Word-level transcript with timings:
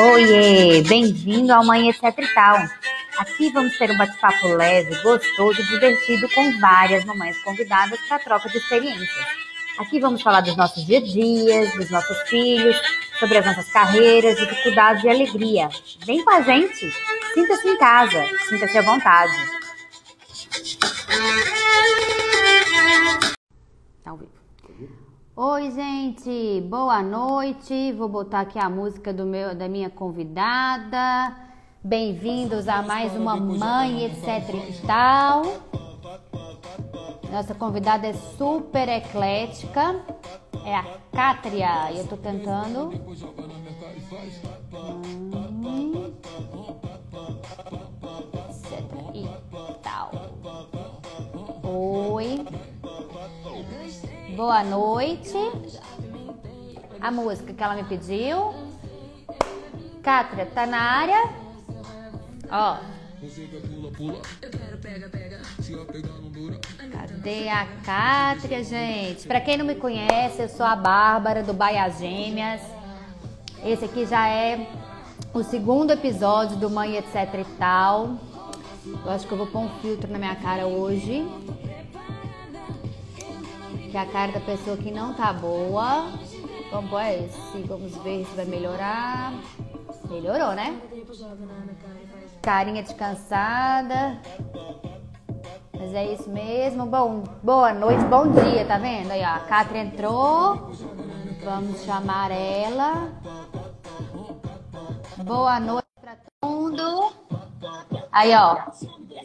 Oiê, 0.00 0.80
bem-vindo 0.82 1.52
ao 1.52 1.64
Mãe 1.64 1.90
Etc 1.90 2.00
Tal. 2.32 2.56
Aqui 3.18 3.50
vamos 3.50 3.76
ter 3.76 3.90
um 3.90 3.98
bate-papo 3.98 4.46
leve, 4.46 4.94
gostoso 5.02 5.60
e 5.60 5.64
divertido 5.64 6.28
com 6.32 6.60
várias 6.60 7.04
mamães 7.04 7.36
convidadas 7.42 7.98
para 8.06 8.20
troca 8.20 8.48
de 8.48 8.58
experiências. 8.58 9.26
Aqui 9.76 9.98
vamos 9.98 10.22
falar 10.22 10.40
dos 10.42 10.56
nossos 10.56 10.86
dia 10.86 10.98
a 10.98 11.00
dias, 11.00 11.74
dos 11.74 11.90
nossos 11.90 12.16
filhos, 12.28 12.80
sobre 13.18 13.38
as 13.38 13.46
nossas 13.46 13.68
carreiras, 13.72 14.38
dificuldades 14.38 15.02
e 15.02 15.08
alegria. 15.08 15.68
Vem 16.06 16.22
com 16.22 16.30
a 16.30 16.42
gente, 16.42 16.92
sinta-se 17.34 17.68
em 17.68 17.76
casa, 17.76 18.24
sinta-se 18.48 18.78
à 18.78 18.82
vontade. 18.82 19.32
Tá 24.04 24.14
vivo. 24.14 24.37
Oi, 25.40 25.70
gente, 25.70 26.60
boa 26.62 27.00
noite. 27.00 27.92
Vou 27.92 28.08
botar 28.08 28.40
aqui 28.40 28.58
a 28.58 28.68
música 28.68 29.12
do 29.12 29.24
meu, 29.24 29.54
da 29.54 29.68
minha 29.68 29.88
convidada. 29.88 31.32
Bem-vindos 31.80 32.66
a 32.66 32.82
mais 32.82 33.14
uma 33.14 33.36
mãe, 33.36 34.06
etc 34.06 34.26
e 34.68 34.84
tal. 34.84 35.42
Nossa 37.30 37.54
convidada 37.54 38.08
é 38.08 38.14
super 38.14 38.88
eclética. 38.88 40.04
É 40.64 40.74
a 40.74 40.84
Cátria. 41.12 41.92
E 41.92 41.98
eu 41.98 42.08
tô 42.08 42.16
tentando. 42.16 42.88
Hum, 44.72 46.14
etc 48.48 48.82
e 49.14 49.28
tal. 49.84 50.10
Oi. 51.62 52.44
Boa 54.38 54.62
noite. 54.62 55.36
A 57.00 57.10
música 57.10 57.52
que 57.52 57.60
ela 57.60 57.74
me 57.74 57.82
pediu. 57.82 58.54
Cátria, 60.00 60.46
tá 60.46 60.64
na 60.64 60.80
área? 60.80 61.28
Ó. 62.48 62.76
Cadê 66.92 67.48
a 67.48 67.66
Cátria, 67.84 68.62
gente? 68.62 69.26
Pra 69.26 69.40
quem 69.40 69.56
não 69.56 69.66
me 69.66 69.74
conhece, 69.74 70.40
eu 70.40 70.48
sou 70.48 70.64
a 70.64 70.76
Bárbara 70.76 71.42
do 71.42 71.52
Baia 71.52 71.88
Gêmeas. 71.90 72.60
Esse 73.64 73.86
aqui 73.86 74.06
já 74.06 74.28
é 74.28 74.68
o 75.34 75.42
segundo 75.42 75.90
episódio 75.90 76.56
do 76.58 76.70
Mãe 76.70 76.96
Etc 76.96 77.16
e 77.40 77.44
Tal. 77.58 78.16
Eu 79.04 79.10
acho 79.10 79.26
que 79.26 79.32
eu 79.32 79.38
vou 79.38 79.48
pôr 79.48 79.62
um 79.62 79.80
filtro 79.80 80.08
na 80.12 80.16
minha 80.16 80.36
cara 80.36 80.68
hoje 80.68 81.26
que 83.90 83.96
a 83.96 84.06
cara 84.06 84.32
da 84.32 84.40
pessoa 84.40 84.76
que 84.76 84.90
não 84.90 85.14
tá 85.14 85.32
boa. 85.32 86.06
Vamos 86.70 86.90
pôr 86.90 87.02
esse, 87.02 87.62
vamos 87.62 87.96
ver 87.98 88.24
se 88.26 88.36
vai 88.36 88.44
melhorar. 88.44 89.32
Melhorou, 90.10 90.52
né? 90.52 90.78
Carinha 92.42 92.82
descansada. 92.82 94.20
Mas 95.72 95.94
é 95.94 96.12
isso 96.12 96.28
mesmo. 96.30 96.86
Bom, 96.86 97.24
boa 97.42 97.72
noite, 97.72 98.04
bom 98.04 98.30
dia, 98.30 98.64
tá 98.66 98.78
vendo? 98.78 99.10
Aí, 99.10 99.22
ó, 99.22 99.36
a 99.36 99.40
Catra 99.40 99.78
entrou. 99.78 100.70
Vamos 101.44 101.82
chamar 101.84 102.30
ela. 102.30 103.12
Boa 105.24 105.58
noite 105.60 105.88
pra 106.00 106.16
todo 106.40 106.50
mundo. 106.50 107.12
Aí, 108.12 108.34
ó, 108.34 108.58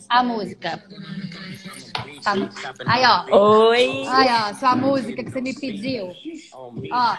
a 0.09 0.23
música. 0.23 0.81
Aí, 2.85 3.03
ó. 3.05 3.69
Oi. 3.69 4.05
Aí, 4.07 4.27
ó, 4.29 4.53
sua 4.55 4.75
música 4.75 5.23
que 5.23 5.31
você 5.31 5.41
me 5.41 5.53
pediu. 5.53 6.11
Ó. 6.53 7.17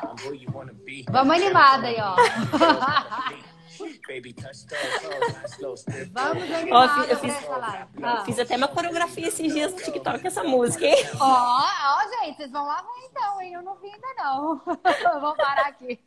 Vamos 1.11 1.37
animada 1.37 1.87
aí, 1.87 1.97
ó. 2.01 2.17
Vamos 6.13 6.53
animada 6.53 7.07
eu 7.09 7.19
fiz, 7.19 7.35
essa 7.35 7.57
live. 7.57 7.89
Ó. 8.03 8.25
Fiz 8.25 8.39
até 8.39 8.57
uma 8.57 8.69
coreografia 8.69 9.29
esses 9.29 9.53
dias 9.53 9.73
no 9.73 9.79
TikTok 9.79 10.21
com 10.21 10.27
essa 10.27 10.45
música, 10.45 10.85
hein? 10.87 10.97
Ó, 11.21 11.25
ó, 11.25 12.25
gente, 12.25 12.37
vocês 12.37 12.51
vão 12.51 12.65
lá 12.67 12.83
ver 12.83 13.09
então, 13.11 13.41
hein? 13.41 13.55
Eu 13.55 13.63
não 13.63 13.77
vi 13.77 13.91
ainda 13.91 14.15
não. 14.17 14.63
Vou 15.21 15.35
parar 15.35 15.67
aqui. 15.67 15.99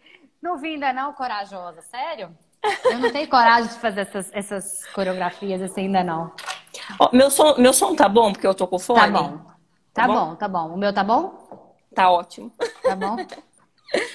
Não 0.41 0.57
vi 0.57 0.73
ainda 0.73 0.93
não, 0.93 1.13
corajosa, 1.13 1.81
sério? 1.81 2.35
Eu 2.85 2.99
não 2.99 3.11
tenho 3.11 3.27
coragem 3.29 3.69
de 3.69 3.79
fazer 3.79 4.01
essas, 4.01 4.29
essas 4.33 4.85
coreografias 4.93 5.61
assim 5.61 5.81
ainda 5.81 6.03
não. 6.03 6.31
Ó, 6.99 7.09
meu, 7.13 7.29
som, 7.29 7.55
meu 7.57 7.73
som 7.73 7.95
tá 7.95 8.07
bom 8.07 8.31
porque 8.31 8.47
eu 8.47 8.55
tô 8.55 8.67
com 8.67 8.79
fone? 8.79 8.99
Tá 8.99 9.07
bom. 9.07 9.37
Tá, 9.37 9.47
tá 9.93 10.07
bom? 10.07 10.13
bom, 10.13 10.35
tá 10.35 10.47
bom. 10.47 10.67
O 10.73 10.77
meu 10.77 10.93
tá 10.93 11.03
bom? 11.03 11.75
Tá 11.93 12.11
ótimo. 12.11 12.51
Tá 12.83 12.95
bom? 12.95 13.17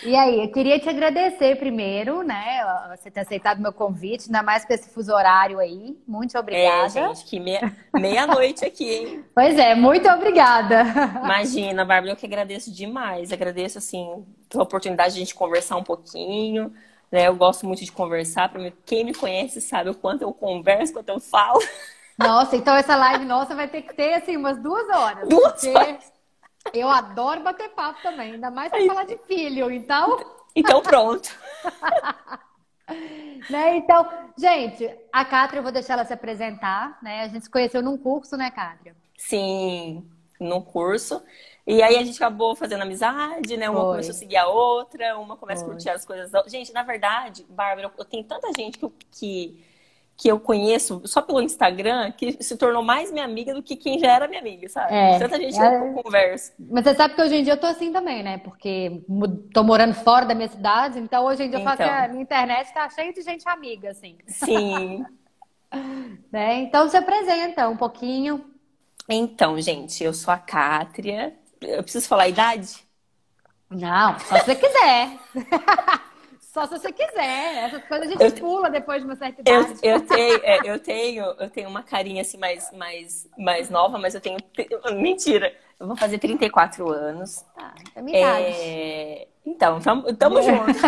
E 0.05 0.15
aí, 0.15 0.41
eu 0.41 0.53
queria 0.53 0.79
te 0.79 0.89
agradecer 0.89 1.57
primeiro, 1.57 2.23
né? 2.23 2.63
Você 2.95 3.11
ter 3.11 3.21
aceitado 3.21 3.61
meu 3.61 3.73
convite, 3.73 4.27
ainda 4.27 4.43
mais 4.43 4.65
com 4.65 4.73
esse 4.73 4.91
fuso 4.91 5.13
horário 5.13 5.59
aí. 5.59 5.97
Muito 6.07 6.37
obrigada. 6.39 6.87
É, 6.87 6.89
gente, 6.89 7.25
que 7.25 7.41
meia, 7.41 7.75
meia-noite 7.95 8.65
aqui, 8.65 8.85
hein? 8.85 9.25
Pois 9.35 9.59
é, 9.59 9.75
muito 9.75 10.09
obrigada. 10.11 10.83
Imagina, 11.25 11.85
Bárbara, 11.85 12.13
eu 12.13 12.17
que 12.17 12.27
agradeço 12.27 12.71
demais. 12.71 13.33
Agradeço, 13.33 13.79
assim, 13.79 14.25
a 14.55 14.63
oportunidade 14.63 15.15
de 15.15 15.21
a 15.21 15.25
gente 15.25 15.35
conversar 15.35 15.77
um 15.77 15.85
pouquinho. 15.85 16.73
Né? 17.13 17.29
Eu 17.29 17.37
gosto 17.37 17.67
muito 17.67 17.85
de 17.85 17.93
conversar. 17.93 18.49
Pra 18.49 18.61
mim, 18.61 18.73
quem 18.87 19.05
me 19.05 19.15
conhece 19.15 19.61
sabe 19.61 19.91
o 19.91 19.95
quanto 19.95 20.23
eu 20.23 20.33
converso, 20.33 20.95
quanto 20.95 21.11
eu 21.11 21.21
falo. 21.21 21.61
Nossa, 22.19 22.57
então 22.57 22.75
essa 22.75 22.97
live 22.97 23.27
nossa 23.27 23.55
vai 23.55 23.69
ter 23.69 23.83
que 23.83 23.95
ter, 23.95 24.15
assim, 24.15 24.37
umas 24.37 24.59
duas 24.59 24.89
horas. 24.89 25.29
Duas 25.29 25.63
horas. 25.65 26.13
Eu 26.73 26.89
adoro 26.89 27.43
bater 27.43 27.69
papo 27.71 28.01
também, 28.03 28.33
ainda 28.33 28.51
mais 28.51 28.71
pra 28.71 28.85
falar 28.87 29.05
de 29.05 29.19
filho, 29.27 29.71
então. 29.71 30.19
Então 30.55 30.81
pronto. 30.81 31.29
né? 33.51 33.77
Então, 33.77 34.09
gente, 34.39 34.89
a 35.13 35.25
Cátria, 35.25 35.59
eu 35.59 35.63
vou 35.63 35.73
deixar 35.73 35.95
ela 35.95 36.05
se 36.05 36.13
apresentar, 36.13 36.99
né? 37.03 37.23
A 37.23 37.29
gente 37.29 37.45
se 37.45 37.51
conheceu 37.51 37.83
num 37.83 37.99
curso, 37.99 38.37
né, 38.37 38.51
Cátria? 38.51 38.95
Sim, 39.19 40.09
num 40.39 40.63
curso. 40.63 41.23
E 41.67 41.83
aí 41.83 41.97
a 41.97 42.03
gente 42.03 42.17
acabou 42.17 42.57
fazendo 42.57 42.83
amizade, 42.83 43.57
né? 43.57 43.71
Uma 43.71 43.81
Foi. 43.81 43.91
começou 43.91 44.11
a 44.11 44.15
seguir 44.15 44.37
a 44.37 44.49
outra, 44.49 45.19
uma 45.19 45.37
começa 45.37 45.65
Foi. 45.65 45.71
a 45.71 45.75
curtir 45.75 45.91
as 45.91 46.05
coisas. 46.05 46.31
Gente, 46.49 46.73
na 46.73 46.83
verdade, 46.83 47.47
Bárbara, 47.49 47.93
eu 47.97 48.05
tenho 48.05 48.25
tanta 48.25 48.49
gente 48.53 48.79
que, 48.79 48.89
que 49.11 49.65
que 50.17 50.29
eu 50.29 50.39
conheço 50.39 51.03
só 51.05 51.21
pelo 51.21 51.43
Instagram 51.43 52.13
que 52.13 52.41
se 52.43 52.57
tornou 52.57 52.83
mais 52.83 53.11
minha 53.11 53.25
amiga 53.25 53.55
do 53.55 53.63
que 53.63 53.75
quem 53.75 53.99
já 53.99 54.13
era 54.13 54.29
minha 54.29 54.41
amiga, 54.41 54.69
sabe? 54.69 54.95
É, 54.95 55.19
Tanta 55.19 55.37
gente 55.37 55.59
é... 55.59 55.69
que 55.69 55.77
eu 55.85 56.03
converso. 56.03 56.53
Mas 56.59 56.85
você 56.85 56.95
sabe 56.95 57.15
que 57.15 57.23
hoje 57.23 57.37
em 57.37 57.43
dia 57.43 57.55
eu 57.55 57.61
tô 57.61 57.67
assim 57.67 57.93
também, 57.93 58.23
né? 58.23 58.39
Porque 58.39 59.03
tô 59.53 59.65
morando 59.65 59.95
fora 59.95 60.25
da 60.25 60.35
minha 60.35 60.49
cidade, 60.49 60.99
então 60.99 61.25
hoje 61.25 61.43
em 61.43 61.51
dia 61.51 61.59
então. 61.59 61.73
eu 61.73 61.77
falo 61.77 61.91
que 61.91 61.97
a 61.97 62.09
minha 62.09 62.23
internet 62.23 62.73
tá 62.73 62.89
cheia 62.89 63.13
de 63.13 63.23
gente 63.23 63.49
amiga, 63.49 63.91
assim. 63.91 64.17
Sim. 64.29 65.05
né? 66.31 66.61
Então 66.61 66.89
se 66.89 66.97
apresenta 66.97 67.69
um 67.69 67.77
pouquinho. 67.77 68.45
Então, 69.09 69.61
gente, 69.61 70.05
eu 70.05 70.15
sou 70.15 70.33
a 70.33 70.39
Cátria. 70.39 71.37
Eu 71.63 71.83
preciso 71.83 72.09
falar 72.09 72.25
a 72.25 72.29
idade? 72.29 72.85
Não, 73.71 74.19
só 74.19 74.39
se 74.39 74.45
você 74.45 74.55
quiser. 74.57 75.19
Só 76.53 76.67
se 76.67 76.79
você 76.79 76.93
quiser. 76.93 77.65
Essas 77.65 77.83
coisas 77.85 78.09
a 78.09 78.11
gente 78.11 78.23
eu, 78.23 78.47
pula 78.47 78.69
depois 78.69 79.01
de 79.01 79.07
uma 79.07 79.17
certa 79.17 79.41
idade. 79.41 79.79
Eu, 79.83 79.95
eu, 79.95 80.01
tenho, 80.07 80.41
é, 80.43 80.61
eu, 80.65 80.79
tenho, 80.79 81.25
eu 81.25 81.49
tenho 81.49 81.69
uma 81.71 81.83
carinha 81.83 82.21
assim 82.21 82.37
mais, 82.37 82.71
mais, 82.73 83.27
mais 83.39 83.71
nova, 83.71 83.99
mas 83.99 84.15
eu 84.15 84.21
tenho. 84.21 84.37
Mentira. 85.01 85.57
Eu 85.81 85.87
vou 85.87 85.97
fazer 85.97 86.19
34 86.19 86.91
anos. 86.91 87.43
Ah, 87.57 87.75
é 87.97 88.03
minha 88.03 88.19
é... 88.19 89.29
Então, 89.47 89.81
tamo, 89.81 90.15
tamo 90.15 90.43
junto. 90.43 90.79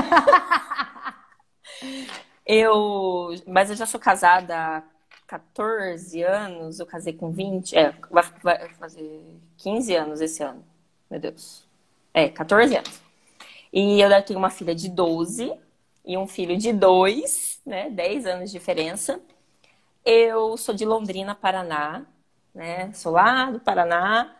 eu. 2.44 3.30
Mas 3.46 3.70
eu 3.70 3.76
já 3.76 3.86
sou 3.86 3.98
casada 3.98 4.54
há 4.54 4.82
14 5.34 6.22
anos, 6.22 6.78
eu 6.78 6.86
casei 6.86 7.12
com 7.12 7.32
20. 7.32 7.76
É, 7.76 7.92
vai, 8.08 8.24
vai 8.40 8.68
fazer 8.74 9.20
15 9.56 9.96
anos 9.96 10.20
esse 10.20 10.42
ano. 10.44 10.64
Meu 11.10 11.18
Deus. 11.18 11.66
É, 12.12 12.28
14 12.28 12.76
anos. 12.76 13.02
E 13.72 14.00
eu 14.00 14.22
tenho 14.22 14.38
uma 14.38 14.50
filha 14.50 14.74
de 14.74 14.88
12 14.88 15.52
e 16.04 16.16
um 16.16 16.28
filho 16.28 16.56
de 16.56 16.72
2, 16.72 17.60
né? 17.66 17.90
10 17.90 18.26
anos 18.26 18.52
de 18.52 18.58
diferença. 18.58 19.20
Eu 20.04 20.56
sou 20.56 20.72
de 20.72 20.84
Londrina, 20.84 21.34
Paraná, 21.34 22.06
né? 22.54 22.92
Sou 22.92 23.10
lá 23.10 23.50
do 23.50 23.58
Paraná. 23.58 24.36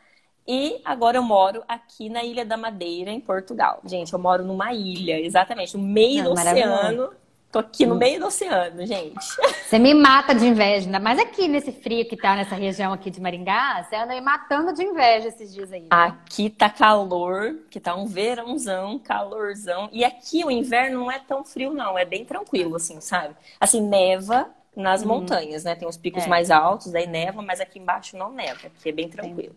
E 0.47 0.81
agora 0.85 1.17
eu 1.17 1.23
moro 1.25 1.65
aqui 1.67 2.09
na 2.09 2.23
Ilha 2.23 2.45
da 2.45 2.57
Madeira, 2.57 3.11
em 3.11 3.21
Portugal. 3.21 3.81
Gente, 3.85 4.13
eu 4.13 4.19
moro 4.19 4.45
numa 4.45 4.73
ilha, 4.73 5.19
exatamente, 5.19 5.77
no 5.77 5.83
meio 5.83 6.23
Não, 6.23 6.35
do 6.35 6.41
oceano. 6.41 7.15
Tô 7.55 7.61
aqui 7.61 7.87
no 7.87 7.95
meio 7.95 8.19
do 8.19 8.27
oceano, 8.27 8.85
gente. 8.85 9.15
Você 9.65 9.79
me 9.79 9.95
mata 9.95 10.35
de 10.35 10.45
inveja, 10.45 10.87
ainda 10.87 10.99
mais 10.99 11.21
aqui 11.21 11.47
nesse 11.47 11.71
frio 11.71 12.05
que 12.05 12.17
tá 12.17 12.35
nessa 12.35 12.57
região 12.57 12.93
aqui 12.93 13.13
de 13.13 13.21
Maringá. 13.21 13.81
Você 13.85 13.95
anda 13.95 14.13
me 14.13 14.21
matando 14.21 14.75
de 14.75 14.83
inveja 14.83 15.29
esses 15.29 15.55
dias 15.55 15.71
aí. 15.71 15.83
Né? 15.83 15.87
Aqui 15.89 16.51
tá 16.51 16.69
calor, 16.69 17.55
que 17.71 17.79
tá 17.79 17.95
um 17.95 18.07
verãozão, 18.07 18.99
calorzão. 18.99 19.89
E 19.93 20.05
aqui 20.05 20.45
o 20.45 20.51
inverno 20.51 20.99
não 20.99 21.13
é 21.13 21.21
tão 21.21 21.45
frio, 21.45 21.73
não. 21.73 21.97
É 21.97 22.05
bem 22.05 22.25
tranquilo, 22.25 22.75
assim, 22.75 23.01
sabe? 23.01 23.37
Assim, 23.61 23.81
neva 23.81 24.51
nas 24.75 25.03
uhum. 25.03 25.09
montanhas, 25.11 25.63
né? 25.63 25.77
Tem 25.77 25.87
os 25.87 25.97
picos 25.97 26.25
é. 26.25 26.27
mais 26.27 26.51
altos, 26.51 26.91
daí 26.91 27.07
neva, 27.07 27.41
mas 27.41 27.61
aqui 27.61 27.79
embaixo 27.79 28.17
não 28.17 28.33
neva. 28.33 28.67
Aqui 28.67 28.89
é 28.89 28.93
bem 28.93 29.09
tranquilo. 29.09 29.55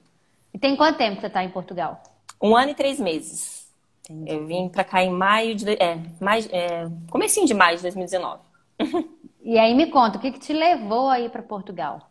E 0.54 0.60
tem 0.60 0.76
quanto 0.76 1.00
tempo 1.00 1.16
que 1.16 1.22
você 1.22 1.32
tá 1.32 1.44
em 1.44 1.50
Portugal? 1.50 2.04
Um 2.40 2.56
ano 2.56 2.70
e 2.70 2.76
três 2.76 3.00
meses. 3.00 3.57
Entendi. 4.10 4.32
Eu 4.32 4.46
vim 4.46 4.70
para 4.70 4.84
cá 4.84 5.04
em 5.04 5.10
maio 5.10 5.56
de. 5.56 5.74
É, 5.74 6.00
mais, 6.20 6.48
é, 6.52 6.90
comecinho 7.10 7.46
de 7.46 7.54
maio 7.54 7.76
de 7.78 7.84
2019. 7.84 8.42
E 9.42 9.58
aí 9.58 9.74
me 9.74 9.88
conta, 9.88 10.18
o 10.18 10.22
que, 10.22 10.32
que 10.32 10.40
te 10.40 10.54
levou 10.54 11.10
aí 11.10 11.30
para 11.30 11.42
Portugal? 11.42 12.10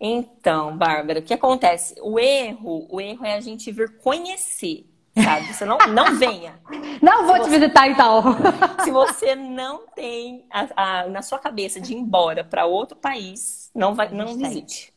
Então, 0.00 0.76
Bárbara, 0.76 1.20
o 1.20 1.22
que 1.22 1.32
acontece? 1.32 1.94
O 2.02 2.18
erro, 2.18 2.86
o 2.90 3.00
erro 3.00 3.24
é 3.24 3.34
a 3.34 3.40
gente 3.40 3.70
vir 3.72 3.96
conhecer, 3.98 4.86
sabe? 5.16 5.52
Você 5.52 5.64
não, 5.64 5.78
não 5.78 6.14
venha. 6.18 6.60
Não 7.00 7.26
vou 7.26 7.36
se 7.36 7.42
te 7.42 7.48
você, 7.48 7.58
visitar 7.58 7.88
então. 7.88 8.22
Se 8.84 8.90
você 8.90 9.34
não 9.34 9.86
tem 9.94 10.44
a, 10.50 10.68
a, 10.76 11.08
na 11.08 11.22
sua 11.22 11.38
cabeça 11.38 11.80
de 11.80 11.94
ir 11.94 11.96
embora 11.96 12.44
para 12.44 12.66
outro 12.66 12.96
país, 12.96 13.70
não 13.74 13.94
vai, 13.94 14.10
não 14.10 14.36
visite. 14.36 14.92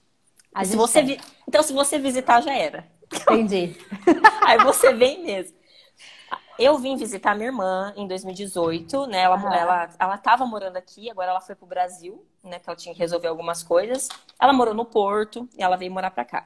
Se 0.65 0.75
você, 0.75 1.17
então, 1.47 1.61
se 1.63 1.71
você 1.71 1.99
visitar, 1.99 2.41
já 2.41 2.53
era. 2.53 2.85
Entendi. 3.13 3.77
Aí 4.41 4.57
você 4.57 4.93
vem 4.93 5.23
mesmo. 5.23 5.56
Eu 6.59 6.77
vim 6.77 6.95
visitar 6.95 7.35
minha 7.35 7.49
irmã 7.49 7.93
em 7.95 8.07
2018, 8.07 9.05
né? 9.07 9.21
Ela, 9.21 9.35
ah. 9.37 9.55
ela, 9.55 9.89
ela 9.99 10.17
tava 10.17 10.45
morando 10.45 10.77
aqui, 10.77 11.09
agora 11.09 11.31
ela 11.31 11.41
foi 11.41 11.55
pro 11.55 11.67
Brasil, 11.67 12.25
né? 12.43 12.59
Que 12.59 12.69
ela 12.69 12.75
tinha 12.75 12.93
que 12.93 12.99
resolver 12.99 13.27
algumas 13.27 13.61
coisas. 13.61 14.09
Ela 14.39 14.53
morou 14.53 14.73
no 14.73 14.85
Porto 14.85 15.47
e 15.57 15.63
ela 15.63 15.77
veio 15.77 15.91
morar 15.91 16.11
pra 16.11 16.25
cá. 16.25 16.45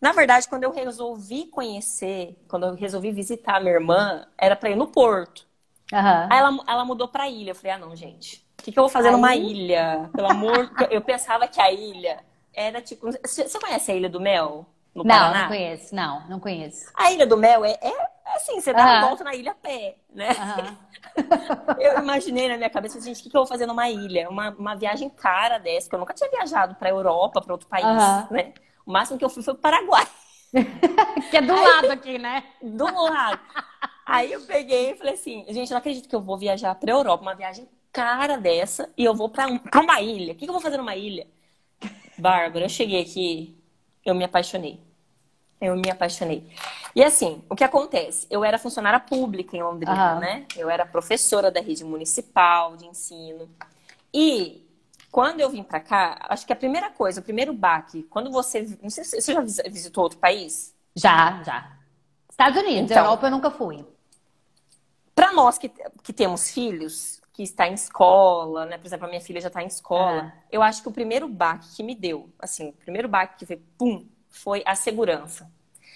Na 0.00 0.12
verdade, 0.12 0.48
quando 0.48 0.64
eu 0.64 0.70
resolvi 0.70 1.46
conhecer, 1.46 2.38
quando 2.48 2.66
eu 2.66 2.74
resolvi 2.74 3.10
visitar 3.10 3.60
minha 3.60 3.74
irmã, 3.74 4.26
era 4.36 4.54
pra 4.54 4.70
ir 4.70 4.76
no 4.76 4.86
Porto. 4.86 5.46
Uhum. 5.92 6.26
Aí 6.30 6.38
ela, 6.38 6.58
ela 6.66 6.84
mudou 6.84 7.08
pra 7.08 7.28
ilha. 7.28 7.50
Eu 7.50 7.54
falei, 7.54 7.72
ah, 7.72 7.78
não, 7.78 7.96
gente. 7.96 8.44
O 8.58 8.62
que, 8.62 8.70
que 8.72 8.78
eu 8.78 8.82
vou 8.82 8.90
fazer 8.90 9.10
numa 9.10 9.34
ilha? 9.34 10.10
Pelo 10.14 10.30
amor... 10.30 10.70
eu 10.90 11.00
pensava 11.00 11.48
que 11.48 11.60
a 11.60 11.72
ilha 11.72 12.20
era 12.52 12.80
tipo... 12.80 13.10
Você 13.10 13.58
conhece 13.58 13.90
a 13.90 13.94
Ilha 13.94 14.08
do 14.08 14.20
Mel? 14.20 14.66
No 14.94 15.02
não, 15.02 15.14
Paraná? 15.14 15.40
não 15.40 15.48
conheço. 15.48 15.94
Não, 15.94 16.28
não 16.28 16.40
conheço. 16.40 16.90
A 16.94 17.10
Ilha 17.10 17.26
do 17.26 17.36
Mel 17.36 17.64
é, 17.64 17.72
é 17.72 18.13
assim, 18.34 18.60
você 18.60 18.72
dá 18.72 18.84
uma 18.84 19.06
volta 19.08 19.24
na 19.24 19.34
ilha 19.34 19.52
a 19.52 19.54
pé, 19.54 19.96
né? 20.12 20.28
eu 21.78 21.98
imaginei 21.98 22.48
na 22.48 22.56
minha 22.56 22.70
cabeça, 22.70 23.00
gente, 23.00 23.20
o 23.20 23.22
que, 23.22 23.30
que 23.30 23.36
eu 23.36 23.40
vou 23.40 23.48
fazer 23.48 23.66
numa 23.66 23.88
ilha? 23.88 24.28
Uma, 24.28 24.50
uma 24.50 24.74
viagem 24.74 25.08
cara 25.08 25.58
dessa, 25.58 25.86
porque 25.86 25.96
eu 25.96 26.00
nunca 26.00 26.14
tinha 26.14 26.30
viajado 26.30 26.74
pra 26.74 26.90
Europa, 26.90 27.40
pra 27.40 27.54
outro 27.54 27.68
país, 27.68 28.30
né? 28.30 28.52
O 28.86 28.92
máximo 28.92 29.18
que 29.18 29.24
eu 29.24 29.30
fui 29.30 29.42
foi 29.42 29.54
pro 29.54 29.62
Paraguai. 29.62 30.06
que 31.30 31.36
é 31.36 31.42
do 31.42 31.52
Aí, 31.52 31.64
lado 31.64 31.90
aqui, 31.90 32.18
né? 32.18 32.44
Do 32.62 32.84
lado. 32.84 33.40
Aí 34.06 34.32
eu 34.32 34.40
peguei 34.42 34.92
e 34.92 34.96
falei 34.96 35.14
assim, 35.14 35.44
gente, 35.48 35.70
não 35.70 35.78
acredito 35.78 36.08
que 36.08 36.14
eu 36.14 36.20
vou 36.20 36.36
viajar 36.36 36.74
pra 36.74 36.92
Europa, 36.92 37.22
uma 37.22 37.34
viagem 37.34 37.68
cara 37.92 38.36
dessa, 38.36 38.92
e 38.96 39.04
eu 39.04 39.14
vou 39.14 39.28
pra, 39.28 39.46
um, 39.46 39.58
pra 39.58 39.80
uma 39.80 40.00
ilha. 40.00 40.32
O 40.32 40.36
que, 40.36 40.44
que 40.44 40.50
eu 40.50 40.52
vou 40.52 40.60
fazer 40.60 40.76
numa 40.76 40.96
ilha? 40.96 41.26
Bárbara, 42.18 42.64
eu 42.64 42.68
cheguei 42.68 43.00
aqui, 43.00 43.56
eu 44.04 44.14
me 44.14 44.24
apaixonei. 44.24 44.80
Eu 45.64 45.76
me 45.76 45.90
apaixonei. 45.90 46.46
E 46.94 47.02
assim, 47.02 47.42
o 47.48 47.56
que 47.56 47.64
acontece? 47.64 48.26
Eu 48.30 48.44
era 48.44 48.58
funcionária 48.58 49.00
pública 49.00 49.56
em 49.56 49.62
Londrina, 49.62 50.14
uhum. 50.14 50.20
né? 50.20 50.46
Eu 50.56 50.68
era 50.68 50.84
professora 50.84 51.50
da 51.50 51.60
rede 51.60 51.82
municipal 51.84 52.76
de 52.76 52.86
ensino. 52.86 53.48
E 54.12 54.64
quando 55.10 55.40
eu 55.40 55.48
vim 55.48 55.62
para 55.62 55.80
cá, 55.80 56.18
acho 56.28 56.46
que 56.46 56.52
a 56.52 56.56
primeira 56.56 56.90
coisa, 56.90 57.20
o 57.20 57.24
primeiro 57.24 57.52
baque, 57.54 58.02
quando 58.04 58.30
você. 58.30 58.76
Não 58.82 58.90
sei 58.90 59.04
se 59.04 59.20
você 59.20 59.32
já 59.32 59.40
visitou 59.40 60.04
outro 60.04 60.18
país? 60.18 60.74
Já, 60.94 61.42
já. 61.42 61.72
Estados 62.30 62.60
Unidos, 62.60 62.90
então, 62.90 63.04
Europa 63.04 63.26
eu 63.26 63.30
nunca 63.30 63.50
fui. 63.50 63.84
Para 65.14 65.32
nós 65.32 65.56
que, 65.56 65.70
que 66.02 66.12
temos 66.12 66.50
filhos, 66.50 67.22
que 67.32 67.42
está 67.42 67.66
em 67.66 67.74
escola, 67.74 68.66
né? 68.66 68.76
Por 68.76 68.86
exemplo, 68.86 69.06
a 69.06 69.08
minha 69.08 69.20
filha 69.20 69.40
já 69.40 69.48
está 69.48 69.62
em 69.62 69.66
escola. 69.66 70.22
Uhum. 70.22 70.30
Eu 70.50 70.62
acho 70.62 70.82
que 70.82 70.88
o 70.88 70.92
primeiro 70.92 71.26
baque 71.28 71.74
que 71.74 71.82
me 71.82 71.94
deu, 71.94 72.28
assim, 72.38 72.68
o 72.68 72.72
primeiro 72.72 73.08
baque 73.08 73.38
que 73.38 73.46
foi, 73.46 73.56
pum, 73.78 74.06
foi 74.28 74.62
a 74.66 74.74
segurança. 74.74 75.50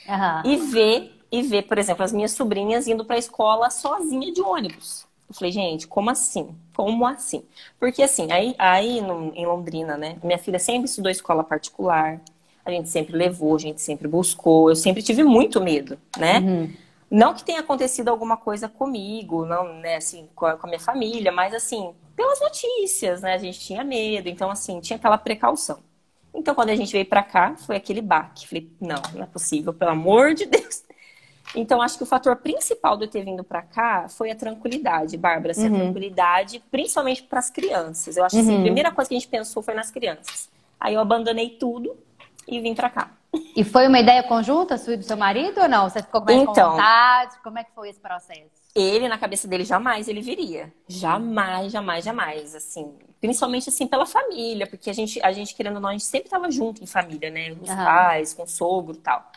Uhum. 0.08 0.50
E 0.50 0.56
ver, 0.56 1.20
e 1.30 1.42
ver, 1.42 1.62
por 1.62 1.78
exemplo, 1.78 2.04
as 2.04 2.12
minhas 2.12 2.32
sobrinhas 2.32 2.88
indo 2.88 3.04
para 3.04 3.16
a 3.16 3.18
escola 3.18 3.70
sozinha 3.70 4.32
de 4.32 4.40
ônibus. 4.40 5.06
Eu 5.28 5.34
falei, 5.34 5.52
gente, 5.52 5.86
como 5.86 6.08
assim? 6.08 6.56
Como 6.74 7.06
assim? 7.06 7.44
Porque 7.78 8.02
assim, 8.02 8.32
aí, 8.32 8.54
aí 8.58 9.00
no, 9.02 9.32
em 9.34 9.44
Londrina, 9.44 9.96
né? 9.96 10.16
Minha 10.22 10.38
filha 10.38 10.58
sempre 10.58 10.88
estudou 10.88 11.10
escola 11.10 11.44
particular. 11.44 12.20
A 12.64 12.70
gente 12.70 12.88
sempre 12.88 13.14
levou, 13.14 13.54
a 13.54 13.58
gente 13.58 13.80
sempre 13.80 14.08
buscou. 14.08 14.70
Eu 14.70 14.76
sempre 14.76 15.02
tive 15.02 15.22
muito 15.22 15.60
medo, 15.60 15.98
né? 16.16 16.38
Uhum. 16.38 16.72
Não 17.10 17.34
que 17.34 17.44
tenha 17.44 17.60
acontecido 17.60 18.08
alguma 18.08 18.36
coisa 18.36 18.68
comigo, 18.68 19.46
não, 19.46 19.74
né, 19.78 19.96
assim, 19.96 20.28
com 20.34 20.44
a, 20.44 20.56
com 20.56 20.66
a 20.66 20.68
minha 20.68 20.80
família, 20.80 21.32
mas 21.32 21.54
assim, 21.54 21.94
pelas 22.14 22.40
notícias, 22.40 23.22
né? 23.22 23.34
A 23.34 23.38
gente 23.38 23.60
tinha 23.60 23.84
medo, 23.84 24.28
então 24.28 24.50
assim, 24.50 24.80
tinha 24.80 24.96
aquela 24.96 25.16
precaução. 25.16 25.78
Então, 26.48 26.54
quando 26.54 26.70
a 26.70 26.76
gente 26.76 26.90
veio 26.90 27.04
para 27.04 27.22
cá, 27.22 27.54
foi 27.58 27.76
aquele 27.76 28.00
baque. 28.00 28.48
Falei, 28.48 28.72
não, 28.80 28.96
não 29.14 29.22
é 29.22 29.26
possível, 29.26 29.70
pelo 29.70 29.90
amor 29.90 30.32
de 30.32 30.46
Deus. 30.46 30.82
Então, 31.54 31.82
acho 31.82 31.98
que 31.98 32.02
o 32.02 32.06
fator 32.06 32.36
principal 32.36 32.96
de 32.96 33.04
eu 33.04 33.08
ter 33.10 33.22
vindo 33.22 33.44
para 33.44 33.60
cá 33.60 34.08
foi 34.08 34.30
a 34.30 34.34
tranquilidade, 34.34 35.18
Bárbara. 35.18 35.50
Assim, 35.50 35.68
uhum. 35.68 35.76
A 35.76 35.80
tranquilidade, 35.80 36.64
principalmente 36.70 37.22
para 37.22 37.38
as 37.38 37.50
crianças. 37.50 38.16
Eu 38.16 38.24
acho 38.24 38.34
que 38.34 38.40
assim, 38.40 38.54
uhum. 38.54 38.60
a 38.60 38.62
primeira 38.62 38.90
coisa 38.90 39.10
que 39.10 39.14
a 39.14 39.18
gente 39.18 39.28
pensou 39.28 39.62
foi 39.62 39.74
nas 39.74 39.90
crianças. 39.90 40.48
Aí 40.80 40.94
eu 40.94 41.00
abandonei 41.02 41.50
tudo 41.50 41.94
e 42.46 42.58
vim 42.60 42.74
para 42.74 42.88
cá. 42.88 43.10
E 43.54 43.62
foi 43.62 43.86
uma 43.86 44.00
ideia 44.00 44.22
conjunta 44.22 44.78
sua 44.78 44.94
e 44.94 44.96
do 44.96 45.04
seu 45.04 45.18
marido 45.18 45.60
ou 45.60 45.68
não? 45.68 45.90
Você 45.90 46.00
ficou 46.00 46.22
com 46.22 46.32
mais 46.32 46.40
então, 46.40 46.70
vontade? 46.70 47.36
Como 47.44 47.58
é 47.58 47.64
que 47.64 47.72
foi 47.74 47.90
esse 47.90 48.00
processo? 48.00 48.57
Ele, 48.78 49.08
na 49.08 49.18
cabeça 49.18 49.48
dele, 49.48 49.64
jamais 49.64 50.06
ele 50.06 50.20
viria. 50.20 50.72
Jamais, 50.86 51.72
jamais, 51.72 52.04
jamais. 52.04 52.54
Assim, 52.54 52.94
principalmente 53.20 53.68
assim 53.68 53.86
pela 53.86 54.06
família, 54.06 54.66
porque 54.66 54.88
a 54.88 54.92
gente, 54.92 55.20
a 55.22 55.32
gente 55.32 55.54
querendo 55.54 55.76
ou 55.76 55.80
não, 55.80 55.88
a 55.88 55.92
gente 55.92 56.04
sempre 56.04 56.28
estava 56.28 56.48
junto 56.50 56.82
em 56.82 56.86
família, 56.86 57.28
né? 57.28 57.56
Os 57.60 57.68
uhum. 57.68 57.76
pais, 57.76 58.34
com 58.34 58.44
o 58.44 58.46
sogro 58.46 58.94
e 58.94 58.98
tal. 58.98 59.32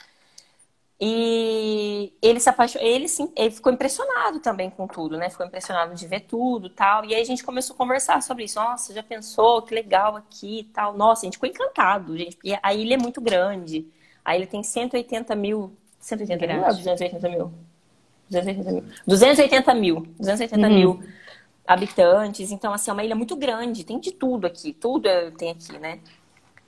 E 1.03 2.13
ele 2.21 2.39
se 2.39 2.47
apaixonou, 2.47 2.87
ele, 2.87 3.07
sim, 3.07 3.33
ele 3.35 3.49
ficou 3.49 3.73
impressionado 3.73 4.39
também 4.39 4.69
com 4.69 4.85
tudo, 4.85 5.17
né? 5.17 5.31
Ficou 5.31 5.47
impressionado 5.47 5.95
de 5.95 6.05
ver 6.05 6.19
tudo 6.19 6.69
tal. 6.69 7.03
E 7.05 7.15
aí 7.15 7.21
a 7.21 7.25
gente 7.25 7.43
começou 7.43 7.73
a 7.73 7.77
conversar 7.77 8.21
sobre 8.21 8.43
isso. 8.43 8.59
Nossa, 8.59 8.93
já 8.93 9.01
pensou? 9.01 9.63
Que 9.63 9.73
legal 9.73 10.15
aqui 10.15 10.59
e 10.59 10.63
tal. 10.65 10.95
Nossa, 10.95 11.21
a 11.21 11.25
gente 11.25 11.37
ficou 11.37 11.49
encantado, 11.49 12.15
gente. 12.15 12.35
Porque 12.35 12.55
a 12.61 12.73
ilha 12.75 12.93
é 12.93 12.97
muito 12.97 13.19
grande. 13.19 13.87
A 14.23 14.37
ilha 14.37 14.45
tem 14.45 14.61
180 14.61 15.33
mil. 15.35 15.75
180 15.99 16.45
mil? 16.45 16.63
280 16.67 17.29
mil? 17.29 17.51
280 18.31 18.71
mil. 18.71 18.83
280 19.07 19.73
mil. 19.75 20.01
280 20.19 20.67
uhum. 20.67 20.73
mil 20.73 21.03
habitantes. 21.67 22.51
Então, 22.51 22.73
assim, 22.73 22.89
é 22.89 22.93
uma 22.93 23.03
ilha 23.03 23.15
muito 23.15 23.35
grande, 23.35 23.83
tem 23.83 23.99
de 23.99 24.11
tudo 24.11 24.47
aqui, 24.47 24.73
tudo 24.73 25.07
tem 25.37 25.51
aqui, 25.51 25.77
né? 25.77 25.99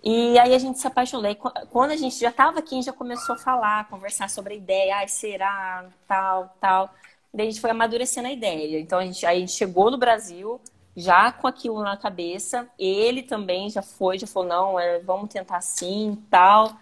E 0.04 0.38
aí 0.38 0.54
a 0.54 0.58
gente 0.58 0.80
se 0.80 0.86
apaixonou. 0.86 1.34
Quando 1.72 1.92
a 1.92 1.96
gente 1.96 2.20
já 2.20 2.30
estava 2.30 2.60
aqui, 2.60 2.76
a 2.76 2.78
gente 2.78 2.86
já 2.86 2.94
começou 2.94 3.36
a 3.36 3.38
falar, 3.38 3.88
conversar 3.88 4.30
sobre 4.30 4.54
a 4.54 4.58
ideia, 4.58 4.98
ai, 4.98 5.08
será, 5.08 5.86
tal, 6.08 6.56
tal. 6.60 6.94
Daí 7.34 7.48
a 7.48 7.50
gente 7.50 7.62
foi 7.62 7.72
amadurecendo 7.72 8.28
a 8.28 8.32
ideia. 8.32 8.80
Então 8.80 9.00
a 9.00 9.06
gente, 9.06 9.26
aí 9.26 9.38
a 9.38 9.40
gente 9.40 9.54
chegou 9.54 9.90
no 9.90 9.98
Brasil 9.98 10.60
já 10.96 11.32
com 11.32 11.48
aquilo 11.48 11.82
na 11.82 11.96
cabeça. 11.96 12.68
Ele 12.78 13.24
também 13.24 13.70
já 13.70 13.82
foi, 13.82 14.20
já 14.20 14.28
falou, 14.28 14.50
não, 14.50 14.80
é, 14.80 15.00
vamos 15.00 15.30
tentar 15.30 15.58
assim, 15.58 16.22
tal. 16.30 16.78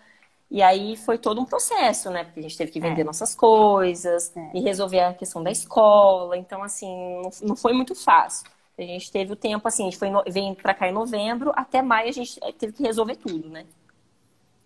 E 0.52 0.62
aí 0.62 0.98
foi 0.98 1.18
todo 1.18 1.40
um 1.40 1.46
processo, 1.46 2.10
né? 2.10 2.26
Porque 2.26 2.42
a 2.42 2.44
gente 2.44 2.58
teve 2.58 2.74
que 2.74 2.80
vender 2.82 3.02
é. 3.02 3.04
nossas 3.06 3.34
coisas 3.34 4.36
é. 4.36 4.52
e 4.54 4.60
resolver 4.60 5.00
a 5.00 5.14
questão 5.14 5.42
da 5.42 5.50
escola. 5.50 6.38
Então, 6.38 6.62
assim, 6.62 7.22
não, 7.22 7.32
não 7.42 7.56
foi 7.56 7.72
muito 7.72 7.96
fácil. 7.96 8.52
A 8.78 8.82
gente 8.82 9.10
teve 9.10 9.32
o 9.32 9.36
tempo, 9.36 9.66
assim, 9.66 9.84
a 9.84 9.86
gente 9.86 9.98
foi 9.98 10.10
no, 10.10 10.22
veio 10.28 10.54
para 10.56 10.74
cá 10.74 10.90
em 10.90 10.92
novembro, 10.92 11.54
até 11.56 11.82
maio 11.82 12.10
a 12.10 12.12
gente 12.12 12.38
teve 12.58 12.74
que 12.74 12.84
resolver 12.84 13.16
tudo, 13.16 13.48
né? 13.48 13.66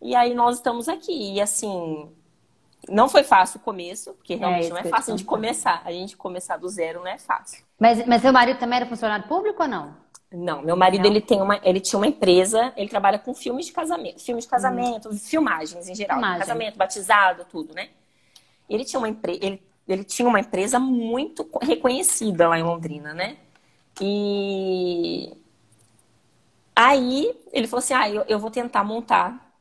E 0.01 0.15
aí 0.15 0.33
nós 0.33 0.55
estamos 0.55 0.89
aqui. 0.89 1.33
E 1.33 1.39
assim, 1.39 2.09
não 2.89 3.07
foi 3.07 3.23
fácil 3.23 3.59
o 3.59 3.63
começo, 3.63 4.13
porque 4.13 4.33
é, 4.33 4.37
realmente 4.37 4.67
é, 4.67 4.69
não 4.69 4.77
é 4.77 4.83
fácil 4.85 5.15
de 5.15 5.23
começar. 5.23 5.83
A 5.85 5.91
gente 5.91 6.17
começar 6.17 6.57
do 6.57 6.67
zero 6.67 7.01
não 7.01 7.07
é 7.07 7.19
fácil. 7.19 7.63
Mas, 7.79 8.03
mas 8.07 8.23
seu 8.23 8.33
marido 8.33 8.57
também 8.57 8.77
era 8.77 8.87
funcionário 8.87 9.27
público 9.27 9.61
ou 9.61 9.69
não? 9.69 10.04
Não, 10.35 10.61
meu 10.61 10.75
marido 10.75 11.03
não. 11.03 11.09
ele 11.09 11.21
tem 11.21 11.41
uma, 11.41 11.59
ele 11.63 11.79
tinha 11.79 11.97
uma 11.97 12.07
empresa, 12.07 12.73
ele 12.75 12.89
trabalha 12.89 13.17
com 13.17 13.33
filmes 13.33 13.65
de 13.65 13.71
casamento, 13.71 14.21
filmes 14.21 14.43
de 14.43 14.49
casamento, 14.49 15.09
hum. 15.09 15.17
filmagens 15.17 15.87
em 15.87 15.95
geral, 15.95 16.17
Filmagem. 16.17 16.39
casamento, 16.39 16.77
batizado, 16.77 17.45
tudo, 17.45 17.73
né? 17.73 17.89
Ele 18.69 18.83
tinha 18.83 18.99
uma 18.99 19.07
empresa, 19.07 19.39
ele, 19.41 19.61
ele 19.87 20.03
tinha 20.03 20.27
uma 20.27 20.39
empresa 20.39 20.79
muito 20.79 21.47
reconhecida 21.61 22.47
lá 22.49 22.59
em 22.59 22.63
Londrina, 22.63 23.13
né? 23.13 23.37
E 24.01 25.31
aí 26.75 27.33
ele 27.53 27.67
falou 27.67 27.79
assim: 27.79 27.93
"Ah, 27.93 28.09
eu, 28.09 28.25
eu 28.27 28.39
vou 28.39 28.51
tentar 28.51 28.83
montar 28.83 29.53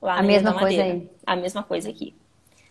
lá 0.00 0.18
a 0.18 0.22
mesma 0.22 0.54
coisa 0.54 0.82
aí. 0.82 1.10
A 1.26 1.34
mesma 1.34 1.62
coisa 1.62 1.90
aqui. 1.90 2.14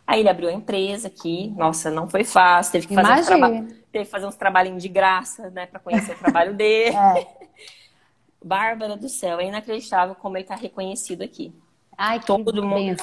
Aí 0.08 0.22
ele 0.22 0.30
abriu 0.30 0.50
a 0.50 0.54
empresa 0.54 1.08
aqui. 1.08 1.54
Nossa, 1.56 1.92
não 1.92 2.10
foi 2.10 2.24
fácil. 2.24 2.72
Teve 2.72 2.88
que 2.88 2.96
fazer, 2.96 3.14
uns, 3.20 3.26
traba... 3.28 3.68
teve 3.92 4.06
que 4.06 4.12
fazer 4.12 4.26
uns 4.26 4.36
trabalhinhos 4.36 4.82
de 4.82 4.90
graça, 4.90 5.50
né? 5.50 5.66
para 5.66 5.80
conhecer 5.80 6.14
o 6.16 6.20
trabalho 6.20 6.54
dele. 6.54 6.96
É. 6.96 7.28
Bárbara 8.44 8.96
do 8.96 9.10
céu, 9.10 9.40
é 9.40 9.46
inacreditável 9.46 10.16
como 10.16 10.38
ele 10.38 10.46
tá 10.46 10.56
reconhecido 10.56 11.24
aqui. 11.24 11.54
Ai, 12.02 12.18
que 12.18 12.28
todo 12.28 12.64
mundo, 12.64 12.96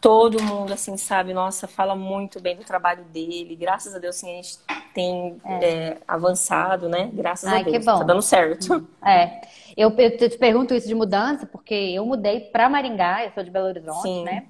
todo 0.00 0.42
mundo, 0.42 0.72
assim, 0.72 0.96
sabe, 0.96 1.32
nossa, 1.32 1.68
fala 1.68 1.94
muito 1.94 2.40
bem 2.40 2.56
do 2.56 2.64
trabalho 2.64 3.04
dele. 3.04 3.54
Graças 3.54 3.94
a 3.94 3.98
Deus, 4.00 4.16
assim, 4.16 4.32
a 4.32 4.34
gente 4.42 4.58
tem 4.92 5.40
é. 5.44 5.64
É, 5.64 5.98
avançado, 6.08 6.88
né? 6.88 7.08
Graças 7.12 7.48
Ai, 7.48 7.60
a 7.60 7.62
Deus. 7.62 7.76
Que 7.76 7.84
bom. 7.84 7.98
Tá 7.98 8.04
dando 8.04 8.22
certo. 8.22 8.88
É. 9.06 9.40
Eu, 9.76 9.94
eu 9.96 10.16
te 10.18 10.36
pergunto 10.36 10.74
isso 10.74 10.88
de 10.88 10.96
mudança, 10.96 11.46
porque 11.46 11.74
eu 11.74 12.04
mudei 12.04 12.40
para 12.40 12.68
Maringá, 12.68 13.24
eu 13.24 13.30
sou 13.30 13.44
de 13.44 13.52
Belo 13.52 13.68
Horizonte, 13.68 14.02
Sim. 14.02 14.24
né? 14.24 14.46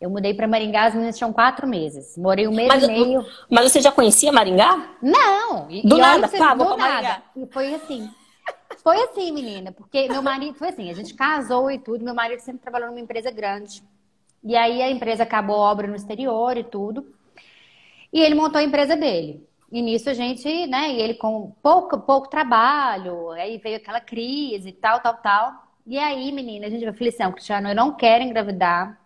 Eu 0.00 0.10
mudei 0.10 0.34
para 0.34 0.46
Maringá, 0.46 0.84
as 0.86 0.94
meninas 0.94 1.16
tinham 1.16 1.32
quatro 1.32 1.66
meses. 1.66 2.16
Morei 2.18 2.46
um 2.46 2.52
mês 2.52 2.68
Mas, 2.68 2.82
e 2.82 2.86
meio. 2.88 3.24
mas 3.50 3.70
você 3.72 3.80
já 3.80 3.90
conhecia 3.90 4.30
Maringá? 4.32 4.96
Não! 5.00 5.70
E, 5.70 5.82
Do 5.86 5.96
e 5.96 6.00
nada, 6.00 6.28
pá, 6.28 6.28
você- 6.28 6.38
vou 6.56 6.72
do 6.72 6.78
Maringá. 6.78 7.02
nada. 7.02 7.22
E 7.36 7.46
foi 7.46 7.74
assim. 7.74 8.10
Foi 8.82 9.00
assim, 9.02 9.32
menina, 9.32 9.72
porque 9.72 10.08
meu 10.08 10.20
marido 10.20 10.58
foi 10.58 10.68
assim, 10.68 10.90
a 10.90 10.94
gente 10.94 11.14
casou 11.14 11.70
e 11.70 11.78
tudo, 11.78 12.04
meu 12.04 12.14
marido 12.14 12.40
sempre 12.40 12.60
trabalhou 12.60 12.88
numa 12.90 13.00
empresa 13.00 13.30
grande. 13.30 13.82
E 14.42 14.54
aí 14.54 14.82
a 14.82 14.90
empresa 14.90 15.22
acabou 15.22 15.56
a 15.56 15.70
obra 15.70 15.86
no 15.86 15.96
exterior 15.96 16.54
e 16.58 16.64
tudo. 16.64 17.06
E 18.12 18.20
ele 18.20 18.34
montou 18.34 18.58
a 18.58 18.62
empresa 18.64 18.94
dele. 18.94 19.42
E 19.72 19.80
nisso 19.80 20.10
a 20.10 20.14
gente, 20.14 20.66
né, 20.66 20.90
e 20.92 21.00
ele 21.00 21.14
com 21.14 21.52
pouco, 21.62 21.98
pouco 22.00 22.28
trabalho, 22.28 23.30
aí 23.30 23.56
veio 23.58 23.76
aquela 23.78 24.00
crise 24.00 24.68
e 24.68 24.72
tal, 24.72 25.00
tal, 25.00 25.14
tal. 25.14 25.52
E 25.86 25.98
aí, 25.98 26.30
menina, 26.30 26.66
a 26.66 26.70
gente 26.70 26.84
vai 26.84 27.08
assim, 27.08 27.22
"Não, 27.22 27.32
Cristiano, 27.32 27.68
eu 27.70 27.74
não 27.74 27.92
quero 27.92 28.22
engravidar 28.22 28.98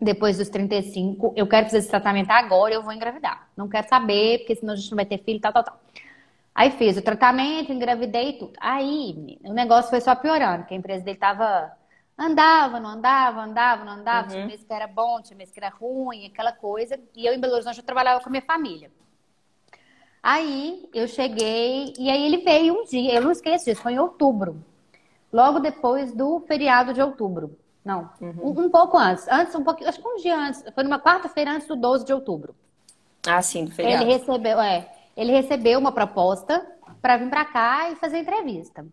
depois 0.00 0.38
dos 0.38 0.48
35, 0.48 1.32
eu 1.36 1.46
quero 1.46 1.66
fazer 1.66 1.78
esse 1.78 1.88
tratamento 1.88 2.30
agora, 2.30 2.72
eu 2.72 2.82
vou 2.82 2.92
engravidar. 2.92 3.48
Não 3.56 3.68
quero 3.68 3.88
saber, 3.88 4.38
porque 4.38 4.54
senão 4.54 4.74
a 4.74 4.76
gente 4.76 4.90
não 4.90 4.96
vai 4.96 5.06
ter 5.06 5.18
filho, 5.18 5.40
tal, 5.40 5.52
tal, 5.52 5.64
tal. 5.64 5.80
Aí 6.54 6.70
fiz 6.72 6.96
o 6.96 7.02
tratamento, 7.02 7.72
engravidei 7.72 8.30
e 8.30 8.32
tudo. 8.34 8.52
Aí, 8.60 9.38
o 9.44 9.52
negócio 9.52 9.90
foi 9.90 10.00
só 10.00 10.14
piorando, 10.14 10.58
porque 10.58 10.74
a 10.74 10.76
empresa 10.76 11.04
dele 11.04 11.18
tava. 11.18 11.72
Andava, 12.16 12.80
não 12.80 12.90
andava, 12.90 13.40
andava, 13.42 13.84
não 13.84 13.92
andava. 13.92 14.28
Tinha 14.28 14.44
mês 14.44 14.64
que 14.64 14.72
era 14.72 14.88
bom, 14.88 15.22
tinha 15.22 15.36
mês 15.36 15.52
que 15.52 15.60
era 15.60 15.68
ruim, 15.68 16.26
aquela 16.26 16.50
coisa. 16.50 16.98
E 17.14 17.26
eu 17.26 17.32
em 17.32 17.38
Belo 17.38 17.54
Horizonte 17.54 17.78
eu 17.78 17.84
trabalhava 17.84 18.20
com 18.20 18.28
a 18.28 18.32
minha 18.32 18.42
família. 18.42 18.90
Aí 20.22 20.88
eu 20.92 21.06
cheguei, 21.06 21.92
e 21.96 22.10
aí 22.10 22.26
ele 22.26 22.38
veio 22.38 22.80
um 22.80 22.84
dia, 22.84 23.14
eu 23.14 23.22
não 23.22 23.30
esqueço 23.30 23.66
disso, 23.66 23.80
foi 23.80 23.92
em 23.92 23.98
outubro. 24.00 24.64
Logo 25.32 25.60
depois 25.60 26.12
do 26.12 26.40
feriado 26.40 26.92
de 26.92 27.00
outubro. 27.00 27.56
Não, 27.88 28.10
um, 28.20 28.50
um 28.66 28.70
pouco 28.70 28.98
antes. 28.98 29.26
Antes, 29.28 29.54
um 29.54 29.64
pouquinho, 29.64 29.88
acho 29.88 29.98
que 30.00 30.06
um 30.06 30.16
dia 30.16 30.36
antes. 30.38 30.62
Foi 30.74 30.84
numa 30.84 31.00
quarta-feira 31.00 31.52
antes 31.52 31.66
do 31.66 31.74
12 31.74 32.04
de 32.04 32.12
outubro. 32.12 32.54
Ah, 33.26 33.40
sim, 33.42 33.64
do 33.64 33.70
Ele 33.70 33.74
feriado. 33.74 34.04
recebeu, 34.04 34.60
é, 34.60 34.88
ele 35.16 35.32
recebeu 35.32 35.78
uma 35.78 35.92
proposta 35.92 36.64
para 37.00 37.16
vir 37.16 37.30
para 37.30 37.44
cá 37.46 37.90
e 37.90 37.96
fazer 37.96 38.18
entrevista. 38.18 38.86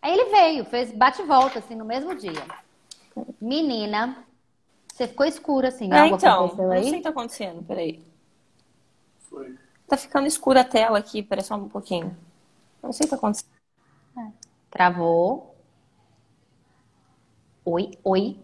Aí 0.00 0.12
ele 0.12 0.26
veio, 0.30 0.64
fez 0.64 0.92
bate 0.92 1.22
e 1.22 1.24
volta 1.26 1.58
assim 1.58 1.74
no 1.74 1.84
mesmo 1.84 2.14
dia. 2.14 2.42
Menina, 3.40 4.24
você 4.92 5.08
ficou 5.08 5.26
escura 5.26 5.68
assim, 5.68 5.92
É, 5.92 6.00
algo 6.00 6.16
então, 6.16 6.44
aconteceu 6.46 6.64
não 6.68 6.72
aí? 6.72 6.84
sei 6.84 6.92
o 6.92 6.96
que 6.96 7.02
tá 7.02 7.10
acontecendo, 7.10 7.62
peraí. 7.64 8.04
Foi. 9.28 9.56
Tá 9.86 9.96
ficando 9.96 10.26
escura 10.26 10.60
a 10.60 10.64
tela 10.64 10.98
aqui, 10.98 11.22
peraí 11.22 11.44
só 11.44 11.56
um 11.56 11.68
pouquinho. 11.68 12.16
Não 12.82 12.92
sei 12.92 13.04
o 13.06 13.08
que 13.08 13.10
tá 13.10 13.16
acontecendo. 13.16 13.48
Travou. 14.70 15.57
Oi, 17.70 17.90
oi. 18.02 18.40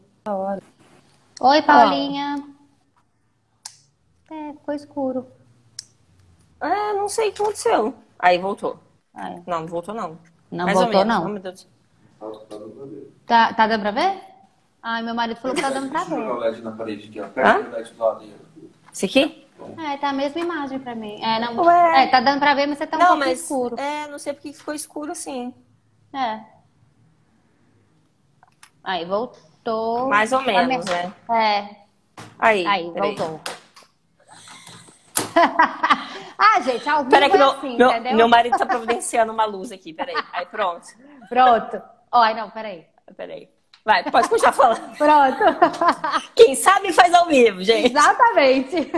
Oi, 1.40 1.62
Paulinha. 1.62 2.44
É, 4.30 4.52
ficou 4.52 4.74
escuro. 4.74 5.26
É, 6.60 6.92
não 6.92 7.08
sei 7.08 7.30
o 7.30 7.32
que 7.32 7.40
aconteceu. 7.42 7.94
Aí 8.18 8.36
voltou. 8.36 8.78
Ai, 9.14 9.42
Não, 9.46 9.60
não 9.60 9.66
voltou 9.66 9.94
não. 9.94 10.18
não 10.50 10.66
Mais 10.66 10.76
ou 10.76 10.84
voltou, 10.84 11.06
não. 11.06 11.24
Oh, 11.24 11.28
meu 11.30 11.40
Deus. 11.40 11.66
Tá, 12.20 12.28
tá 12.28 12.46
dando 12.58 12.74
pra 12.74 12.84
ver. 12.84 13.68
Dando 13.68 13.80
pra 13.80 13.90
ver? 13.92 14.20
Ai, 14.82 15.02
meu 15.02 15.14
marido 15.14 15.40
falou 15.40 15.56
que 15.56 15.62
tá 15.62 15.70
dando 15.70 15.88
pra 15.88 16.04
ver. 16.04 16.18
o 16.18 16.36
LED 16.36 16.60
na 16.60 16.72
parede 16.72 17.08
aqui, 17.08 17.20
ó. 17.22 17.28
Perto 17.28 17.62
do 17.64 17.76
LED 17.76 17.92
do 17.94 17.98
lado. 18.04 18.24
Esse 18.92 19.06
aqui? 19.06 19.46
É, 19.78 19.96
tá 19.96 20.10
a 20.10 20.12
mesma 20.12 20.38
imagem 20.42 20.78
pra 20.80 20.94
mim. 20.94 21.18
É, 21.24 21.40
não, 21.40 21.64
Ué. 21.64 22.04
é, 22.04 22.06
tá 22.08 22.20
dando 22.20 22.40
pra 22.40 22.54
ver, 22.54 22.66
mas 22.66 22.76
você 22.76 22.86
tá 22.86 22.98
um 22.98 23.00
não, 23.00 23.06
pouco 23.06 23.20
mas. 23.20 23.40
escuro. 23.40 23.80
É, 23.80 24.06
não 24.08 24.18
sei 24.18 24.34
porque 24.34 24.52
ficou 24.52 24.74
escuro 24.74 25.12
assim. 25.12 25.54
É. 26.12 26.53
Aí, 28.84 29.04
voltou. 29.06 30.08
Mais 30.08 30.30
ou 30.32 30.42
menos, 30.42 30.84
né? 30.84 31.12
É, 31.30 31.84
Aí. 32.38 32.66
aí, 32.66 32.90
voltou. 32.90 33.40
ah, 36.38 36.60
gente, 36.60 36.88
ao 36.88 36.98
vivo 36.98 37.10
Peraí 37.10 37.30
que 37.30 37.36
é 37.36 37.38
meu, 37.38 37.50
assim, 37.50 37.76
meu, 37.76 37.90
entendeu? 37.90 38.16
meu 38.16 38.28
marido 38.28 38.58
tá 38.58 38.66
providenciando 38.66 39.32
uma 39.32 39.46
luz 39.46 39.72
aqui, 39.72 39.92
peraí. 39.92 40.14
Aí 40.32 40.46
pronto. 40.46 40.86
Pronto. 41.28 41.82
Ó, 42.12 42.20
ai, 42.20 42.34
não, 42.34 42.50
peraí. 42.50 42.86
Peraí. 43.16 43.48
Vai, 43.84 44.02
pode 44.10 44.28
continuar 44.28 44.52
falando. 44.52 44.96
Pronto. 44.96 45.38
Quem 46.34 46.54
sabe 46.54 46.92
faz 46.92 47.12
ao 47.12 47.26
vivo, 47.26 47.62
gente. 47.62 47.90
Exatamente. 47.90 48.92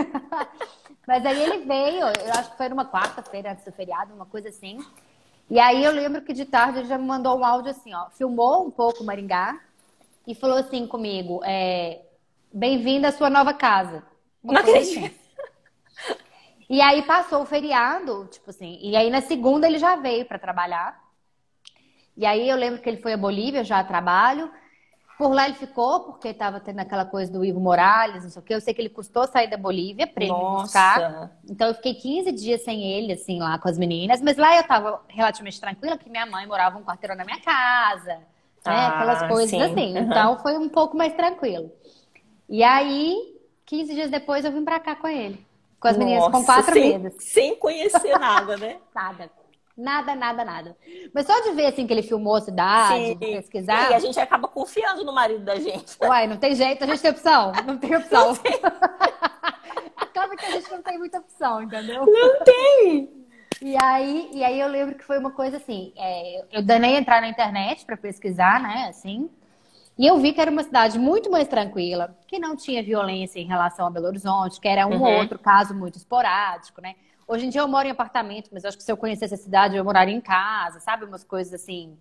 Mas 1.07 1.25
aí 1.25 1.41
ele 1.41 1.65
veio, 1.65 2.01
eu 2.01 2.33
acho 2.37 2.51
que 2.51 2.57
foi 2.57 2.69
numa 2.69 2.85
quarta-feira 2.85 3.53
antes 3.53 3.63
do 3.63 3.71
feriado, 3.71 4.13
uma 4.13 4.25
coisa 4.25 4.49
assim. 4.49 4.77
E 5.49 5.59
aí 5.59 5.83
eu 5.83 5.91
lembro 5.91 6.21
que 6.21 6.33
de 6.33 6.45
tarde 6.45 6.79
ele 6.79 6.87
já 6.87 6.97
me 6.97 7.05
mandou 7.05 7.39
um 7.39 7.45
áudio 7.45 7.71
assim, 7.71 7.93
ó. 7.93 8.09
Filmou 8.09 8.67
um 8.67 8.71
pouco 8.71 9.03
o 9.03 9.05
Maringá 9.05 9.57
e 10.27 10.35
falou 10.35 10.57
assim 10.57 10.85
comigo: 10.85 11.41
é, 11.45 12.01
Bem-vindo 12.53 13.07
à 13.07 13.11
sua 13.11 13.29
nova 13.29 13.53
casa. 13.53 14.03
Uma 14.43 14.53
Não 14.53 14.61
acredito. 14.61 15.27
E 16.69 16.81
aí 16.81 17.01
passou 17.03 17.43
o 17.43 17.45
feriado, 17.45 18.27
tipo 18.29 18.49
assim. 18.49 18.77
E 18.81 18.93
aí 18.95 19.09
na 19.09 19.21
segunda 19.21 19.67
ele 19.67 19.77
já 19.77 19.95
veio 19.95 20.25
para 20.25 20.37
trabalhar. 20.37 21.01
E 22.15 22.25
aí 22.25 22.49
eu 22.49 22.57
lembro 22.57 22.81
que 22.81 22.89
ele 22.89 23.01
foi 23.01 23.13
a 23.13 23.17
Bolívia 23.17 23.63
já 23.63 23.79
a 23.79 23.83
trabalho. 23.85 24.51
Por 25.17 25.33
lá 25.33 25.45
ele 25.45 25.55
ficou, 25.55 26.01
porque 26.01 26.27
estava 26.27 26.59
tendo 26.59 26.79
aquela 26.79 27.05
coisa 27.05 27.31
do 27.31 27.43
Ivo 27.45 27.59
Morales, 27.59 28.23
não 28.23 28.29
sei 28.29 28.41
o 28.41 28.45
quê. 28.45 28.53
Eu 28.53 28.61
sei 28.61 28.73
que 28.73 28.81
ele 28.81 28.89
custou 28.89 29.25
sair 29.27 29.49
da 29.49 29.57
Bolívia 29.57 30.05
para 30.05 30.25
ele 30.25 30.33
buscar. 30.33 31.31
Então 31.49 31.69
eu 31.69 31.73
fiquei 31.75 31.95
15 31.95 32.31
dias 32.33 32.61
sem 32.63 32.83
ele, 32.83 33.13
assim, 33.13 33.39
lá 33.39 33.57
com 33.57 33.69
as 33.69 33.77
meninas. 33.77 34.21
Mas 34.21 34.35
lá 34.35 34.55
eu 34.57 34.63
tava 34.63 35.01
relativamente 35.07 35.59
tranquila, 35.61 35.95
porque 35.95 36.09
minha 36.09 36.25
mãe 36.25 36.45
morava 36.45 36.77
um 36.77 36.83
quarteirão 36.83 37.15
na 37.15 37.23
minha 37.23 37.39
casa. 37.39 38.19
Né? 38.67 38.75
Ah, 38.75 38.87
Aquelas 38.87 39.27
coisas 39.27 39.49
sim. 39.49 39.61
assim. 39.61 39.97
Uhum. 39.97 40.03
Então 40.03 40.39
foi 40.39 40.57
um 40.57 40.69
pouco 40.69 40.95
mais 40.95 41.13
tranquilo. 41.13 41.71
E 42.49 42.63
aí, 42.63 43.15
15 43.65 43.93
dias 43.93 44.11
depois, 44.11 44.45
eu 44.45 44.51
vim 44.51 44.63
pra 44.63 44.79
cá 44.79 44.95
com 44.95 45.07
ele. 45.07 45.45
Com 45.79 45.87
as 45.87 45.97
meninas 45.97 46.25
com 46.25 46.31
Nossa, 46.31 46.45
quatro 46.45 46.73
sem, 46.73 46.97
meses. 46.97 47.23
Sem 47.23 47.55
conhecer 47.55 48.17
nada, 48.19 48.57
né? 48.57 48.77
Nada. 48.93 49.29
Nada, 49.77 50.15
nada, 50.15 50.43
nada. 50.43 50.75
Mas 51.13 51.27
só 51.27 51.39
de 51.41 51.51
ver 51.51 51.67
assim 51.67 51.85
que 51.85 51.93
ele 51.93 52.01
filmou 52.01 52.33
a 52.33 52.41
cidade, 52.41 53.13
de 53.13 53.27
pesquisar. 53.27 53.91
E 53.91 53.93
a 53.93 53.99
gente 53.99 54.19
acaba 54.19 54.47
confiando 54.47 55.05
no 55.05 55.13
marido 55.13 55.45
da 55.45 55.55
gente. 55.55 55.95
Uai, 56.01 56.25
não 56.25 56.37
tem 56.37 56.55
jeito, 56.55 56.83
a 56.83 56.87
gente 56.87 56.99
tem 56.99 57.11
opção. 57.11 57.51
Não 57.63 57.77
tem 57.77 57.95
opção. 57.95 58.33
Acaba 59.95 60.35
que 60.35 60.45
a 60.45 60.49
gente 60.49 60.71
não 60.71 60.81
tem 60.81 60.97
muita 60.97 61.19
opção, 61.19 61.61
entendeu? 61.61 62.03
Não 62.07 62.39
tem! 62.43 63.26
E 63.61 63.75
aí, 63.75 64.29
e 64.33 64.43
aí 64.43 64.59
eu 64.59 64.67
lembro 64.67 64.95
que 64.95 65.03
foi 65.03 65.17
uma 65.17 65.31
coisa 65.31 65.57
assim, 65.57 65.91
é, 65.97 66.45
eu 66.51 66.61
danei 66.61 66.95
entrar 66.95 67.21
na 67.21 67.27
internet 67.27 67.85
para 67.85 67.97
pesquisar, 67.97 68.61
né, 68.61 68.87
assim, 68.89 69.29
e 69.97 70.05
eu 70.07 70.19
vi 70.19 70.33
que 70.33 70.41
era 70.41 70.51
uma 70.51 70.63
cidade 70.63 70.99
muito 70.99 71.31
mais 71.31 71.47
tranquila, 71.47 72.15
que 72.27 72.39
não 72.39 72.55
tinha 72.55 72.83
violência 72.83 73.39
em 73.39 73.47
relação 73.47 73.87
a 73.87 73.89
Belo 73.89 74.07
Horizonte, 74.07 74.59
que 74.61 74.67
era 74.67 74.87
um 74.87 75.01
ou 75.01 75.01
Uhum. 75.01 75.15
outro 75.15 75.39
caso 75.39 75.73
muito 75.75 75.97
esporádico, 75.97 76.81
né? 76.81 76.95
Hoje 77.27 77.47
em 77.47 77.49
dia 77.49 77.61
eu 77.61 77.67
moro 77.67 77.87
em 77.87 77.91
apartamento, 77.91 78.49
mas 78.53 78.65
acho 78.65 78.77
que 78.77 78.83
se 78.83 78.91
eu 78.91 78.97
conhecesse 78.97 79.33
a 79.33 79.37
cidade, 79.37 79.75
eu 79.77 79.83
moraria 79.85 80.15
em 80.15 80.21
casa, 80.21 80.79
sabe? 80.79 81.05
Umas 81.05 81.23
coisas 81.23 81.53
assim. 81.53 81.97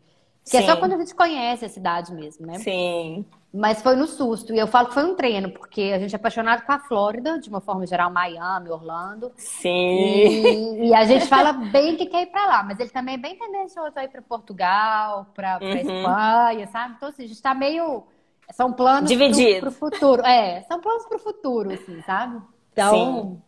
Que 0.49 0.59
é 0.59 0.63
só 0.63 0.77
Sim. 0.77 0.79
quando 0.79 0.95
a 0.95 0.99
gente 0.99 1.15
conhece 1.15 1.65
a 1.65 1.69
cidade 1.69 2.13
mesmo, 2.15 2.47
né? 2.47 2.65
Sim. 2.65 3.25
Mas 3.57 3.81
foi 3.83 3.97
no 3.97 4.07
susto. 4.07 4.53
E 4.53 4.59
eu 4.59 4.67
falo 4.67 4.89
que 4.89 4.95
foi 4.95 5.05
um 5.05 5.15
treino, 5.15 5.51
porque 5.51 5.93
a 5.95 5.99
gente 5.99 6.15
é 6.15 6.17
apaixonado 6.17 6.65
com 6.67 6.73
a 6.73 6.79
Flórida, 6.79 7.39
de 7.39 7.49
uma 7.49 7.61
forma 7.61 7.87
geral, 7.87 8.11
Miami, 8.11 8.71
Orlando. 8.71 9.33
Sim. 9.37 9.71
E, 9.73 10.89
e 10.89 10.95
a 10.95 11.05
gente 11.05 11.27
fala 11.27 11.53
bem 11.53 11.97
que 11.97 12.07
quer 12.07 12.23
ir 12.23 12.27
pra 12.27 12.47
lá, 12.47 12.63
mas 12.63 12.79
ele 12.79 12.91
também 12.91 13.15
é 13.15 13.19
bem 13.19 13.37
tendencioso 13.39 13.93
a 13.97 14.05
ir 14.05 14.09
pra 14.09 14.21
Portugal, 14.23 15.27
pra, 15.35 15.59
pra 15.59 15.69
Uhum. 15.69 15.77
Espanha, 15.77 16.67
sabe? 16.69 16.95
Então, 16.97 17.09
assim, 17.09 17.25
a 17.25 17.29
gente 17.29 17.41
tá 17.43 17.55
meio. 17.55 18.05
São 18.53 18.73
planos 18.73 19.09
Dividido. 19.09 19.61
pro, 19.61 19.73
pro 19.73 19.91
futuro. 19.91 20.23
É, 20.25 20.63
são 20.69 20.81
planos 20.81 21.07
pro 21.07 21.19
futuro, 21.19 21.73
assim, 21.73 22.01
sabe? 22.03 22.41
Então, 22.73 23.43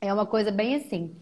é 0.00 0.12
uma 0.12 0.26
coisa 0.26 0.50
bem 0.50 0.76
assim. 0.76 1.14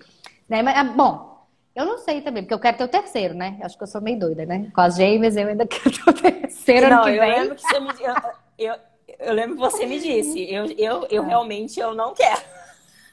Né? 0.49 0.63
Mas, 0.63 0.77
ah, 0.77 0.85
bom, 0.85 1.32
eu 1.75 1.85
não 1.87 1.99
sei 1.99 2.21
também, 2.21 2.43
porque 2.43 2.55
eu 2.55 2.59
quero 2.61 2.77
ter 2.77 2.85
o 2.85 2.89
terceiro, 2.89 3.35
né? 3.35 3.59
Acho 3.63 3.77
que 3.77 3.83
eu 3.83 3.87
sou 3.87 4.01
meio 4.01 4.19
doida, 4.19 4.45
né? 4.47 4.71
Com 4.75 4.81
as 4.81 4.97
gêmeas, 4.97 5.37
eu 5.37 5.49
ainda 5.49 5.65
quero 5.69 5.91
ter 5.91 6.11
o 6.11 6.13
terceiro 6.13 6.87
ano 6.87 6.97
Não, 6.97 7.03
que 7.05 7.11
eu 7.11 7.21
vem. 7.21 7.31
lembro 7.41 7.55
que 7.57 7.63
você 7.63 7.81
me 7.81 7.89
eu, 8.01 8.15
eu, 8.59 8.75
eu 9.19 9.33
lembro 9.33 9.55
que 9.57 9.61
você 9.61 9.87
me 9.87 9.99
disse. 10.01 10.53
Eu, 10.53 10.67
eu, 10.77 11.07
eu 11.11 11.23
realmente 11.25 11.79
eu 11.81 11.95
não 11.95 12.15
quero. 12.15 12.41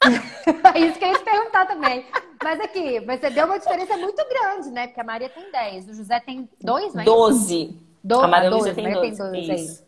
Isso 0.76 0.98
que 0.98 1.04
eu 1.04 1.08
ia 1.12 1.18
te 1.18 1.24
perguntar 1.24 1.66
também. 1.66 2.06
Mas 2.42 2.58
aqui, 2.60 3.00
você 3.00 3.30
deu 3.30 3.44
uma 3.46 3.58
diferença 3.58 3.96
muito 3.98 4.16
grande, 4.28 4.70
né? 4.70 4.86
Porque 4.86 5.00
a 5.00 5.04
Maria 5.04 5.28
tem 5.28 5.50
10, 5.52 5.88
o 5.88 5.94
José 5.94 6.20
tem 6.20 6.48
2, 6.60 6.94
né? 6.94 7.04
Doze. 7.04 7.76
Do- 8.02 8.20
A 8.20 8.26
Maria 8.28 8.48
ah, 8.48 8.52
Luísa 8.52 8.74
tem 8.74 8.84
Maria 8.84 9.00
tem 9.02 9.10
12. 9.10 9.22
dois, 9.30 9.48
é 9.50 9.54
Isso. 9.54 9.64
isso. 9.72 9.84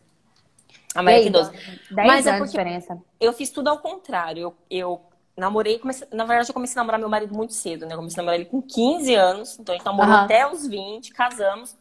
A 0.95 1.03
Maria 1.03 1.19
tem 1.21 1.27
aí, 1.29 1.33
12. 1.33 1.51
10 1.51 2.07
Mas 2.07 2.27
é 2.27 2.31
anos 2.31 2.51
de 2.51 2.57
porque- 2.57 2.65
diferença. 2.71 2.99
Eu 3.19 3.33
fiz 3.33 3.49
tudo 3.51 3.69
ao 3.69 3.79
contrário. 3.79 4.43
Eu, 4.43 4.55
eu 4.71 5.01
namorei, 5.37 5.79
comecei, 5.79 6.07
na 6.13 6.25
verdade, 6.25 6.51
eu 6.51 6.55
comecei 6.55 6.75
a 6.79 6.83
namorar 6.83 7.01
meu 7.01 7.09
marido 7.09 7.35
muito 7.35 7.53
cedo, 7.55 7.87
né? 7.87 7.95
Eu 7.95 7.99
comecei 7.99 8.19
a 8.21 8.23
namorar 8.23 8.41
ele 8.41 8.49
com 8.49 8.61
15 8.61 9.15
anos, 9.15 9.59
então 9.59 9.75
a 9.75 9.79
gente 9.79 9.87
namorou 9.87 10.13
Aham. 10.13 10.25
até 10.25 10.47
os 10.51 10.67
20, 10.67 11.13
casamos. 11.13 11.77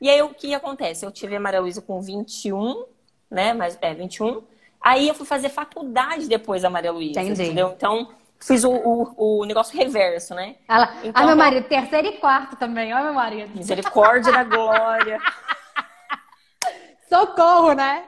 E 0.00 0.08
aí 0.10 0.20
o 0.22 0.30
que 0.34 0.54
acontece? 0.54 1.04
Eu 1.06 1.10
tive 1.12 1.36
a 1.36 1.40
Maria 1.40 1.60
Luísa 1.60 1.80
com 1.82 2.00
21, 2.00 2.84
né? 3.30 3.52
Mas 3.54 3.78
é 3.80 3.94
21. 3.94 4.42
Aí 4.80 5.08
eu 5.08 5.14
fui 5.14 5.26
fazer 5.26 5.48
faculdade 5.48 6.28
depois 6.28 6.62
da 6.62 6.70
Maria 6.70 6.92
Luísa, 6.92 7.22
entendeu? 7.22 7.72
Então 7.76 8.08
fiz 8.38 8.62
o, 8.64 8.70
o, 8.70 9.40
o 9.40 9.44
negócio 9.46 9.76
reverso, 9.76 10.34
né? 10.34 10.56
Ela, 10.68 10.92
Então, 11.02 11.22
ah, 11.22 11.26
meu 11.26 11.30
eu- 11.30 11.36
marido, 11.36 11.66
terceiro 11.68 12.06
e 12.08 12.12
quarto 12.18 12.56
também. 12.56 12.92
Olha 12.94 13.04
meu 13.04 13.14
marido. 13.14 13.50
Misericórdia 13.56 14.30
da 14.32 14.44
glória. 14.44 15.18
Socorro, 17.08 17.72
né? 17.72 18.04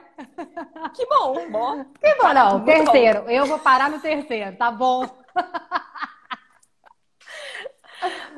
Que 0.95 1.05
bom, 1.05 1.49
bom. 1.49 1.85
Que 2.01 2.15
bom, 2.15 2.33
não, 2.33 2.63
terceiro. 2.65 3.29
Eu 3.29 3.45
vou 3.45 3.59
parar 3.59 3.89
no 3.89 3.99
terceiro, 3.99 4.55
tá 4.57 4.71
bom. 4.71 5.07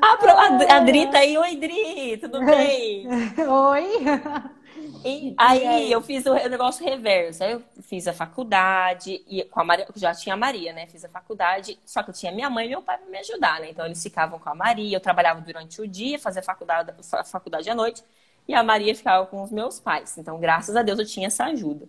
Ah, 0.02 0.18
pro- 0.18 0.32
a, 0.32 0.78
a 0.78 0.80
Dri 0.80 1.10
tá 1.12 1.20
aí. 1.20 1.38
Oi, 1.38 1.56
Dri, 1.56 2.18
tudo 2.18 2.40
bem? 2.46 3.08
Oi. 3.48 3.86
E 5.06 5.36
aí 5.38 5.92
eu 5.92 6.02
fiz 6.02 6.26
o 6.26 6.34
negócio 6.34 6.84
reverso. 6.84 7.44
Aí 7.44 7.52
eu 7.52 7.64
fiz 7.84 8.08
a 8.08 8.14
faculdade 8.14 9.24
e 9.28 9.44
com 9.46 9.60
a 9.60 9.64
Maria, 9.64 9.86
já 9.96 10.14
tinha 10.16 10.34
a 10.34 10.38
Maria, 10.38 10.74
né? 10.74 10.88
Fiz 10.88 11.06
a 11.06 11.10
faculdade, 11.10 11.78
só 11.86 12.02
que 12.02 12.10
eu 12.10 12.14
tinha 12.14 12.32
minha 12.32 12.50
mãe 12.50 12.66
e 12.66 12.70
meu 12.70 12.82
pai 12.82 12.98
para 12.98 13.08
me 13.08 13.18
ajudar, 13.20 13.60
né? 13.60 13.70
Então 13.70 13.86
eles 13.86 14.02
ficavam 14.02 14.40
com 14.40 14.50
a 14.50 14.56
Maria, 14.56 14.96
eu 14.98 15.02
trabalhava 15.02 15.42
durante 15.42 15.80
o 15.82 15.88
dia, 15.88 16.18
fazia 16.18 16.42
faculdade, 16.42 16.92
fa- 17.04 17.24
faculdade 17.24 17.70
à 17.70 17.76
noite, 17.76 18.04
e 18.48 18.54
a 18.54 18.64
Maria 18.64 18.96
ficava 18.96 19.26
com 19.26 19.42
os 19.44 19.52
meus 19.52 19.80
pais. 19.80 20.18
Então, 20.18 20.40
graças 20.40 20.76
a 20.76 20.82
Deus, 20.84 21.00
eu 21.00 21.06
tinha 21.06 21.28
essa 21.28 21.46
ajuda. 21.46 21.88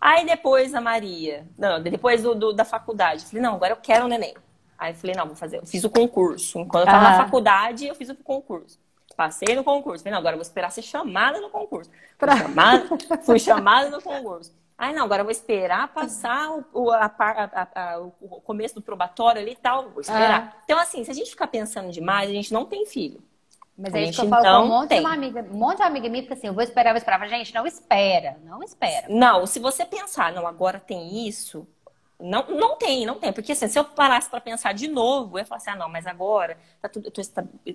Aí 0.00 0.26
depois 0.26 0.74
a 0.74 0.80
Maria, 0.80 1.46
não, 1.56 1.80
depois 1.80 2.22
do, 2.22 2.34
do- 2.34 2.52
da 2.52 2.64
faculdade, 2.64 3.22
eu 3.22 3.28
falei, 3.28 3.42
não, 3.42 3.54
agora 3.54 3.72
eu 3.72 3.76
quero 3.76 4.04
um 4.04 4.08
neném. 4.08 4.34
Aí 4.76 4.92
eu 4.92 4.96
falei, 4.96 5.14
não, 5.14 5.26
vou 5.26 5.36
fazer, 5.36 5.58
eu 5.58 5.66
fiz 5.66 5.84
o 5.84 5.90
concurso. 5.90 6.58
Enquanto 6.58 6.82
eu 6.84 6.90
tava 6.90 7.04
na 7.04 7.12
Aham. 7.12 7.16
faculdade, 7.24 7.86
eu 7.86 7.94
fiz 7.94 8.08
o 8.08 8.14
concurso. 8.16 8.78
Passei 9.16 9.54
no 9.54 9.62
concurso. 9.62 10.02
Falei, 10.02 10.12
não, 10.12 10.18
agora 10.18 10.34
eu 10.34 10.38
vou 10.38 10.42
esperar 10.42 10.70
ser 10.72 10.82
chamada 10.82 11.40
no 11.40 11.50
concurso. 11.50 11.90
Fui 12.18 12.18
Pra- 12.18 12.36
chamada, 12.36 12.90
fui 13.24 13.38
chamada 13.38 13.90
no 13.90 14.02
concurso. 14.02 14.52
Aí, 14.76 14.92
não, 14.94 15.04
agora 15.04 15.20
eu 15.20 15.24
vou 15.24 15.30
esperar 15.30 15.92
passar 15.92 16.50
o, 16.50 16.64
o- 16.72 16.90
a 16.90 17.04
a- 17.18 17.68
a- 17.94 17.98
o 18.00 18.40
começo 18.40 18.74
do 18.74 18.82
probatório 18.82 19.40
ali 19.40 19.52
e 19.52 19.56
tal. 19.56 19.90
Vou 19.90 20.00
esperar. 20.00 20.60
Então, 20.64 20.78
assim, 20.78 21.04
se 21.04 21.10
a 21.10 21.14
gente 21.14 21.30
ficar 21.30 21.46
pensando 21.46 21.92
demais, 21.92 22.28
a 22.28 22.32
gente 22.32 22.52
não 22.52 22.64
tem 22.64 22.84
filho. 22.86 23.22
Mas 23.82 23.94
A 23.94 23.98
é 23.98 24.02
isso 24.04 24.12
que 24.12 24.20
eu 24.20 24.24
gente 24.24 24.30
falo 24.30 24.44
não 24.44 24.64
um 24.64 24.68
monte 24.68 24.82
de 24.82 24.88
tem. 24.88 25.00
uma 25.00 25.12
amiga, 25.12 25.42
um 25.50 25.58
monte 25.58 25.76
de 25.78 25.82
amiga 25.82 26.08
minha 26.08 26.22
fica 26.22 26.34
assim, 26.34 26.46
eu 26.46 26.54
vou 26.54 26.62
esperar, 26.62 26.90
eu 26.90 26.94
vou 26.94 26.98
esperar. 26.98 27.18
Mas, 27.18 27.30
Gente, 27.30 27.54
não 27.54 27.66
espera, 27.66 28.36
não 28.44 28.62
espera. 28.62 29.06
Não, 29.08 29.46
se 29.46 29.58
você 29.58 29.84
pensar, 29.84 30.32
não, 30.32 30.46
agora 30.46 30.78
tem 30.78 31.26
isso, 31.26 31.66
não, 32.20 32.46
não 32.48 32.76
tem, 32.76 33.04
não 33.04 33.18
tem. 33.18 33.32
Porque 33.32 33.52
assim, 33.52 33.66
se 33.68 33.78
eu 33.78 33.84
parasse 33.84 34.30
para 34.30 34.40
pensar 34.40 34.72
de 34.72 34.86
novo, 34.88 35.36
eu 35.36 35.40
ia 35.40 35.46
falar 35.46 35.56
assim, 35.58 35.70
ah, 35.70 35.76
não, 35.76 35.88
mas 35.88 36.06
agora 36.06 36.56
tá 36.80 36.88
tudo 36.88 37.10
tô 37.10 37.20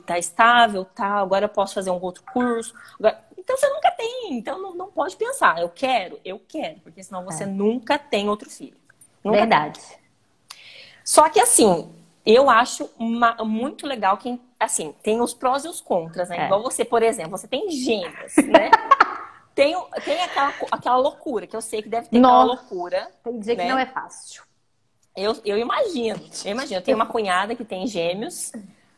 tá 0.06 0.18
estável, 0.18 0.86
tá, 0.86 1.08
agora 1.20 1.46
eu 1.46 1.50
posso 1.50 1.74
fazer 1.74 1.92
um 1.92 2.02
outro 2.02 2.24
curso. 2.32 2.74
Agora- 2.98 3.22
Então 3.38 3.58
você 3.58 3.68
nunca 3.70 3.92
tem, 3.92 4.34
então 4.34 4.62
não, 4.62 4.74
não 4.76 4.88
pode 4.92 5.16
pensar, 5.18 5.60
eu 5.62 5.70
quero, 5.70 6.20
eu 6.24 6.40
quero, 6.48 6.80
porque 6.82 7.04
senão 7.04 7.24
você 7.26 7.46
nunca 7.46 7.98
tem 8.00 8.30
outro 8.30 8.50
filho. 8.50 8.78
Nunca 9.24 9.38
Verdade. 9.40 9.80
Só 11.04 11.30
que 11.30 11.40
assim, 11.40 11.90
eu 12.26 12.50
acho 12.50 12.90
uma- 12.98 13.36
muito 13.44 13.86
legal 13.88 14.18
quem, 14.18 14.40
assim, 14.60 14.94
tem 15.04 15.22
os 15.22 15.34
prós 15.34 15.66
e 15.66 15.68
os 15.68 15.82
contras, 15.82 16.30
né? 16.30 16.38
É. 16.38 16.46
Igual 16.46 16.64
você, 16.64 16.84
por 16.84 17.04
exemplo, 17.04 17.32
você 17.38 17.48
tem 17.48 17.70
gêmeos, 17.70 18.36
né? 18.48 18.70
tem, 19.54 19.76
tem 20.04 20.22
aquela, 20.22 20.54
aquela 20.72 20.98
loucura, 20.98 21.48
que 21.48 21.56
eu 21.56 21.62
sei 21.62 21.82
que 21.82 21.90
deve 21.90 22.08
ter 22.10 22.18
aquela 22.18 22.46
Nossa. 22.46 22.62
loucura. 22.62 23.12
Tem 23.24 23.40
que 23.40 23.56
Né? 23.56 23.68
não 23.68 23.80
é 23.80 23.86
fácil. 23.86 24.44
Eu, 25.16 25.36
eu 25.44 25.58
imagino, 25.58 26.20
eu 26.46 26.52
imagino. 26.52 26.80
Eu 26.80 26.84
tenho 26.84 26.96
uma 26.98 27.08
cunhada 27.08 27.56
que 27.56 27.66
tem 27.66 27.88
gêmeos, 27.88 28.52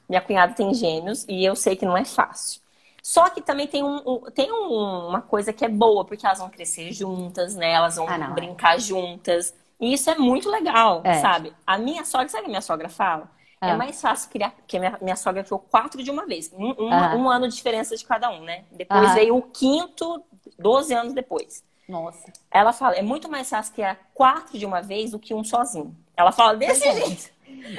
minha 0.08 0.22
cunhada 0.22 0.54
tem 0.54 0.74
gêmeos, 0.74 1.25
e 1.30 1.46
eu 1.46 1.56
sei 1.56 1.75
que 1.78 1.86
não 1.86 1.96
é 1.96 2.04
fácil. 2.04 2.62
Só 3.01 3.30
que 3.30 3.42
também 3.42 3.68
tem, 3.68 3.82
um, 3.84 4.01
um- 4.06 4.20
tem 4.32 4.51
um- 4.51 5.08
uma 5.08 5.22
coisa 5.22 5.54
que 5.54 5.63
é 5.63 5.70
boa, 5.70 6.04
porque 6.04 6.25
elas 6.25 6.39
vão 6.39 6.50
crescer 6.50 6.92
juntas, 6.92 7.56
né? 7.56 7.72
Elas 7.72 7.96
vão 7.96 8.08
Ah, 8.10 8.18
não, 8.18 8.32
é. 8.32 8.34
brincar 8.34 8.78
juntas. 8.78 9.56
E 9.80 9.94
isso 9.94 10.10
é 10.10 10.16
muito 10.16 10.50
legal, 10.50 11.01
É. 11.06 11.22
sabe? 11.22 11.54
A 11.66 11.78
minha 11.78 12.04
sogra, 12.04 12.28
sabe 12.28 12.42
o 12.42 12.44
que 12.44 12.50
a 12.50 12.51
minha 12.51 12.62
sogra 12.62 12.89
fala? 12.89 13.32
É 13.62 13.72
Ah. 13.72 13.78
mais 13.78 14.01
fácil 14.01 14.30
criar, 14.30 14.51
porque 14.51 14.80
minha, 14.80 14.98
minha 15.01 15.16
sogra 15.18 15.44
criou 15.44 15.60
quatro 15.60 16.01
de 16.01 16.10
uma 16.10 16.25
vez. 16.25 16.50
Um, 16.54 16.72
uma- 16.74 17.12
Ah. 17.12 17.16
um 17.16 17.30
ano 17.30 17.48
de 17.48 17.56
diferença 17.56 17.96
de 17.96 18.06
cada 18.06 18.30
um, 18.32 18.42
né? 18.42 18.63
Depois 18.72 19.10
Ah. 19.10 19.13
veio 19.13 19.36
o 19.36 19.42
quinto, 19.42 20.24
12 20.58 20.94
anos 20.94 21.13
depois. 21.13 21.63
Nossa. 21.88 22.32
Ela 22.51 22.72
fala, 22.72 22.96
é 22.96 23.01
muito 23.01 23.30
mais 23.30 23.50
fácil 23.50 23.74
criar 23.74 23.98
quatro 24.13 24.58
de 24.58 24.66
uma 24.66 24.82
vez 24.82 25.12
do 25.12 25.20
que 25.20 25.34
um 25.34 25.44
sozinho. 25.44 25.96
Ela 26.16 26.32
fala 26.32 26.56
desse 26.56 26.88
é. 26.88 26.94
jeito. 26.96 27.32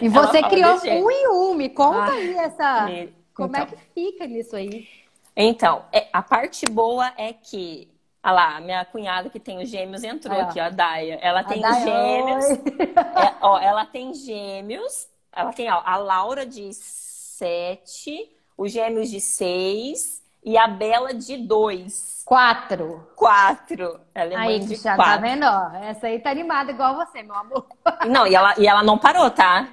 E 0.02 0.08
você 0.08 0.38
Ela 0.38 0.48
criou 0.50 0.74
um 1.04 1.10
em 1.10 1.28
um. 1.28 1.54
Me 1.54 1.68
conta 1.70 1.98
Ah, 2.10 2.14
aí 2.14 2.34
essa. 2.34 2.82
Me- 2.86 3.14
Como 3.34 3.48
então. 3.48 3.62
é 3.62 3.66
que 3.66 3.76
fica 3.94 4.26
nisso 4.26 4.56
aí? 4.56 4.86
Então, 5.36 5.84
é- 5.92 6.08
a 6.12 6.20
parte 6.22 6.66
boa 6.66 7.12
é 7.16 7.32
que, 7.32 7.88
olha 8.22 8.32
lá, 8.34 8.60
minha 8.60 8.84
cunhada 8.84 9.30
que 9.30 9.38
tem 9.40 9.62
os 9.62 9.68
gêmeos 9.70 10.02
entrou 10.02 10.36
ó. 10.36 10.42
aqui, 10.42 10.60
ó, 10.60 10.64
a 10.64 10.68
Daia. 10.70 11.18
Ela 11.22 11.44
tem 11.44 11.64
A 11.64 11.70
Dai, 11.70 11.84
gêmeos. 11.84 12.44
É, 12.50 13.34
ó, 13.40 13.56
ela 13.62 13.86
tem 13.86 14.12
gêmeos. 14.12 15.08
Ela 15.32 15.52
tem 15.52 15.70
ó, 15.70 15.80
a 15.84 15.96
Laura 15.96 16.44
de 16.44 16.70
sete, 16.74 18.30
os 18.56 18.72
gêmeos 18.72 19.08
de 19.10 19.20
seis 19.20 20.22
e 20.44 20.56
a 20.58 20.66
Bela 20.66 21.12
de 21.14 21.36
dois. 21.36 22.22
Quatro. 22.24 23.08
Quatro. 23.16 24.00
Ela 24.14 24.34
é 24.34 24.36
Aí, 24.36 24.58
de 24.60 24.74
já 24.76 24.96
tá 24.96 24.96
quatro. 24.96 25.20
vendo? 25.22 25.44
Ó, 25.44 25.70
essa 25.82 26.06
aí 26.06 26.18
tá 26.20 26.30
animada 26.30 26.70
igual 26.70 26.94
você, 26.94 27.22
meu 27.22 27.34
amor. 27.34 27.66
Não, 28.08 28.26
e 28.26 28.34
ela, 28.34 28.54
e 28.58 28.66
ela 28.66 28.82
não 28.82 28.98
parou, 28.98 29.30
tá? 29.30 29.58
Ela 29.60 29.70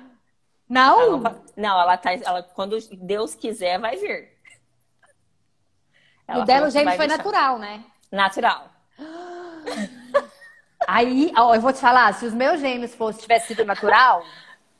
Não? 0.69 1.17
não, 1.17 1.41
não, 1.55 1.79
ela 1.81 1.97
tá. 1.97 2.13
Ela, 2.13 2.43
quando 2.43 2.77
Deus 2.93 3.35
quiser, 3.35 3.79
vai 3.79 3.95
vir. 3.95 4.29
Ela 6.27 6.43
o 6.43 6.45
dela, 6.45 6.67
o 6.67 6.69
gêmeo 6.69 6.95
foi 6.95 7.07
deixar. 7.07 7.17
natural, 7.23 7.57
né? 7.59 7.83
Natural. 8.11 8.69
Aí, 10.87 11.31
ó, 11.37 11.55
eu 11.55 11.61
vou 11.61 11.73
te 11.73 11.79
falar, 11.79 12.13
se 12.13 12.25
os 12.25 12.33
meus 12.33 12.59
gêmeos 12.59 12.93
fossem 12.95 13.21
tivesse 13.21 13.47
sido 13.47 13.65
natural, 13.65 14.23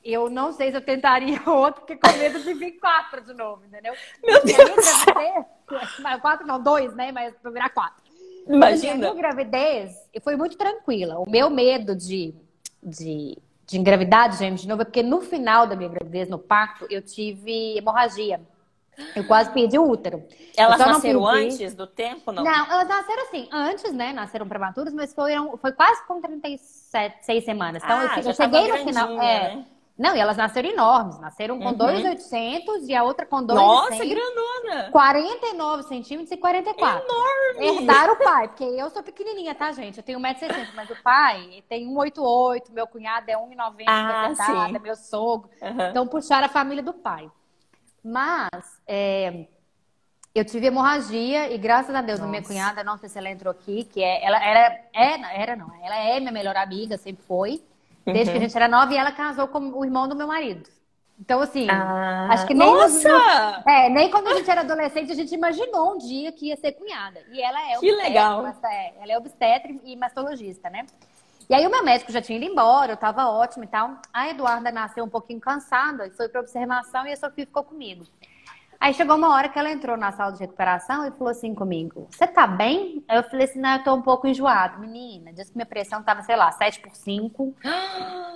eu 0.04 0.30
não 0.30 0.52
sei 0.54 0.72
se 0.72 0.78
eu 0.78 0.82
tentaria 0.82 1.42
outro, 1.50 1.82
porque 1.82 1.96
com 1.98 2.12
medo 2.18 2.40
de 2.42 2.54
vir 2.54 2.74
quatro 2.80 3.22
de 3.22 3.34
novo, 3.34 3.64
entendeu? 3.66 3.94
Meu 4.24 4.36
E 4.46 4.54
a 4.54 4.66
minha 4.66 4.76
gravidez, 4.76 6.22
quatro 6.22 6.48
não, 6.48 6.62
dois, 6.62 6.94
né? 6.96 7.12
Mas 7.12 7.34
pra 7.42 7.52
virar 7.52 7.70
quatro. 7.70 8.02
A 8.50 8.54
Imagina. 8.54 8.96
minha 8.96 9.14
gravidez 9.14 9.92
foi 10.24 10.36
muito 10.36 10.58
tranquila. 10.58 11.20
O 11.20 11.30
meu 11.30 11.50
medo 11.50 11.94
de, 11.96 12.34
de, 12.82 13.38
de 13.66 13.78
engravidar 13.78 14.30
de 14.30 14.38
gêmeos 14.38 14.62
de 14.62 14.68
novo 14.70 14.82
é 14.84 14.86
porque 14.86 15.04
no 15.04 15.20
final 15.22 15.68
da 15.68 15.76
minha 15.76 15.90
gravidez, 15.90 16.30
no 16.30 16.40
parto, 16.40 16.88
eu 16.90 17.02
tive 17.02 17.78
hemorragia. 17.78 18.40
Eu 19.16 19.28
quase 19.28 19.52
perdi 19.52 19.78
o 19.78 19.88
útero. 19.88 20.24
Elas 20.56 20.80
Eu 20.80 20.88
nasceram 20.88 21.22
perdi- 21.24 21.46
antes 21.64 21.76
do 21.76 21.86
tempo, 21.86 22.32
não? 22.32 22.44
Não, 22.44 22.66
elas 22.72 22.88
nasceram 22.88 23.24
assim, 23.24 23.48
antes, 23.52 23.94
né? 23.94 24.12
Nasceram 24.12 24.48
prematuras, 24.48 24.92
mas 24.92 25.14
foram, 25.14 25.56
foi 25.58 25.72
quase 25.74 26.04
com 26.08 26.20
37, 26.20 27.24
6 27.26 27.44
semanas. 27.46 27.84
Então, 27.84 27.96
Ah, 27.96 28.20
eu, 28.20 28.24
eu 28.24 28.34
cheguei 28.34 28.68
no 28.70 28.78
final. 28.78 29.22
É. 29.22 29.56
né? 29.56 29.66
Não, 29.98 30.16
e 30.16 30.20
elas 30.20 30.38
nasceram 30.38 30.70
enormes. 30.70 31.20
Nasceram 31.20 31.58
com 31.58 31.70
Uhum. 31.70 31.74
2,800 31.74 32.88
e 32.88 32.94
a 32.96 33.04
outra 33.04 33.26
com 33.26 33.44
2,100. 33.44 33.98
Nossa, 33.98 34.06
grandona! 34.06 34.92
49 34.92 35.84
centímetros 35.84 36.32
e 36.32 36.38
44. 36.38 37.04
Enorme! 37.04 37.80
Herdaram 37.82 38.14
o 38.14 38.18
pai, 38.18 38.48
porque 38.48 38.64
eu 38.64 38.90
sou 38.92 39.02
pequenininha, 39.02 39.56
tá, 39.56 39.72
gente? 39.72 39.98
Eu 39.98 40.04
tenho 40.04 40.20
1,60m, 40.20 40.68
mas 40.76 40.90
o 40.92 40.96
pai 41.02 41.64
tem 41.68 41.88
1,88m, 41.88 42.72
meu 42.72 42.86
cunhado 42.86 43.30
é 43.32 43.36
1,90m, 43.36 43.86
Ah, 43.88 44.34
sim. 44.36 44.80
meu 44.80 44.96
sogro. 44.96 45.50
Aham. 45.62 45.90
Então, 45.90 46.08
puxaram 46.08 46.46
a 46.46 46.50
família 46.50 46.84
do 46.84 46.94
pai. 46.94 47.30
Mas, 48.04 48.80
é, 48.88 49.48
eu 50.36 50.46
tive 50.46 50.68
hemorragia 50.68 51.52
e, 51.52 51.58
graças 51.58 51.94
a 51.96 52.02
Deus, 52.02 52.22
a 52.22 52.28
minha 52.28 52.44
cunhada, 52.44 52.84
não 52.84 52.98
sei 52.98 53.10
se 53.10 53.18
ela 53.18 53.30
entrou 53.30 53.52
aqui, 53.52 53.84
que 53.84 54.04
é, 54.04 54.24
ela 54.24 54.38
era, 54.44 54.80
é, 54.94 55.42
era 55.42 55.56
não, 55.56 55.70
ela 55.84 55.96
é 55.98 56.20
minha 56.20 56.32
melhor 56.32 56.56
amiga, 56.56 56.98
sempre 56.98 57.24
foi, 57.26 57.64
desde 58.14 58.30
Uhum. 58.30 58.32
que 58.32 58.38
a 58.38 58.48
gente 58.48 58.56
era 58.56 58.68
nova, 58.68 58.94
e 58.94 58.98
ela 58.98 59.12
casou 59.12 59.48
com 59.48 59.60
o 59.60 59.86
irmão 59.86 60.08
do 60.08 60.16
meu 60.16 60.28
marido. 60.28 60.70
Então, 61.20 61.42
assim, 61.42 61.68
Ah, 61.70 62.28
acho 62.32 62.46
que 62.46 62.54
nem 62.54 62.72
nos- 62.72 63.04
Nossa! 63.04 63.64
é, 63.68 63.90
nem 63.90 64.10
quando 64.12 64.28
a 64.28 64.36
gente 64.36 64.50
era 64.52 64.62
adolescente 64.62 65.12
a 65.12 65.16
gente 65.16 65.34
imaginou 65.34 65.94
um 65.96 65.98
dia 65.98 66.32
que 66.32 66.48
ia 66.48 66.56
ser 66.58 66.74
cunhada. 66.74 67.20
E 67.32 67.42
ela 67.42 67.60
é 67.72 67.78
Que 67.80 67.92
legal. 67.92 68.46
é, 68.46 68.94
ela 69.02 69.14
é 69.14 69.18
obstetra 69.18 69.72
e 69.84 69.96
mastologista, 69.96 70.70
né? 70.70 70.86
E 71.50 71.56
aí 71.56 71.66
o 71.66 71.72
meu 71.72 71.84
médico 71.84 72.12
já 72.12 72.22
tinha 72.22 72.38
ido 72.38 72.46
embora, 72.52 72.92
eu 72.92 72.98
tava 72.98 73.26
ótima 73.30 73.66
e 73.66 73.68
tal. 73.68 73.96
A 74.14 74.30
Eduarda 74.30 74.70
nasceu 74.72 75.04
um 75.04 75.10
pouquinho 75.10 75.40
cansada 75.40 76.06
e 76.06 76.12
foi 76.12 76.28
pra 76.30 76.42
observação 76.42 77.08
e 77.08 77.14
a 77.14 77.18
Sofia 77.18 77.46
ficou 77.46 77.64
comigo. 77.64 78.06
Aí 78.80 78.94
chegou 78.94 79.16
uma 79.16 79.34
hora 79.34 79.50
que 79.50 79.58
ela 79.58 79.72
entrou 79.72 79.98
na 79.98 80.12
sala 80.12 80.32
de 80.32 80.40
recuperação 80.40 81.06
e 81.06 81.12
falou 81.12 81.30
assim 81.30 81.54
comigo: 81.56 82.08
Você 82.12 82.28
tá 82.28 82.46
bem? 82.46 83.04
Aí 83.08 83.18
eu 83.18 83.24
falei 83.24 83.46
assim: 83.46 83.60
Não, 83.60 83.78
eu 83.78 83.84
tô 83.84 83.96
um 83.96 84.02
pouco 84.02 84.28
enjoada. 84.28 84.78
Menina, 84.78 85.34
disse 85.34 85.52
que 85.52 85.58
minha 85.58 85.66
pressão 85.66 86.04
tava, 86.04 86.22
sei 86.22 86.36
lá, 86.36 86.52
7 86.52 86.80
por 86.80 86.96
5. 86.96 87.56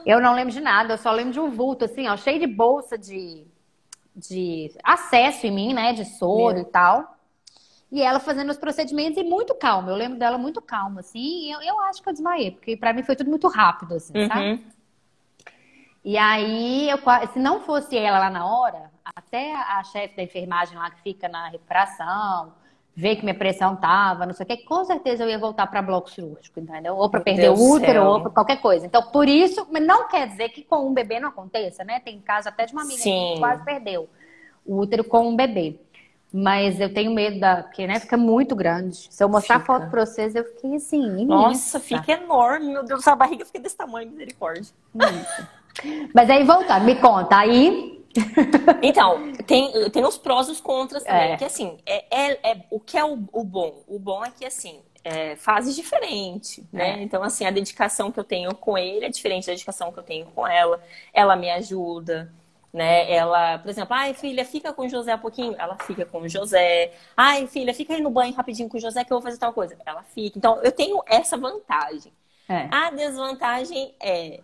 Eu 0.06 0.19
não 0.19 0.34
lembro 0.34 0.51
de 0.51 0.60
nada, 0.60 0.93
eu 0.93 0.97
só 0.97 1.12
lembro 1.12 1.34
de 1.34 1.39
um 1.39 1.51
vulto, 1.51 1.86
assim, 1.86 2.08
ó, 2.08 2.17
cheio 2.17 2.39
de 2.39 2.47
bolsa 2.47 2.97
de, 2.97 3.45
de 4.15 4.71
acesso 4.84 5.45
em 5.45 5.51
mim, 5.51 5.73
né? 5.73 5.93
De 5.93 6.06
soro 6.06 6.56
Meu. 6.56 6.63
e 6.63 6.65
tal. 6.65 7.17
E 7.91 8.01
ela 8.01 8.19
fazendo 8.19 8.49
os 8.49 8.58
procedimentos 8.58 9.17
e 9.17 9.23
muito 9.23 9.54
calma. 9.54 9.91
Eu 9.91 9.95
lembro 9.95 10.17
dela 10.17 10.38
muito 10.38 10.62
calma, 10.62 11.01
assim. 11.01 11.19
E 11.19 11.51
eu, 11.51 11.62
eu 11.62 11.80
acho 11.82 12.01
que 12.01 12.10
eu 12.10 12.13
desmaiei, 12.13 12.51
porque 12.51 12.77
pra 12.77 12.93
mim 12.93 13.04
foi 13.04 13.15
tudo 13.15 13.30
muito 13.30 13.47
rápido, 13.47 13.95
assim, 13.95 14.13
sabe? 14.27 14.51
Uhum. 14.51 14.63
E 16.04 16.17
aí, 16.17 16.89
eu, 16.89 16.97
se 17.32 17.38
não 17.38 17.60
fosse 17.62 17.95
ela 17.95 18.17
lá 18.17 18.30
na 18.30 18.45
hora, 18.45 18.90
até 19.04 19.54
a, 19.56 19.84
chefe 19.84 20.16
da 20.16 20.24
enfermagem 20.24 20.78
lá 20.78 20.90
que 20.92 21.02
fica 21.02 21.28
na 21.28 21.50
recuperação, 21.50 22.54
ver 22.96 23.16
que 23.16 23.24
minha 23.24 23.36
pressão 23.36 23.76
tava, 23.76 24.26
não 24.26 24.34
sei 24.34 24.44
o 24.44 24.48
que, 24.48 24.58
com 24.58 24.84
certeza 24.84 25.24
eu 25.24 25.30
ia 25.30 25.40
voltar 25.40 25.68
para 25.68 25.82
bloco 25.82 26.10
cirúrgico, 26.10 26.60
entendeu? 26.60 26.96
Ou 26.96 27.10
para 27.10 27.22
perder 27.22 27.44
Deus 27.44 27.60
o 27.60 27.76
útero, 27.76 27.94
céu. 27.94 28.06
ou 28.06 28.22
para 28.22 28.32
qualquer 28.32 28.62
coisa. 28.62 28.86
Então, 28.86 29.02
por 29.04 29.28
isso, 29.28 29.68
não 29.72 30.08
quer 30.08 30.28
dizer 30.28 30.50
que 30.50 30.64
com 30.64 30.88
um 30.88 30.94
bebê 30.94 31.20
não 31.20 31.30
aconteça, 31.30 31.84
né? 31.84 32.00
Tem 32.00 32.20
caso 32.20 32.50
até 32.50 32.66
de 32.66 32.74
uma 32.74 32.84
amiga 32.84 33.02
Sim. 33.02 33.34
que 33.34 33.40
quase 33.40 33.64
perdeu 33.64 34.10
o 34.66 34.78
útero 34.78 35.04
com 35.04 35.28
um 35.28 35.36
bebê. 35.36 35.80
Mas 36.34 36.80
eu 36.80 36.94
tenho 36.94 37.14
medo 37.14 37.40
da. 37.40 37.64
Porque, 37.64 37.86
né, 37.86 38.00
fica 38.00 38.16
muito 38.16 38.56
grande. 38.56 39.08
Se 39.10 39.22
eu 39.22 39.28
mostrar 39.28 39.60
Fica. 39.60 39.66
foto 39.66 39.90
pra 39.90 40.06
vocês, 40.06 40.34
eu 40.34 40.46
fiquei 40.46 40.76
assim. 40.76 41.02
imensa. 41.02 41.26
Nossa, 41.26 41.80
fica 41.80 42.14
enorme, 42.14 42.68
meu 42.72 42.86
Deus, 42.86 43.06
a 43.06 43.16
barriga 43.16 43.46
fica 43.46 43.60
desse 43.60 43.76
tamanho, 43.76 44.10
misericórdia. 44.10 44.72
Mas 46.16 46.30
aí, 46.30 46.44
voltando, 46.46 46.86
me 46.86 46.96
conta. 46.96 47.38
Aí. 47.38 48.01
Então, 48.82 49.32
tem, 49.45 49.89
tem 49.91 50.06
os 50.06 50.17
prós 50.17 50.47
e 50.47 50.52
os 50.52 50.62
contras 50.62 51.04
também. 51.04 51.34
É. 51.34 51.38
Que 51.38 51.45
assim, 51.45 51.78
é, 51.86 52.06
é, 52.32 52.52
é- 52.52 52.65
o 52.69 52.80
que 52.80 52.97
é 52.97 53.04
o, 53.06 53.13
o 53.32 53.43
bom? 53.43 53.84
O 53.88 54.00
bom 54.00 54.24
é 54.24 54.32
que 54.32 54.45
assim, 54.45 54.82
é 55.04 55.36
fases 55.36 55.76
diferentes, 55.76 56.63
né? 56.71 57.02
É. 57.02 57.04
Então, 57.04 57.24
assim, 57.24 57.45
a 57.45 57.52
dedicação 57.52 58.12
que 58.12 58.19
eu 58.19 58.24
tenho 58.24 58.54
com 58.56 58.78
ele 58.78 59.06
é 59.06 59.10
diferente 59.10 59.47
da 59.47 59.54
dedicação 59.54 59.91
que 59.91 60.00
eu 60.00 60.04
tenho 60.04 60.26
com 60.28 60.47
ela. 60.47 60.82
Ela 61.13 61.36
me 61.36 61.50
ajuda, 61.50 62.32
né? 62.74 63.12
Ela, 63.12 63.60
por 63.60 63.69
exemplo, 63.69 63.93
ai, 63.95 64.13
filha, 64.13 64.45
fica 64.45 64.74
com 64.74 64.84
o 64.86 64.89
José 64.89 65.15
um 65.15 65.19
pouquinho. 65.19 65.56
Ela 65.58 65.78
fica 65.80 66.06
com 66.06 66.21
o 66.21 66.30
José. 66.30 66.93
Ai, 67.15 67.47
filha, 67.47 67.74
fica 67.74 67.93
aí 67.93 68.02
no 68.02 68.10
banho 68.12 68.34
rapidinho 68.34 68.69
com 68.69 68.78
o 68.78 68.82
José 68.82 69.04
que 69.04 69.12
eu 69.12 69.17
vou 69.17 69.24
fazer 69.24 69.38
tal 69.39 69.54
coisa. 69.54 69.78
Ela 69.86 70.04
fica. 70.04 70.38
Então, 70.38 70.62
eu 70.63 70.71
tenho 70.71 71.02
essa 71.08 71.38
vantagem. 71.38 72.12
É. 72.47 72.67
A 72.71 72.91
desvantagem 72.91 73.95
é 74.00 74.41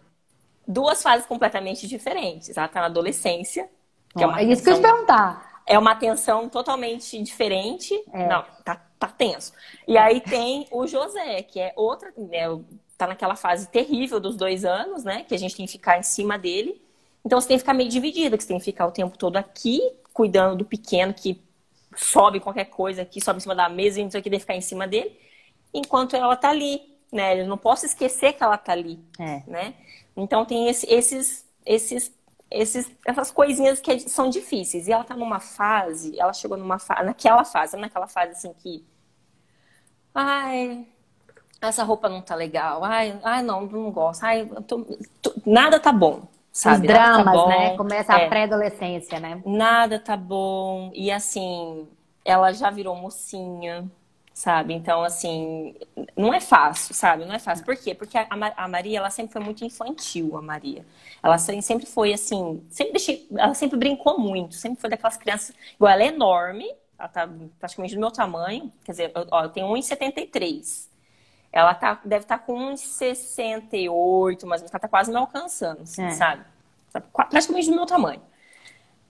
duas 0.67 1.01
fases 1.01 1.25
completamente 1.25 1.87
diferentes. 1.87 2.55
Ela 2.57 2.67
tá 2.67 2.81
na 2.81 2.87
adolescência, 2.87 3.69
que 4.15 4.23
é 4.23 4.27
uma 4.27 4.39
é 4.41 4.43
isso 4.43 4.63
que 4.63 4.69
eu 4.69 4.73
te 4.73 4.79
atenção- 4.79 4.91
perguntar. 5.05 5.61
é 5.65 5.77
uma 5.79 5.95
tensão 5.95 6.49
totalmente 6.49 7.21
diferente. 7.21 7.93
É. 8.13 8.27
Não, 8.27 8.43
tá, 8.63 8.81
tá 8.99 9.07
tenso. 9.07 9.53
E 9.87 9.97
aí 9.97 10.21
tem 10.21 10.67
o 10.71 10.85
José, 10.87 11.41
que 11.43 11.59
é 11.59 11.73
outra, 11.75 12.11
né, 12.17 12.41
tá 12.97 13.07
naquela 13.07 13.35
fase 13.35 13.67
terrível 13.69 14.19
dos 14.19 14.35
dois 14.35 14.65
anos, 14.65 15.03
né? 15.03 15.23
Que 15.27 15.35
a 15.35 15.37
gente 15.39 15.55
tem 15.55 15.65
que 15.65 15.71
ficar 15.71 15.99
em 15.99 16.03
cima 16.03 16.37
dele. 16.37 16.81
Então 17.23 17.39
você 17.39 17.47
tem 17.49 17.57
que 17.57 17.61
ficar 17.61 17.73
meio 17.73 17.89
dividida, 17.89 18.35
que 18.37 18.43
você 18.43 18.47
tem 18.49 18.57
que 18.57 18.65
ficar 18.65 18.87
o 18.87 18.91
tempo 18.91 19.17
todo 19.17 19.37
aqui, 19.37 19.79
cuidando 20.13 20.57
do 20.57 20.65
pequeno 20.65 21.13
que 21.13 21.39
sobe 21.95 22.39
qualquer 22.39 22.65
coisa 22.65 23.01
aqui, 23.03 23.21
sobe 23.21 23.37
em 23.37 23.41
cima 23.41 23.53
da 23.55 23.69
mesa 23.69 23.99
e 23.99 24.03
não 24.03 24.09
sei 24.11 24.19
o 24.19 24.23
que, 24.23 24.29
tem 24.29 24.39
que 24.39 24.43
ficar 24.43 24.55
em 24.55 24.61
cima 24.61 24.87
dele, 24.87 25.19
enquanto 25.73 26.15
ela 26.15 26.35
tá 26.35 26.49
ali, 26.49 26.81
né? 27.11 27.39
Eu 27.39 27.45
não 27.47 27.57
posso 27.57 27.85
esquecer 27.85 28.33
que 28.33 28.43
ela 28.43 28.57
tá 28.57 28.71
ali 28.71 28.99
É. 29.19 29.43
né? 29.47 29.73
Então 30.17 30.45
tem 30.45 30.69
esse- 30.69 30.87
esses, 30.91 31.47
esses, 31.65 32.13
esses, 32.51 32.91
essas 33.05 33.31
coisinhas 33.31 33.81
que 33.81 33.99
são 34.09 34.29
difíceis. 34.29 34.87
E 34.87 34.93
ela 34.93 35.05
tá 35.05 35.15
numa 35.17 35.39
fase, 35.41 36.19
ela 36.19 36.33
chegou 36.33 36.57
numa 36.57 36.79
fase, 36.79 37.03
naquela 37.05 37.45
fase, 37.45 37.77
naquela 37.77 38.07
fase 38.07 38.33
assim 38.33 38.53
que, 38.55 38.85
ai, 40.13 40.87
essa 41.61 41.83
roupa 41.83 42.09
não 42.09 42.21
tá 42.21 42.35
legal, 42.35 42.83
ai, 42.83 43.19
ai 43.23 43.43
não, 43.43 43.67
não 43.67 43.91
gosto, 43.91 44.23
ai, 44.23 44.45
tô- 44.67 44.85
tô- 45.21 45.35
nada 45.45 45.79
tá 45.79 45.91
bom, 45.93 46.27
Os 46.63 46.79
sabe? 46.79 46.87
Nada 46.89 47.09
tá 47.09 47.23
dramas, 47.23 47.33
bom. 47.33 47.47
né? 47.47 47.71
Começa 47.77 48.13
a 48.15 48.19
É. 48.19 48.27
pré-adolescência, 48.27 49.19
né? 49.19 49.43
Nada 49.45 49.99
tá 49.99 50.17
bom. 50.17 50.91
E 50.93 51.11
assim, 51.11 51.87
ela 52.25 52.51
já 52.53 52.69
virou 52.69 52.95
mocinha, 52.95 53.89
sabe? 54.37 54.73
Então, 54.73 55.03
assim, 55.03 55.75
não 56.15 56.33
é 56.33 56.39
fácil, 56.39 56.93
sabe? 56.93 57.25
Não 57.25 57.33
é 57.33 57.39
fácil. 57.39 57.65
Por 57.65 57.75
quê? 57.75 57.95
Porque 57.95 58.17
a, 58.17 58.27
a 58.55 58.67
Maria, 58.67 58.99
ela 58.99 59.09
sempre 59.09 59.33
foi 59.33 59.41
muito 59.41 59.63
infantil, 59.65 60.37
a 60.37 60.41
Maria. 60.41 60.85
Ela 61.23 61.37
se- 61.37 61.59
sempre 61.61 61.85
foi 61.87 62.13
assim, 62.13 62.63
sempre 62.69 62.93
deixei, 62.93 63.27
ela 63.35 63.53
sempre 63.55 63.77
brincou 63.79 64.19
muito, 64.19 64.53
sempre 64.55 64.79
foi 64.79 64.89
daquelas 64.89 65.17
crianças, 65.17 65.55
igual 65.75 65.91
ela 65.91 66.03
é 66.03 66.07
enorme, 66.07 66.71
ela 66.99 67.07
tá 67.09 67.27
praticamente 67.59 67.95
do 67.95 67.99
meu 67.99 68.11
tamanho, 68.11 68.71
quer 68.83 68.91
dizer, 68.91 69.11
eu, 69.15 69.25
ó, 69.31 69.43
eu 69.45 69.49
tenho 69.49 69.67
1,73. 69.67 70.87
Ela 71.51 71.73
tá, 71.73 71.99
deve 72.05 72.25
estar 72.25 72.39
com 72.39 72.53
1,68, 72.73 74.45
mas 74.45 74.61
ela 74.61 74.69
tá 74.69 74.87
quase 74.87 75.09
me 75.11 75.17
alcançando, 75.17 75.81
assim, 75.83 76.03
É. 76.03 76.11
sabe? 76.11 76.45
Tá 76.91 77.01
praticamente 77.01 77.69
do 77.69 77.75
meu 77.75 77.85
tamanho. 77.85 78.21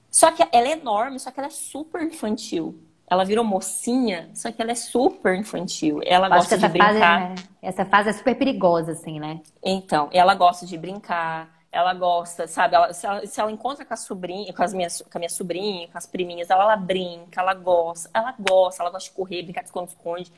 Só 0.09 0.31
que 0.31 0.41
ela 0.51 0.67
é 0.67 0.71
enorme, 0.71 1.19
só 1.19 1.31
que 1.31 1.39
ela 1.39 1.47
é 1.47 1.51
super 1.51 2.01
infantil. 2.01 2.79
Ela 3.09 3.23
virou 3.23 3.43
mocinha, 3.43 4.29
só 4.33 4.51
que 4.51 4.61
ela 4.61 4.71
é 4.71 4.75
super 4.75 5.33
infantil. 5.35 6.01
Ela 6.05 6.27
acho 6.27 6.35
gosta 6.35 6.57
de 6.57 6.65
essa 6.65 6.73
fase, 6.77 6.91
brincar. 6.99 7.19
né? 7.29 7.35
essa 7.61 7.85
fase 7.85 8.09
é 8.09 8.13
super 8.13 8.35
perigosa, 8.35 8.91
assim, 8.91 9.17
né? 9.19 9.39
Então, 9.63 10.09
ela 10.11 10.35
gosta 10.35 10.65
de 10.65 10.77
brincar, 10.77 11.49
ela 11.71 11.93
gosta, 11.93 12.47
sabe? 12.47 12.75
ela- 12.75 12.91
se, 12.93 13.05
ela, 13.07 13.25
se 13.25 13.39
ela 13.39 13.49
encontra 13.51 13.85
com 13.85 13.93
a 13.93 13.97
sobrinha, 13.97 14.51
com, 14.53 14.61
as 14.61 14.73
minhas, 14.73 15.01
com 15.01 15.17
a 15.17 15.19
minha 15.19 15.29
sobrinha, 15.29 15.87
com 15.87 15.97
as 15.97 16.05
priminhas, 16.05 16.49
ela, 16.49 16.63
ela 16.63 16.75
brinca, 16.75 17.39
ela 17.39 17.53
gosta, 17.53 18.09
ela 18.13 18.35
gosta, 18.37 18.83
ela 18.83 18.91
gosta 18.91 19.09
de 19.09 19.15
correr, 19.15 19.41
brincar 19.43 19.61
de 19.61 19.67
esconde-esconde. 19.67 20.31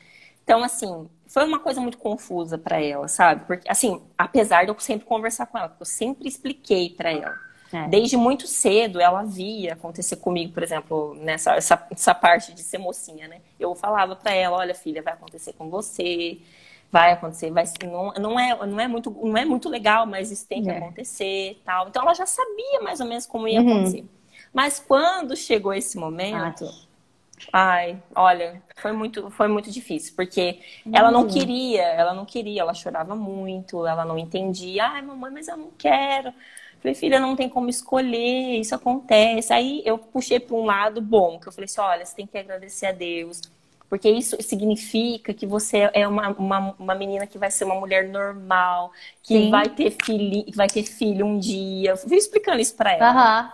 Então, 0.44 0.62
assim, 0.62 1.08
foi 1.26 1.44
uma 1.44 1.58
coisa 1.58 1.80
muito 1.80 1.98
confusa 1.98 2.56
pra 2.56 2.80
ela, 2.80 3.08
sabe? 3.08 3.44
Porque, 3.46 3.68
assim, 3.68 4.00
apesar 4.16 4.64
de 4.64 4.70
eu 4.70 4.78
sempre 4.78 5.06
conversar 5.06 5.46
com 5.46 5.58
ela, 5.58 5.68
porque 5.68 5.82
eu 5.82 5.86
sempre 5.86 6.28
expliquei 6.28 6.90
pra 6.90 7.10
ela. 7.10 7.34
É. 7.72 7.90
Desde 7.90 8.16
muito 8.16 8.46
cedo, 8.46 9.00
ela 9.00 9.22
via 9.24 9.72
acontecer 9.74 10.16
comigo, 10.16 10.52
por 10.52 10.62
exemplo, 10.62 11.14
nessa 11.14 11.54
essa, 11.56 11.86
essa 11.90 12.14
parte 12.14 12.52
de 12.54 12.62
ser 12.62 12.78
mocinha, 12.78 13.26
né? 13.28 13.40
Eu 13.58 13.74
falava 13.74 14.14
pra 14.16 14.32
ela, 14.34 14.58
olha, 14.58 14.74
filha, 14.74 15.02
vai 15.02 15.14
acontecer 15.14 15.54
com 15.54 15.70
você, 15.70 16.40
vai 16.92 17.12
acontecer, 17.12 17.50
vai 17.50 17.64
não, 17.84 18.12
não 18.14 18.38
é 18.40 18.66
não 18.66 18.80
é 18.80 18.86
muito 18.88 19.10
não 19.10 19.36
é 19.36 19.44
muito 19.44 19.68
legal, 19.68 20.06
mas 20.06 20.30
isso 20.30 20.46
tem 20.46 20.62
que 20.62 20.70
É. 20.70 20.70
acontecer, 20.70 21.60
tal. 21.64 21.88
Então 21.88 22.02
ela 22.02 22.14
já 22.14 22.26
sabia 22.26 22.80
mais 22.82 23.00
ou 23.00 23.06
menos 23.06 23.26
como 23.26 23.48
ia 23.48 23.60
Uhum. 23.60 23.62
acontecer. 23.62 24.04
Mas 24.52 24.78
quando 24.80 25.36
chegou 25.36 25.72
esse 25.72 25.96
momento, 25.98 26.74
ai, 27.52 28.02
olha, 28.14 28.62
foi 28.76 28.92
muito 28.92 29.30
foi 29.30 29.48
muito 29.48 29.70
difícil, 29.70 30.14
porque 30.16 30.60
ela 30.92 31.10
não 31.10 31.24
queria, 31.26 31.82
ela 31.82 32.14
não 32.14 32.24
queria, 32.26 32.62
ela 32.62 32.74
chorava 32.74 33.14
muito, 33.16 33.86
ela 33.86 34.04
não 34.04 34.18
entendia. 34.18 34.86
Ai, 34.86 35.02
mamãe, 35.02 35.30
mas 35.32 35.48
eu 35.48 35.56
não 35.56 35.70
quero. 35.72 36.32
Falei, 36.80 36.94
filha, 36.94 37.20
não 37.20 37.36
tem 37.36 37.48
como 37.48 37.68
escolher, 37.68 38.58
isso 38.58 38.74
acontece. 38.74 39.52
Aí 39.52 39.82
eu 39.84 39.98
puxei 39.98 40.40
para 40.40 40.56
um 40.56 40.64
lado 40.64 41.00
bom, 41.02 41.38
que 41.38 41.46
eu 41.48 41.52
falei 41.52 41.66
assim, 41.66 41.80
olha, 41.80 42.04
você 42.06 42.16
tem 42.16 42.26
que 42.26 42.38
agradecer 42.38 42.86
a 42.86 42.92
Deus, 42.92 43.42
porque 43.88 44.08
isso 44.08 44.36
significa 44.40 45.34
que 45.34 45.46
você 45.46 45.90
é 45.92 46.08
uma, 46.08 46.30
uma, 46.30 46.74
uma 46.78 46.94
menina 46.94 47.26
que 47.26 47.38
vai 47.38 47.50
ser 47.50 47.64
uma 47.64 47.74
mulher 47.74 48.08
normal, 48.08 48.92
que 49.22 49.36
Sim. 49.36 49.50
vai 49.50 49.68
ter 49.68 49.90
filho, 50.04 50.44
vai 50.54 50.68
ter 50.68 50.84
filho 50.84 51.26
um 51.26 51.38
dia. 51.38 51.90
Eu 51.90 51.96
fui 51.98 52.16
explicando 52.16 52.60
isso 52.60 52.74
para 52.76 52.92
ela. 52.94 53.10
Aham. 53.10 53.50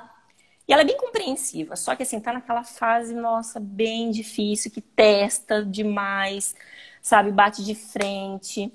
E 0.69 0.73
ela 0.73 0.83
é 0.83 0.85
bem 0.85 0.97
compreensiva, 0.97 1.77
só 1.77 1.95
que 1.95 2.03
assim, 2.03 2.19
tá 2.21 2.33
naquela 2.33 2.65
fase, 2.65 3.15
nossa, 3.15 3.61
bem 3.61 4.11
difícil, 4.11 4.71
que 4.71 4.81
testa 4.81 5.65
demais, 5.65 6.55
sabe, 7.01 7.31
bate 7.31 7.65
de 7.65 7.75
frente. 7.75 8.73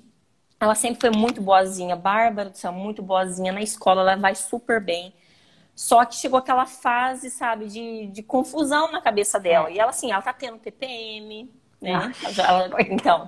Ela 0.62 0.74
sempre 0.76 1.00
foi 1.00 1.10
muito 1.10 1.40
boazinha, 1.42 1.96
Bárbara 1.96 2.50
do 2.50 2.56
céu, 2.58 2.72
muito 2.72 3.02
boazinha. 3.02 3.52
Na 3.52 3.62
escola 3.62 4.02
ela 4.02 4.16
vai 4.16 4.34
super 4.34 4.80
bem. 4.80 5.12
Só 5.74 6.04
que 6.04 6.16
chegou 6.16 6.38
aquela 6.38 6.66
fase, 6.66 7.30
sabe, 7.30 7.66
de, 7.68 8.08
de 8.08 8.22
confusão 8.22 8.92
na 8.92 9.00
cabeça 9.00 9.40
dela. 9.40 9.70
E 9.70 9.78
ela, 9.78 9.90
assim, 9.90 10.12
ela 10.12 10.22
tá 10.22 10.32
tendo 10.32 10.58
TPM, 10.58 11.50
né? 11.80 12.12
Ela- 12.38 12.70
então, 12.90 13.26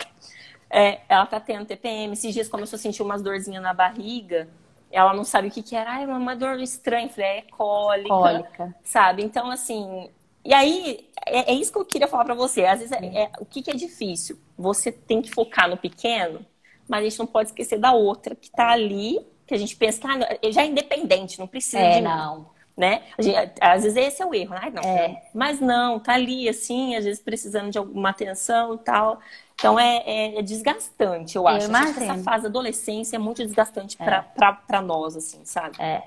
é, 0.70 1.01
ela 1.09 1.27
tá 1.27 1.40
tendo 1.40 1.66
TPM. 1.66 2.12
Esses 2.14 2.35
dias 2.35 2.49
começou 2.49 2.77
a 2.77 2.81
sentir 2.81 3.03
umas 3.03 3.23
dorzinhas 3.23 3.62
na 3.62 3.75
barriga. 3.75 4.49
Ela 4.90 5.14
não 5.14 5.25
sabe 5.25 5.49
o 5.49 5.51
que 5.51 5.62
que 5.62 5.77
era. 5.77 5.90
Ai, 5.92 6.07
uma 6.07 6.37
dor 6.37 6.61
estranha. 6.61 7.07
Eu 7.07 7.11
Falei, 7.11 7.31
é 7.31 7.42
cólica 7.42 8.14
Cólica. 8.14 8.75
sabe? 8.85 9.23
Então, 9.25 9.51
assim. 9.51 10.11
E 10.44 10.53
aí, 10.55 11.11
é, 11.27 11.53
é 11.53 11.55
isso 11.55 11.73
que 11.73 11.79
eu 11.79 11.85
queria 11.87 12.09
falar 12.09 12.25
pra 12.25 12.35
você. 12.35 12.64
Às 12.66 12.81
vezes, 12.81 12.92
é, 12.92 13.25
é- 13.25 13.33
o 13.40 13.47
que, 13.47 13.62
que 13.62 13.70
é 13.70 13.75
difícil? 13.75 14.38
Você 14.57 14.92
tem 14.92 15.23
que 15.23 15.31
focar 15.33 15.68
no 15.68 15.77
pequeno, 15.77 16.44
mas 16.88 17.01
a 17.01 17.09
gente 17.09 17.18
não 17.18 17.27
pode 17.27 17.49
esquecer 17.49 17.79
da 17.79 17.92
outra 17.92 18.35
que 18.35 18.51
tá 18.51 18.70
ali, 18.70 19.18
que 19.47 19.55
a 19.55 19.59
gente 19.59 19.77
pensa 19.77 20.01
que 20.01 20.07
ah, 20.07 20.51
já 20.51 20.62
é 20.62 20.66
independente, 20.66 21.38
não 21.38 21.47
precisa 21.47 21.79
É, 21.79 21.90
de 21.90 21.97
mim, 21.97 22.03
não. 22.05 22.47
né? 22.77 23.03
Gente- 23.18 23.53
às 23.61 23.83
vezes 23.85 23.97
esse 23.97 24.23
é 24.23 24.27
o 24.27 24.35
erro, 24.35 24.55
ai, 24.59 24.70
não. 24.70 24.83
É. 24.83 25.23
Mas 25.35 25.61
não, 25.61 25.99
tá 26.01 26.14
ali, 26.14 26.49
assim, 26.49 26.97
às 26.97 27.05
vezes 27.05 27.23
precisando 27.23 27.70
de 27.70 27.79
alguma 27.79 28.11
atenção 28.11 28.75
e 28.75 28.79
tal. 28.79 29.20
Então 29.55 29.79
é, 29.79 30.03
é- 30.07 30.38
é 30.38 30.42
desgastante, 30.42 31.37
eu 31.37 31.47
acho. 31.47 31.68
Eu 31.70 31.75
acho 31.77 31.85
que 31.85 31.90
essa 31.90 32.05
imagino. 32.05 32.25
fase 32.25 32.42
da 32.44 32.49
adolescência 32.49 33.16
é 33.16 33.18
muito 33.18 33.42
desgastante 33.44 33.97
pra, 33.97 34.23
pra 34.66 34.81
nós, 34.83 35.16
assim, 35.16 35.44
sabe? 35.44 35.77
É. 35.81 36.03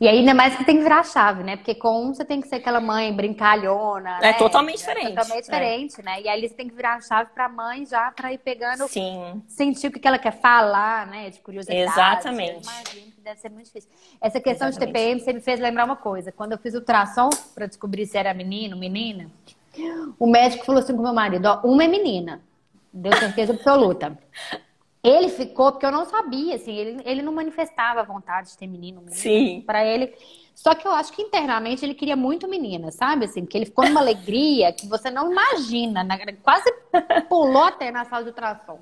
E 0.00 0.08
aí, 0.08 0.18
ainda 0.18 0.34
mais 0.34 0.56
que 0.56 0.64
tem 0.64 0.76
que 0.76 0.82
virar 0.82 1.00
a 1.00 1.02
chave, 1.02 1.42
né? 1.42 1.56
Porque 1.56 1.74
com 1.74 2.06
um 2.06 2.14
você 2.14 2.24
tem 2.24 2.40
que 2.40 2.48
ser 2.48 2.56
aquela 2.56 2.80
mãe 2.80 3.12
brincalhona. 3.12 4.18
É 4.18 4.32
né? 4.32 4.32
totalmente 4.34 4.78
diferente. 4.78 5.14
totalmente 5.14 5.44
diferente, 5.44 6.02
né? 6.02 6.22
E 6.22 6.28
aí 6.28 6.48
você 6.48 6.54
tem 6.54 6.68
que 6.68 6.74
virar 6.74 6.94
a 6.94 7.00
chave 7.00 7.30
pra 7.34 7.48
mãe 7.48 7.84
já 7.84 8.10
pra 8.10 8.32
ir 8.32 8.38
pegando, 8.38 8.88
Sim. 8.88 9.42
sentir 9.46 9.88
o 9.88 9.92
que 9.92 10.00
que 10.00 10.08
ela 10.08 10.18
quer 10.18 10.32
falar, 10.32 11.06
né? 11.06 11.30
De 11.30 11.40
curiosidade. 11.40 11.78
Exatamente. 11.80 12.66
Eu 12.66 12.72
imagino 12.72 13.12
que 13.12 13.20
deve 13.20 13.40
ser 13.40 13.50
muito 13.50 13.66
difícil. 13.66 13.90
Essa 14.20 14.40
questão 14.40 14.68
Exatamente. 14.68 14.94
de 14.94 15.00
TPM, 15.00 15.20
você 15.20 15.32
me 15.32 15.40
fez 15.40 15.60
lembrar 15.60 15.84
uma 15.84 15.96
coisa. 15.96 16.32
Quando 16.32 16.52
eu 16.52 16.58
fiz 16.58 16.74
o 16.74 16.78
ultrassom 16.78 17.28
pra 17.54 17.66
descobrir 17.66 18.06
se 18.06 18.16
era 18.16 18.32
menino, 18.32 18.76
menina, 18.76 19.30
o 20.18 20.26
médico 20.26 20.64
falou 20.64 20.82
assim 20.82 20.96
com 20.96 21.02
meu 21.02 21.14
marido: 21.14 21.46
ó, 21.46 21.60
uma 21.64 21.84
é 21.84 21.88
menina. 21.88 22.42
Deu 22.92 23.14
certeza 23.16 23.52
absoluta. 23.52 24.18
Ele 25.06 25.28
ficou, 25.28 25.70
porque 25.70 25.86
eu 25.86 25.92
não 25.92 26.04
sabia, 26.04 26.56
assim, 26.56 26.74
ele, 26.74 27.00
ele 27.04 27.22
não 27.22 27.32
manifestava 27.32 28.02
vontade 28.02 28.48
de 28.48 28.58
ter 28.58 28.66
menino, 28.66 28.98
menina. 28.98 29.16
Sim. 29.16 29.62
Pra 29.64 29.84
ele. 29.84 30.12
Só 30.52 30.74
que 30.74 30.84
eu 30.84 30.90
acho 30.90 31.12
que 31.12 31.22
internamente 31.22 31.84
ele 31.84 31.94
queria 31.94 32.16
muito 32.16 32.48
menina, 32.48 32.90
sabe? 32.90 33.26
Assim, 33.26 33.42
porque 33.42 33.56
ele 33.56 33.66
ficou 33.66 33.86
numa 33.86 34.00
alegria 34.00 34.72
que 34.72 34.84
você 34.88 35.08
não 35.08 35.30
imagina, 35.30 36.02
né? 36.02 36.18
Quase 36.42 36.72
pulou 37.28 37.62
até 37.62 37.92
na 37.92 38.04
sala 38.04 38.24
de 38.24 38.30
ultrassom. 38.30 38.80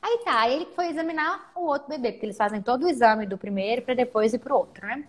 Aí 0.00 0.20
tá, 0.24 0.40
aí 0.40 0.54
ele 0.54 0.66
foi 0.74 0.88
examinar 0.88 1.52
o 1.54 1.66
outro 1.66 1.90
bebê, 1.90 2.12
porque 2.12 2.24
eles 2.24 2.38
fazem 2.38 2.62
todo 2.62 2.84
o 2.84 2.88
exame 2.88 3.26
do 3.26 3.36
primeiro 3.36 3.82
pra 3.82 3.92
depois 3.92 4.32
ir 4.32 4.38
pro 4.38 4.56
outro, 4.56 4.86
né? 4.86 5.04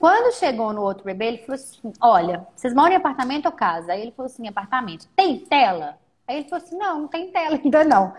Quando 0.00 0.34
chegou 0.34 0.72
no 0.72 0.80
outro 0.80 1.04
bebê, 1.04 1.26
ele 1.26 1.38
falou 1.38 1.54
assim: 1.56 1.92
Olha, 2.00 2.46
vocês 2.56 2.72
moram 2.72 2.92
em 2.92 2.96
apartamento 2.96 3.44
ou 3.44 3.52
casa? 3.52 3.92
Aí 3.92 4.00
ele 4.00 4.12
falou 4.12 4.30
assim: 4.30 4.48
apartamento. 4.48 5.06
Tem 5.14 5.38
tela? 5.38 5.98
Aí 6.26 6.36
ele 6.38 6.48
falou 6.48 6.64
assim: 6.64 6.78
Não, 6.78 7.00
não 7.00 7.08
tem 7.08 7.30
tela 7.30 7.60
ainda 7.62 7.84
não. 7.84 8.14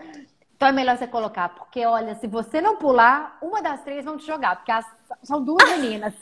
Então 0.58 0.68
é 0.68 0.72
melhor 0.72 0.98
você 0.98 1.06
colocar, 1.06 1.50
porque 1.50 1.86
olha, 1.86 2.16
se 2.16 2.26
você 2.26 2.60
não 2.60 2.76
pular, 2.78 3.38
uma 3.40 3.62
das 3.62 3.80
três 3.84 4.04
vão 4.04 4.16
te 4.18 4.26
jogar, 4.26 4.56
porque 4.56 4.72
as- 4.72 4.90
são 5.22 5.40
duas 5.40 5.62
meninas. 5.78 6.12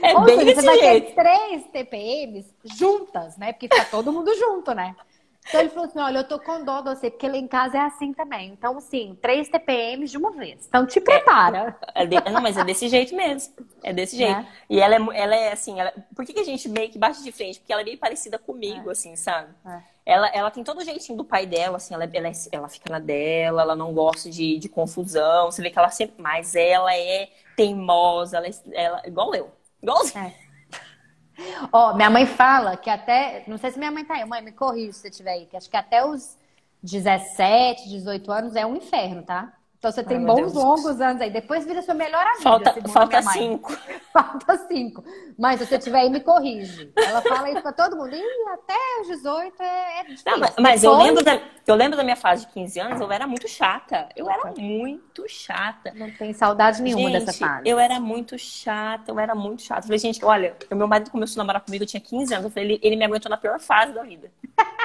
É 0.00 0.14
Ou 0.14 0.24
bem 0.24 0.38
seja, 0.38 0.54
você 0.54 0.62
vai 0.62 0.78
jeito. 0.78 1.06
ter 1.08 1.14
três 1.14 1.66
TPMs 1.66 2.54
juntas, 2.64 3.36
né? 3.36 3.52
Porque 3.52 3.66
fica 3.68 3.84
todo 3.86 4.12
mundo 4.12 4.32
junto, 4.36 4.72
né? 4.72 4.94
Então 5.48 5.60
ele 5.60 5.68
falou 5.70 5.86
assim: 5.86 5.98
olha, 5.98 6.18
eu 6.18 6.28
tô 6.28 6.38
com 6.38 6.64
dó 6.64 6.80
de 6.80 6.90
você, 6.94 7.10
porque 7.10 7.28
lá 7.28 7.36
em 7.36 7.46
casa 7.48 7.76
é 7.76 7.80
assim 7.80 8.12
também. 8.12 8.50
Então, 8.50 8.78
assim, 8.78 9.18
três 9.20 9.48
TPMs 9.48 10.10
de 10.12 10.16
uma 10.16 10.30
vez. 10.30 10.64
Então 10.66 10.86
te 10.86 11.00
prepara. 11.00 11.76
É 11.94 12.06
de- 12.06 12.20
Não, 12.30 12.40
mas 12.40 12.56
é 12.56 12.64
desse 12.64 12.88
jeito 12.88 13.14
mesmo. 13.16 13.52
É 13.82 13.92
desse 13.92 14.16
jeito. 14.16 14.38
Né? 14.38 14.48
E 14.70 14.80
ela 14.80 14.94
é, 14.94 14.98
ela 15.20 15.34
é 15.34 15.52
assim, 15.52 15.78
ela- 15.80 15.92
por 16.14 16.24
que, 16.24 16.32
que 16.32 16.40
a 16.40 16.44
gente 16.44 16.68
meio 16.68 16.88
que 16.88 16.98
bate 16.98 17.22
de 17.22 17.32
frente? 17.32 17.58
Porque 17.58 17.72
ela 17.72 17.82
é 17.82 17.84
bem 17.84 17.96
parecida 17.96 18.38
comigo, 18.38 18.90
assim, 18.90 19.14
sabe? 19.16 19.48
É. 19.66 19.95
Ela, 20.06 20.28
ela 20.28 20.50
tem 20.52 20.64
todo 20.64 20.78
o 20.80 20.84
jeitinho 20.84 21.18
do 21.18 21.24
pai 21.24 21.46
dela, 21.46 21.78
assim, 21.78 21.94
ela, 21.94 22.04
é- 22.04 22.10
ela, 22.14 22.28
é- 22.28 22.32
ela 22.52 22.68
fica 22.68 22.90
na 22.92 23.00
dela, 23.00 23.62
ela 23.62 23.76
não 23.76 23.92
gosta 23.92 24.30
de, 24.30 24.58
de 24.58 24.68
confusão. 24.68 25.50
Você 25.50 25.62
vê 25.62 25.70
que 25.70 25.78
ela 25.78 25.90
sempre. 25.90 26.22
Mas 26.22 26.54
ela 26.54 26.94
é 26.96 27.28
teimosa, 27.56 28.36
ela 28.38 28.46
é 28.48 28.50
ela, 28.72 29.02
igual 29.06 29.34
eu. 29.34 29.52
Igualzinho. 29.82 30.24
É. 30.24 30.46
Ó, 31.72 31.94
minha 31.94 32.10
mãe 32.10 32.26
fala 32.26 32.76
que 32.76 32.90
até. 32.90 33.44
Não 33.46 33.58
sei 33.58 33.70
se 33.70 33.78
minha 33.78 33.90
mãe 33.90 34.04
tá 34.04 34.14
aí, 34.14 34.24
mãe, 34.24 34.42
me 34.42 34.52
corrija 34.52 34.92
se 34.92 35.00
você 35.00 35.10
tiver 35.10 35.32
aí, 35.32 35.46
que 35.46 35.56
acho 35.56 35.70
que 35.70 35.76
até 35.76 36.04
os 36.04 36.36
17, 36.82 37.88
18 37.88 38.30
anos 38.32 38.54
é 38.56 38.64
um 38.66 38.76
inferno, 38.76 39.22
tá? 39.22 39.55
Então 39.78 39.92
você 39.92 40.02
tem 40.02 40.18
meu 40.18 40.34
bons 40.34 40.52
Deus. 40.52 40.54
longos 40.54 41.00
anos 41.00 41.20
aí. 41.20 41.30
Depois 41.30 41.64
vira 41.64 41.82
sua 41.82 41.94
melhor 41.94 42.20
amiga. 42.26 42.42
Falta, 42.42 42.74
falta 42.88 43.22
cinco. 43.22 43.72
Falta 44.12 44.56
cinco. 44.66 45.04
Mas 45.38 45.60
se 45.60 45.66
você 45.66 45.78
tiver 45.78 46.00
aí, 46.00 46.08
me 46.10 46.20
corrige. 46.20 46.90
Ela 46.96 47.20
fala 47.20 47.50
isso 47.50 47.60
pra 47.60 47.72
todo 47.72 47.94
mundo. 47.96 48.14
E 48.14 48.22
até 48.48 48.74
os 49.02 49.08
18 49.08 49.62
é, 49.62 50.00
é 50.00 50.02
difícil. 50.04 50.24
Não, 50.32 50.38
mas, 50.38 50.54
mas 50.58 50.82
eu, 50.84 50.94
lembro 50.96 51.22
da, 51.22 51.38
eu 51.66 51.74
lembro 51.74 51.98
da 51.98 52.02
minha 52.02 52.16
fase 52.16 52.46
de 52.46 52.52
15 52.52 52.80
anos, 52.80 53.00
eu 53.00 53.12
era 53.12 53.26
muito 53.26 53.46
chata. 53.46 54.08
Eu 54.16 54.30
era 54.30 54.50
muito 54.56 55.28
chata. 55.28 55.92
Não 55.94 56.10
tem 56.10 56.32
saudade 56.32 56.80
nenhuma 56.80 57.10
Gente, 57.10 57.26
dessa 57.26 57.38
fase. 57.38 57.68
eu 57.68 57.78
era 57.78 58.00
muito 58.00 58.38
chata, 58.38 59.10
eu 59.10 59.20
era 59.20 59.34
muito 59.34 59.60
chata. 59.62 59.80
Eu 59.80 59.84
falei, 59.84 59.98
gente, 59.98 60.24
olha, 60.24 60.56
o 60.70 60.74
meu 60.74 60.88
marido 60.88 61.10
começou 61.10 61.38
a 61.40 61.44
namorar 61.44 61.60
comigo, 61.62 61.84
eu 61.84 61.88
tinha 61.88 62.00
15 62.00 62.32
anos. 62.32 62.44
Eu 62.46 62.50
falei, 62.50 62.70
ele, 62.70 62.80
ele 62.82 62.96
me 62.96 63.04
aguentou 63.04 63.28
na 63.28 63.36
pior 63.36 63.60
fase 63.60 63.92
da 63.92 64.02
vida. 64.02 64.30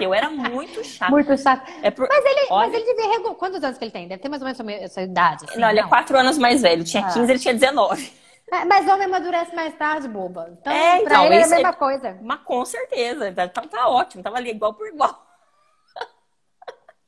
Eu 0.02 0.14
era 0.14 0.30
muito 0.30 0.84
chata. 0.84 1.10
Muito 1.12 1.38
chato. 1.38 1.72
É 1.82 1.90
por- 1.90 2.10
Mas 2.10 2.26
ele, 2.26 2.48
olha, 2.50 2.70
mas 2.70 2.74
ele 2.82 2.94
devia. 2.94 3.34
Quantos 3.36 3.64
anos 3.64 3.78
que 3.78 3.86
ele 3.86 3.92
tem? 3.92 4.08
Deve 4.10 4.22
ter 4.22 4.28
mais 4.28 4.42
ou 4.42 4.46
menos 4.46 4.60
a 4.84 4.88
sua- 4.88 4.88
a 4.88 4.90
sua 4.90 5.04
idade. 5.04 5.46
assim, 5.50 5.60
Não, 5.60 5.70
ele 5.70 5.80
é 5.80 5.88
4 5.88 6.18
anos 6.18 6.38
mais 6.38 6.62
velho. 6.62 6.84
Tinha 6.84 7.06
Ah. 7.06 7.12
15, 7.14 7.32
ele 7.32 7.40
tinha 7.40 7.54
19. 7.54 8.14
É, 8.52 8.66
Mas 8.66 8.86
homem 8.88 9.06
amadurece 9.06 9.56
mais 9.56 9.74
tarde, 9.78 10.08
boba. 10.10 10.50
Então, 10.60 10.74
É, 10.74 10.98
pra 10.98 11.06
então, 11.14 11.26
ele 11.26 11.36
é 11.36 11.44
a 11.44 11.46
é- 11.46 11.50
mesma 11.50 11.74
coisa. 11.74 12.20
Mas 12.22 12.40
com 12.42 12.66
certeza. 12.66 13.30
Então 13.30 13.68
tá 13.68 13.88
ótimo. 13.88 14.22
Tava 14.22 14.38
ali 14.38 14.50
igual 14.52 14.74
por 14.74 14.88
igual. 14.88 15.26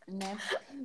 Né? 0.08 0.38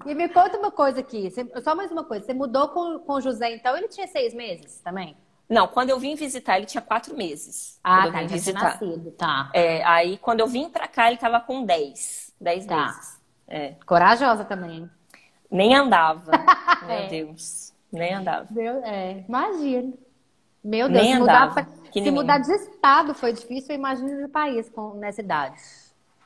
E 0.06 0.14
me 0.14 0.28
conta 0.28 0.56
uma 0.58 0.70
coisa 0.70 1.00
aqui. 1.00 1.28
Você- 1.30 1.48
só 1.62 1.74
mais 1.74 1.90
uma 1.90 2.04
coisa. 2.04 2.24
Você 2.24 2.32
mudou 2.34 2.68
com, 2.68 2.98
com 3.00 3.12
o 3.14 3.20
José, 3.20 3.54
então 3.54 3.76
ele 3.76 3.88
tinha 3.88 4.06
seis 4.06 4.32
meses 4.32 4.80
também? 4.80 5.16
Não, 5.48 5.66
quando 5.66 5.90
eu 5.90 5.98
vim 5.98 6.14
visitar, 6.14 6.56
ele 6.56 6.66
tinha 6.66 6.82
4 6.82 7.16
meses. 7.16 7.80
Ah, 7.82 8.06
eu 8.06 8.12
tá. 8.12 8.18
vim 8.20 8.26
visitar. 8.26 8.62
nascido. 8.62 9.10
Tá. 9.12 9.50
É, 9.54 9.82
aí 9.84 10.18
quando 10.18 10.40
eu 10.40 10.46
vim 10.46 10.68
pra 10.70 10.86
cá, 10.86 11.08
ele 11.08 11.16
tava 11.18 11.40
com 11.40 11.64
10. 11.64 12.32
10 12.40 12.66
Tá. 12.66 12.76
meses. 12.86 13.18
É. 13.48 13.74
Corajosa 13.86 14.44
também. 14.44 14.88
Nem 15.50 15.74
andava. 15.74 16.32
Meu 16.82 16.90
É. 16.90 17.06
Deus. 17.08 17.72
Nem 17.90 18.14
andava. 18.14 18.46
Meu, 18.50 18.84
é, 18.84 19.24
imagina. 19.26 19.92
Meu 20.62 20.88
Deus, 20.88 21.00
Nem 21.02 21.14
se 21.14 21.20
mudar, 21.20 21.54
pra- 21.54 21.66
se 21.92 22.10
mudar 22.10 22.38
de 22.38 22.52
estado 22.52 23.14
foi 23.14 23.32
difícil, 23.32 23.70
eu 23.70 23.76
imagino 23.78 24.26
de 24.26 24.28
país 24.28 24.68
com, 24.68 24.94
nessa 24.94 25.20
idade. 25.20 25.56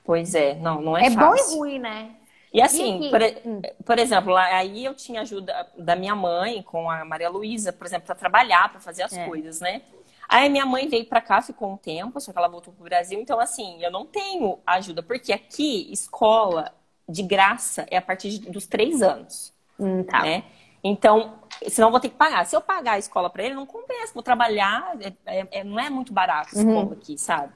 Pois 0.05 0.35
é, 0.35 0.55
não, 0.55 0.81
não 0.81 0.97
é, 0.97 1.07
É, 1.07 1.11
bom 1.11 1.17
fácil. 1.21 1.55
e 1.55 1.59
ruim, 1.59 1.79
né? 1.79 2.17
E 2.53 2.61
assim, 2.61 3.05
E 3.05 3.11
por, 3.11 3.23
e- 3.23 3.75
por 3.85 3.99
exemplo, 3.99 4.37
aí 4.37 4.85
eu 4.85 4.95
tinha 4.95 5.23
ajuda 5.23 5.69
da 5.79 5.95
minha 5.95 6.15
mãe 6.15 6.63
com 6.63 6.91
a 6.91 7.05
Maria 7.05 7.31
Luísa, 7.31 7.73
por 7.73 7.87
exemplo, 7.87 8.07
para 8.07 8.15
trabalhar, 8.15 8.71
para 8.71 8.81
fazer 8.81 9.05
as 9.05 9.17
É. 9.17 9.25
coisas, 9.27 9.61
né? 9.61 9.83
Aí 10.29 10.49
minha 10.49 10.67
mãe 10.67 10.89
veio 10.89 11.05
para 11.07 11.21
cá, 11.21 11.41
ficou 11.43 11.71
um 11.73 11.77
tempo, 11.77 12.21
só 12.21 12.33
que 12.33 12.39
ela 12.39 12.49
voltou 12.49 12.73
pro 12.73 12.85
Brasil, 12.85 13.21
então 13.21 13.39
assim, 13.39 13.83
eu 13.83 13.91
não 13.91 14.05
tenho 14.07 14.59
ajuda, 14.67 15.03
porque 15.03 15.33
aqui 15.33 15.91
escola 15.93 16.73
de 17.09 17.23
graça 17.23 17.87
é 17.91 17.97
a 17.97 18.03
partir 18.03 18.39
dos 18.51 18.67
três 18.67 19.03
anos, 19.03 19.53
Hum, 19.79 20.03
tá. 20.05 20.23
né? 20.23 20.45
Então, 20.85 21.39
senão 21.69 21.89
eu 21.89 21.93
vou 21.93 22.01
ter 22.01 22.09
que 22.09 22.17
pagar. 22.17 22.45
Se 22.47 22.57
eu 22.57 22.61
pagar 22.61 22.93
a 22.93 22.99
escola 22.99 23.31
para 23.31 23.45
ele, 23.45 23.55
não 23.55 23.67
compensa. 23.67 24.13
Vou 24.15 24.23
trabalhar, 24.23 24.97
é- 25.01 25.41
é- 25.41 25.49
é- 25.61 25.65
não 25.65 25.79
é 25.79 25.89
muito 25.91 26.13
barato 26.13 26.51
a 26.59 26.61
Uhum. 26.61 26.93
aqui, 26.93 27.17
sabe? 27.19 27.53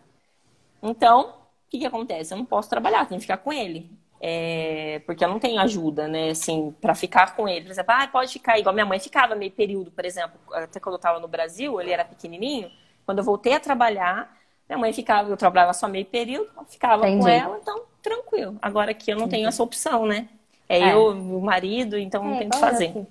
Então, 0.83 1.31
o 1.31 1.71
que 1.71 1.79
que 1.79 1.87
acontece? 1.87 2.33
Eu 2.33 2.39
não 2.39 2.45
posso 2.45 2.69
trabalhar, 2.71 3.07
tenho 3.07 3.19
que 3.21 3.27
ficar 3.27 3.39
com 3.39 3.53
ele. 3.53 3.91
É, 4.21 5.01
porque 5.05 5.23
eu 5.25 5.29
não 5.29 5.39
tenho 5.39 5.61
ajuda, 5.61 6.09
né, 6.09 6.31
assim, 6.31 6.75
pra 6.81 6.95
ficar 6.95 7.37
com 7.37 7.47
ele. 7.49 7.67
Por 7.67 7.71
exemplo, 7.73 7.93
ah, 7.95 8.07
pode 8.09 8.33
ficar 8.33 8.59
igual 8.59 8.75
minha 8.75 8.87
mãe 8.87 8.99
ficava 8.99 9.35
meio 9.35 9.53
período, 9.53 9.91
por 9.91 10.05
exemplo, 10.07 10.39
até 10.55 10.81
quando 10.81 10.95
eu 10.95 10.99
tava 11.01 11.21
no 11.21 11.29
Brasil, 11.29 11.79
ele 11.81 11.91
era 11.91 12.05
pequenininho. 12.05 12.71
Quando 13.05 13.19
eu 13.19 13.25
voltei 13.25 13.53
a 13.53 13.61
trabalhar, 13.61 14.35
minha 14.69 14.79
mãe 14.79 14.93
ficava, 14.93 15.29
eu 15.29 15.37
trabalhava 15.37 15.75
só 15.75 15.87
meio 15.87 16.07
período, 16.07 16.51
ficava 16.67 17.03
com 17.03 17.09
Entendi. 17.09 17.29
ela, 17.29 17.59
então 17.59 17.83
tranquilo. 18.11 18.57
Agora 18.63 18.91
aqui 18.93 19.11
eu 19.11 19.17
não 19.19 19.29
tenho 19.29 19.49
essa 19.49 19.63
opção, 19.63 20.07
né? 20.07 20.29
É, 20.69 20.79
É. 20.81 20.95
eu, 20.95 21.09
o 21.11 21.41
marido, 21.41 21.99
então 21.99 22.23
não 22.25 22.35
É, 22.35 22.39
tem 22.39 22.49
o 22.49 22.51
que 22.51 22.59
fazer. 22.59 23.07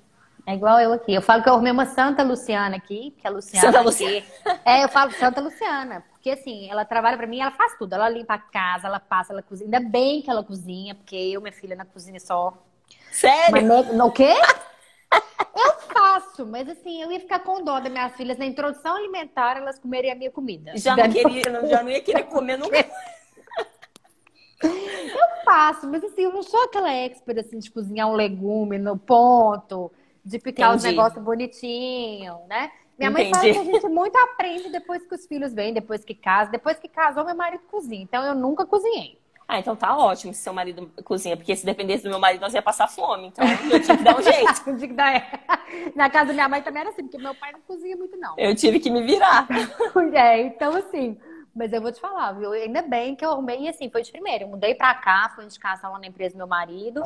É 0.48 0.54
igual 0.54 0.80
eu 0.80 0.94
aqui. 0.94 1.14
Eu 1.14 1.22
falo 1.22 1.42
que 1.42 1.50
eu 1.50 1.54
arrumei 1.54 1.72
uma 1.72 1.86
Santa 1.88 2.22
Luciana 2.24 2.76
aqui, 2.78 3.12
porque 3.12 3.28
a 3.28 3.32
Luciana. 3.32 3.66
Santa 3.66 3.78
aqui- 3.80 3.86
Luciana. 3.88 4.26
É, 4.66 4.84
eu 4.84 4.90
falo 4.90 5.12
Santa 5.12 5.42
Luciana. 5.42 6.04
Porque 6.12 6.30
assim, 6.30 6.70
ela 6.70 6.86
trabalha 6.86 7.18
pra 7.18 7.26
mim, 7.28 7.40
ela 7.40 7.52
faz 7.52 7.76
tudo. 7.78 7.94
Ela 7.94 8.08
limpa 8.10 8.36
a 8.36 8.38
casa, 8.40 8.88
ela 8.88 9.00
passa, 9.00 9.34
ela 9.34 9.42
cozinha. 9.42 9.66
Ainda 9.68 9.90
bem 9.90 10.22
que 10.22 10.30
ela 10.30 10.44
cozinha, 10.44 10.94
porque 10.96 11.16
eu, 11.16 11.42
minha 11.42 11.52
filha, 11.54 11.76
na 11.76 11.86
cozinha 11.86 12.20
só. 12.20 12.54
Sério? 13.12 13.62
Ne- 13.62 13.94
no 13.94 14.12
quê? 14.12 14.34
Eu 15.56 15.72
faço, 15.94 16.46
mas 16.46 16.68
assim, 16.68 17.02
eu 17.02 17.10
ia 17.10 17.20
ficar 17.22 17.40
com 17.40 17.64
dó 17.64 17.80
das 17.80 17.90
minhas 17.92 18.14
filhas. 18.16 18.38
Na 18.38 18.46
introdução 18.46 18.98
alimentar, 18.98 19.56
elas 19.56 19.80
comeriam 19.80 20.12
a 20.12 20.16
minha 20.16 20.30
comida. 20.30 20.76
Já 20.76 20.98
não, 20.98 21.10
queria, 21.10 21.50
não- 21.50 21.66
já 21.68 21.82
não 21.82 21.90
ia 21.90 22.02
querer 22.02 22.24
comer 22.24 22.58
nunca. 22.58 22.76
Eu 24.66 25.44
faço, 25.46 25.88
mas 25.88 26.04
assim, 26.04 26.24
eu 26.24 26.34
não 26.34 26.44
sou 26.44 26.64
aquela 26.64 26.92
expert 26.92 27.40
assim, 27.40 27.60
de 27.60 27.72
cozinhar 27.72 28.10
um 28.10 28.14
legume 28.14 28.78
no 28.78 28.98
ponto, 28.98 29.92
de 30.24 30.40
picar 30.40 30.76
os 30.76 30.84
Entendi. 30.84 30.96
negócios 30.96 31.24
bonitinho, 31.24 32.40
né? 32.48 32.72
Minha 32.98 33.12
mãe 33.12 33.30
fala 33.30 33.48
Entendi. 33.48 33.60
que 33.60 33.70
a 33.70 33.74
gente 33.74 33.88
muito 33.90 34.16
aprende 34.18 34.70
depois 34.70 35.06
que 35.06 35.14
os 35.16 35.26
filhos 35.26 35.54
vêm, 35.54 35.74
depois 35.74 36.04
que 36.06 36.16
casa. 36.16 36.50
Depois 36.50 36.80
que 36.80 36.88
casou, 36.88 37.26
meu 37.26 37.36
marido 37.36 37.64
cozinha. 37.70 38.02
Então 38.02 38.24
eu 38.24 38.34
nunca 38.34 38.66
cozinhei. 38.66 39.18
Ah, 39.48 39.60
então 39.60 39.76
tá 39.76 39.96
ótimo 39.96 40.34
se 40.34 40.42
seu 40.42 40.54
marido 40.54 40.90
cozinha, 41.04 41.38
porque 41.38 41.56
se 41.56 41.64
dependesse 41.66 42.04
do 42.04 42.10
meu 42.10 42.20
marido, 42.20 42.42
nós 42.42 42.54
ia 42.54 42.64
passar 42.64 42.88
fome. 42.88 43.28
Então 43.28 43.46
eu 43.72 43.80
tive 43.80 43.98
que 43.98 44.04
dar 44.04 44.18
um 44.18 44.22
jeito. 44.24 44.62
Eu 44.66 44.76
digo, 44.76 44.94
"Não, 44.96 45.04
é." 45.04 45.24
Na 45.94 46.10
casa 46.10 46.28
da 46.28 46.34
minha 46.34 46.50
mãe 46.50 46.62
também 46.64 46.82
era 46.82 46.90
assim, 46.90 47.04
porque 47.04 47.18
meu 47.18 47.36
pai 47.36 47.52
não 47.52 47.60
cozinha 47.62 47.96
muito, 47.96 48.18
não. 48.18 48.34
Eu 48.38 48.56
tive 48.56 48.80
que 48.80 48.90
me 48.90 49.04
virar. 49.04 49.48
É, 50.14 50.42
então 50.42 50.76
assim, 50.76 51.18
mas 51.56 51.72
eu 51.74 51.82
vou 51.82 51.92
te 51.92 52.00
falar, 52.02 52.34
viu? 52.34 52.52
Ainda 52.52 52.82
bem 52.82 53.16
que 53.16 53.26
eu 53.26 53.32
arrumei, 53.32 53.62
e 53.62 53.70
assim, 53.70 53.90
foi 53.90 54.02
de 54.04 54.12
primeiro. 54.12 54.44
Eu 54.46 54.48
mudei 54.50 54.76
pra 54.76 54.94
cá, 54.94 55.32
fui 55.34 55.46
indicação 55.46 55.92
lá 55.94 56.00
na 56.00 56.08
empresa 56.08 56.34
do 56.36 56.38
meu 56.38 56.48
marido. 56.48 57.02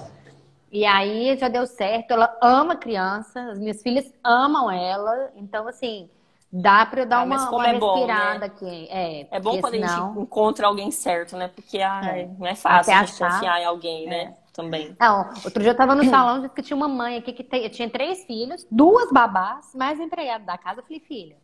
E 0.71 0.85
aí 0.85 1.35
já 1.37 1.47
deu 1.47 1.65
certo. 1.65 2.11
Ela 2.11 2.35
ama 2.41 2.75
criança, 2.75 3.39
as 3.51 3.59
minhas 3.59 3.81
filhas 3.81 4.11
amam 4.23 4.69
ela. 4.71 5.31
Então, 5.35 5.67
assim, 5.67 6.09
dá 6.51 6.85
pra 6.85 7.01
eu 7.01 7.05
dar 7.07 7.19
Ah, 7.21 7.23
uma, 7.23 7.37
como 7.47 7.57
uma 7.57 7.67
é 7.67 7.79
bom, 7.79 7.93
respirada 7.95 8.39
né? 8.39 8.45
aqui. 8.45 8.87
É, 8.89 9.27
É 9.31 9.39
bom 9.39 9.59
quando 9.61 9.75
a 9.75 9.77
senão... 9.87 10.13
gente 10.13 10.21
encontra 10.23 10.67
alguém 10.67 10.91
certo, 10.91 11.35
né? 11.37 11.47
Porque 11.47 11.79
ai, 11.79 12.21
É. 12.21 12.25
não 12.37 12.47
é 12.47 12.55
fácil 12.55 12.93
a 12.93 13.05
gente 13.05 13.17
confiar 13.17 13.61
em 13.61 13.65
alguém, 13.65 14.07
né? 14.07 14.35
Também. 14.53 14.95
Não, 14.99 15.29
outro 15.45 15.61
dia 15.63 15.71
eu 15.71 15.77
tava 15.77 15.95
no 15.95 16.03
salão, 16.03 16.41
disse 16.41 16.53
que 16.53 16.61
tinha 16.61 16.75
uma 16.75 16.87
mãe 16.87 17.17
aqui 17.17 17.31
que 17.31 17.43
tem- 17.45 17.69
tinha 17.69 17.89
três 17.89 18.25
filhos, 18.25 18.67
duas 18.69 19.09
babás, 19.09 19.73
mais 19.73 19.99
empregado 19.99 20.43
da 20.45 20.57
casa. 20.57 20.81
Eu 20.81 20.83
falei, 20.83 20.99
filha, 20.99 21.37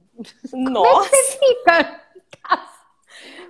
Nossa, 0.53 1.09
fica 1.09 1.47
em 1.81 2.41
casa. 2.43 2.74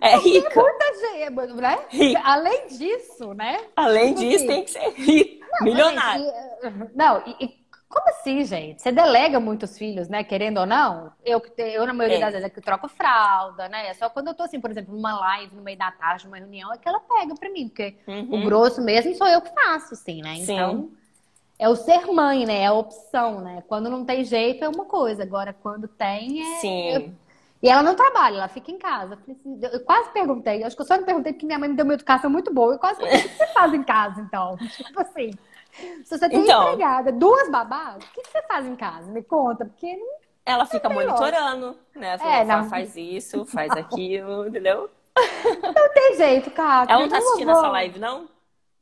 É 0.02 0.18
rica. 0.18 0.62
Muita 0.62 0.94
gente, 1.00 1.56
né? 1.56 1.80
Rica. 1.90 2.22
Além 2.24 2.68
disso, 2.68 3.34
né? 3.34 3.60
Além 3.76 4.14
Tipo 4.14 4.20
disso, 4.22 4.36
assim, 4.36 4.48
tem 4.48 4.64
que 4.64 4.72
ser 4.72 4.90
rico. 4.92 5.46
Milionário. 5.62 6.26
E- 6.26 6.90
não, 6.96 7.24
e, 7.26 7.46
e 7.46 7.66
como 7.88 8.10
assim, 8.10 8.44
gente? 8.44 8.82
Você 8.82 8.92
delega 8.92 9.40
muitos 9.40 9.78
filhos, 9.78 10.10
né? 10.10 10.24
Querendo 10.24 10.60
ou 10.60 10.66
não? 10.66 11.14
Eu, 11.24 11.40
que 11.40 11.50
eu 11.62 11.86
na 11.88 11.94
maioria 11.94 12.18
É. 12.18 12.20
das 12.20 12.32
vezes, 12.34 12.46
é 12.46 12.50
que 12.50 12.60
troco 12.60 12.90
fralda, 12.90 13.70
né? 13.70 13.88
É 13.88 13.94
só 13.94 14.10
quando 14.10 14.28
eu 14.28 14.34
tô, 14.34 14.44
assim, 14.44 14.60
por 14.60 14.70
exemplo, 14.70 14.94
numa 14.94 15.18
live, 15.18 15.56
no 15.56 15.62
meio 15.62 15.78
da 15.78 15.92
tarde, 15.92 16.26
numa 16.26 16.38
reunião, 16.38 16.74
é 16.74 16.78
que 16.78 16.88
ela 16.90 17.00
pega 17.00 17.34
pra 17.36 17.50
mim, 17.50 17.70
porque 17.70 17.96
o 18.08 18.12
Uhum. 18.12 18.44
grosso 18.44 18.82
mesmo 18.82 19.16
sou 19.16 19.28
eu 19.28 19.42
que 19.42 19.54
faço, 19.54 19.94
assim, 19.94 20.22
né? 20.22 20.36
Sim. 20.36 20.44
Então, 20.54 20.90
é 21.58 21.70
o 21.70 21.76
ser 21.76 22.06
mãe, 22.08 22.46
né? 22.46 22.64
É 22.64 22.66
a 22.66 22.74
opção, 22.74 23.40
né? 23.40 23.64
Quando 23.68 23.90
não 23.90 24.04
tem 24.04 24.26
jeito 24.26 24.66
é 24.66 24.68
uma 24.68 24.84
coisa, 24.86 25.24
agora 25.24 25.54
quando 25.54 25.88
tem 25.88 26.42
é. 26.42 26.60
Sim. 26.60 27.16
E 27.64 27.70
ela 27.70 27.82
não 27.82 27.96
trabalha, 27.96 28.36
ela 28.38 28.48
fica 28.48 28.70
em 28.72 28.78
casa. 28.78 29.18
Eu, 29.28 29.34
assim, 29.34 29.80
quase 29.86 30.10
perguntei, 30.12 30.64
acho 30.64 30.76
que 30.76 30.82
eu 30.82 30.86
só 30.86 30.98
não 30.98 31.04
perguntei 31.04 31.34
porque 31.34 31.46
minha 31.46 31.58
mãe 31.58 31.70
me 31.70 31.76
deu 31.76 31.86
uma 31.86 31.94
educação 31.96 32.30
muito 32.30 32.54
boa. 32.54 32.74
Eu 32.74 32.80
quase 32.80 33.00
perguntei, 33.00 33.26
o 33.26 33.30
que 33.30 33.38
você 33.38 33.48
faz 33.48 33.74
em 33.74 33.84
casa, 33.84 34.22
então? 34.22 34.58
Tipo 34.78 35.02
assim, 35.02 35.32
se 36.04 36.18
você 36.18 36.30
tem 36.30 36.42
Então. 36.44 36.64
empregada, 36.74 37.12
duas 37.12 37.50
babás, 37.50 38.04
o 38.04 38.08
que 38.12 38.22
você 38.28 38.42
faz 38.44 38.66
em 38.66 38.76
casa? 38.76 39.12
Me 39.12 39.24
conta, 39.24 39.66
porque 39.66 39.96
não- 39.96 40.26
ela 40.46 40.66
fica 40.66 40.88
tem 40.88 40.94
monitorando, 40.98 41.76
né? 41.96 42.18
Fala, 42.20 42.32
É, 42.36 42.46
"Fala, 42.46 42.62
não. 42.62 42.70
faz 42.70 42.96
isso, 42.96 43.46
faz 43.48 43.72
aquilo, 43.72 44.48
entendeu? 44.48 44.90
Não 45.74 45.94
tem 45.94 46.16
jeito, 46.18 46.52
cara. 46.52 46.92
Ela 46.92 47.02
não 47.02 47.10
tá 47.10 47.18
assistindo 47.18 47.48
vou- 47.52 47.58
essa 47.58 47.70
live, 47.70 47.98
não? 48.00 48.30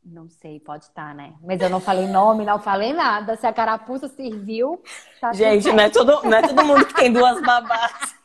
Não 0.05 0.27
sei, 0.29 0.59
pode 0.59 0.83
estar, 0.83 1.15
né? 1.15 1.33
Mas 1.41 1.61
eu 1.61 1.69
não 1.69 1.79
falei 1.79 2.07
nome, 2.07 2.43
não 2.43 2.59
falei 2.59 2.91
nada. 2.91 3.37
Se 3.37 3.47
a 3.47 3.53
carapuça 3.53 4.09
serviu, 4.09 4.83
tá 5.21 5.31
Gente, 5.31 5.71
não 5.71 5.81
é, 5.81 5.89
todo, 5.89 6.21
não 6.23 6.37
é 6.37 6.41
todo 6.41 6.65
mundo 6.65 6.85
que 6.85 6.93
tem 6.95 7.13
duas 7.13 7.39
babás. 7.41 8.13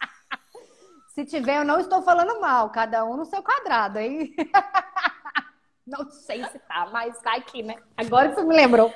Se 1.19 1.25
tiver, 1.25 1.57
eu 1.57 1.65
não 1.65 1.81
estou 1.81 2.01
falando 2.01 2.41
mal. 2.41 2.71
Cada 2.71 3.05
um 3.05 3.17
no 3.17 3.25
seu 3.25 3.43
quadrado, 3.43 3.99
hein? 3.99 4.33
Não 5.85 6.09
sei 6.11 6.45
se 6.45 6.59
tá, 6.61 6.89
mas 6.93 7.21
vai 7.25 7.39
aqui, 7.39 7.61
né? 7.61 7.75
Agora 7.97 8.29
que 8.29 8.37
você 8.37 8.45
me 8.45 8.55
lembrou. 8.55 8.93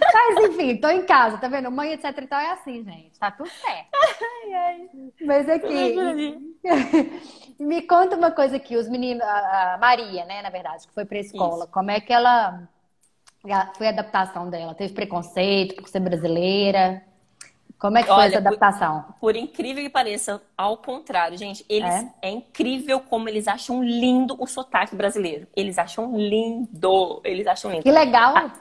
Mas 0.00 0.44
enfim, 0.44 0.76
tô 0.76 0.88
em 0.88 1.04
casa, 1.04 1.36
tá 1.36 1.48
vendo? 1.48 1.70
Mãe, 1.70 1.92
etc 1.92 2.16
e 2.16 2.26
tal 2.26 2.40
é 2.40 2.52
assim, 2.52 2.84
gente. 2.84 3.18
Tá 3.18 3.32
tudo 3.32 3.50
certo. 3.50 3.88
Ai, 3.92 4.54
ai. 4.54 4.88
Mas 5.20 5.48
aqui, 5.48 6.56
me 7.60 7.82
conta 7.82 8.16
uma 8.16 8.30
coisa 8.30 8.56
aqui. 8.56 8.76
Os 8.76 8.88
meninos, 8.88 9.22
a 9.22 9.76
Maria, 9.78 10.24
né, 10.24 10.40
na 10.40 10.48
verdade, 10.48 10.86
que 10.86 10.94
foi 10.94 11.04
pra 11.04 11.18
escola. 11.18 11.66
Como 11.66 11.90
é 11.90 12.00
que 12.00 12.12
ela 12.12 12.66
foi 13.76 13.88
a 13.88 13.90
adaptação 13.90 14.48
dela? 14.48 14.74
Teve 14.74 14.94
preconceito 14.94 15.74
por 15.74 15.88
ser 15.88 16.00
brasileira? 16.00 17.04
Como 17.78 17.98
é 17.98 18.04
que 18.04 18.12
foi 18.12 18.24
Olha, 18.24 18.26
essa 18.26 18.38
por- 18.40 18.58
adaptação? 18.58 19.04
Por 19.20 19.36
incrível 19.36 19.82
que 19.82 19.90
pareça, 19.90 20.40
ao 20.56 20.78
contrário, 20.78 21.36
gente, 21.36 21.64
eles 21.68 22.06
É? 22.22 22.28
é? 22.28 22.30
incrível 22.30 23.00
como 23.00 23.28
eles 23.28 23.48
acham 23.48 23.82
lindo 23.82 24.36
o 24.40 24.46
sotaque 24.46 24.94
brasileiro. 24.96 25.46
Eles 25.56 25.78
acham 25.78 26.16
lindo, 26.16 27.20
eles 27.24 27.46
acham 27.46 27.70
lindo. 27.72 27.84
Que 27.84 27.90
legal! 27.90 28.52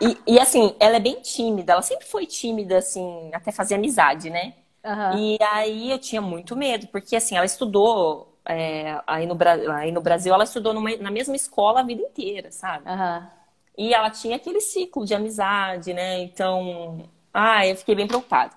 E, 0.00 0.22
e, 0.26 0.38
assim, 0.40 0.74
ela 0.80 0.96
é 0.96 1.00
bem 1.00 1.20
tímida, 1.20 1.72
ela 1.74 1.82
sempre 1.82 2.06
foi 2.06 2.26
tímida, 2.26 2.78
assim, 2.78 3.30
até 3.34 3.52
fazer 3.52 3.74
amizade, 3.74 4.30
né? 4.30 4.54
Aham. 4.84 5.24
E 5.26 5.36
aí 5.42 5.90
eu 5.90 5.98
tinha 5.98 6.22
muito 6.22 6.56
medo, 6.56 6.86
porque 6.88 7.16
assim, 7.16 7.36
ela 7.36 7.44
estudou 7.46 8.38
é, 8.46 9.00
aí, 9.06 9.26
no, 9.26 9.36
aí 9.74 9.92
no 9.92 10.00
Brasil, 10.00 10.32
ela 10.32 10.44
estudou 10.44 10.72
numa- 10.72 10.96
na 10.96 11.10
mesma 11.10 11.36
escola 11.36 11.80
a 11.80 11.82
vida 11.82 12.02
inteira, 12.02 12.50
sabe? 12.50 12.86
Aham. 12.86 13.30
E 13.78 13.94
ela 13.94 14.10
tinha 14.10 14.36
aquele 14.36 14.60
ciclo 14.60 15.04
de 15.06 15.14
amizade, 15.14 15.94
né? 15.94 16.20
Então, 16.20 17.08
ah, 17.32 17.66
eu 17.66 17.76
fiquei 17.76 17.94
bem 17.94 18.06
preocupada. 18.06 18.52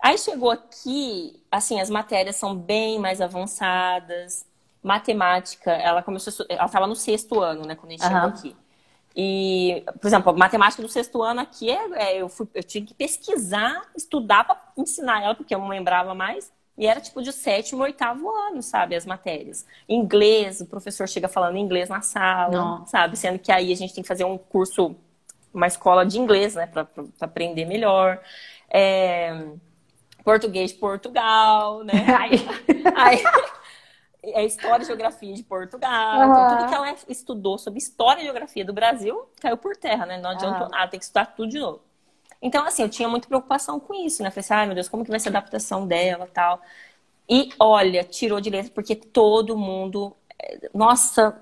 Aí 0.00 0.18
chegou 0.18 0.50
aqui, 0.50 1.40
assim, 1.50 1.80
as 1.80 1.88
matérias 1.88 2.36
são 2.36 2.56
bem 2.56 2.98
mais 2.98 3.20
avançadas. 3.20 4.44
Matemática, 4.82 5.70
ela 5.70 6.02
começou, 6.02 6.44
ela 6.48 6.66
estava 6.66 6.88
no 6.88 6.96
sexto 6.96 7.40
ano, 7.40 7.64
né, 7.64 7.76
quando 7.76 7.90
a 7.90 7.92
gente 7.92 8.02
chegou 8.02 8.16
Aham. 8.16 8.28
aqui. 8.28 8.56
E, 9.14 9.84
por 10.00 10.06
exemplo, 10.08 10.36
matemática 10.36 10.82
do 10.82 10.88
sexto 10.88 11.22
ano 11.22 11.40
aqui, 11.40 11.70
é, 11.70 11.90
é, 11.94 12.22
eu, 12.22 12.28
fui, 12.28 12.48
eu 12.54 12.62
tinha 12.62 12.84
que 12.84 12.94
pesquisar, 12.94 13.82
estudar 13.96 14.44
para 14.44 14.60
ensinar 14.76 15.22
ela, 15.22 15.34
porque 15.34 15.54
eu 15.54 15.58
não 15.58 15.68
lembrava 15.68 16.14
mais. 16.14 16.50
E 16.76 16.86
era 16.86 17.00
tipo 17.00 17.22
de 17.22 17.32
sétimo, 17.32 17.82
oitavo 17.82 18.30
ano, 18.30 18.62
sabe, 18.62 18.96
as 18.96 19.04
matérias. 19.04 19.66
Inglês, 19.86 20.60
o 20.62 20.66
professor 20.66 21.06
chega 21.06 21.28
falando 21.28 21.58
inglês 21.58 21.88
na 21.88 22.00
sala, 22.00 22.50
Não. 22.50 22.86
sabe? 22.86 23.16
Sendo 23.16 23.38
que 23.38 23.52
aí 23.52 23.70
a 23.70 23.76
gente 23.76 23.92
tem 23.92 24.02
que 24.02 24.08
fazer 24.08 24.24
um 24.24 24.38
curso, 24.38 24.96
uma 25.52 25.66
escola 25.66 26.04
de 26.06 26.18
inglês, 26.18 26.54
né, 26.54 26.66
para 26.66 26.88
aprender 27.20 27.64
melhor. 27.66 28.20
É, 28.70 29.34
português 30.24 30.72
de 30.72 30.78
Portugal, 30.78 31.84
né? 31.84 32.12
Ai. 32.14 32.30
Aí, 32.94 33.18
é 34.22 34.44
história 34.44 34.82
e 34.84 34.86
geografia 34.86 35.34
de 35.34 35.42
Portugal. 35.42 36.24
Aham. 36.24 36.28
Então, 36.28 36.46
tudo 36.46 36.64
que 36.64 36.74
ela 36.74 36.94
estudou 37.08 37.58
sobre 37.58 37.78
história 37.78 38.20
e 38.20 38.24
geografia 38.24 38.64
do 38.64 38.72
Brasil 38.72 39.28
caiu 39.40 39.56
por 39.56 39.76
terra, 39.76 40.06
né? 40.06 40.18
Não 40.20 40.30
adiantou 40.30 40.68
Aham. 40.68 40.70
nada, 40.70 40.88
tem 40.90 41.00
que 41.00 41.04
estudar 41.04 41.26
tudo 41.26 41.48
de 41.50 41.58
novo. 41.58 41.80
Então, 42.42 42.66
assim, 42.66 42.82
eu 42.82 42.88
tinha 42.88 43.08
muita 43.08 43.28
preocupação 43.28 43.80
com 43.80 43.94
isso, 43.94 44.22
né? 44.22 44.30
Falei 44.30 44.40
assim, 44.40 44.54
ai 44.54 44.66
meu 44.66 44.74
Deus, 44.74 44.88
como 44.88 45.04
que 45.04 45.10
vai 45.10 45.20
ser 45.20 45.28
a 45.30 45.32
adaptação 45.32 45.86
dela 45.86 46.28
tal. 46.32 46.60
E 47.28 47.50
olha, 47.58 48.04
tirou 48.04 48.40
de 48.40 48.50
letra, 48.50 48.72
porque 48.74 48.96
todo 48.96 49.56
mundo. 49.58 50.16
eh, 50.40 50.70
Nossa, 50.74 51.40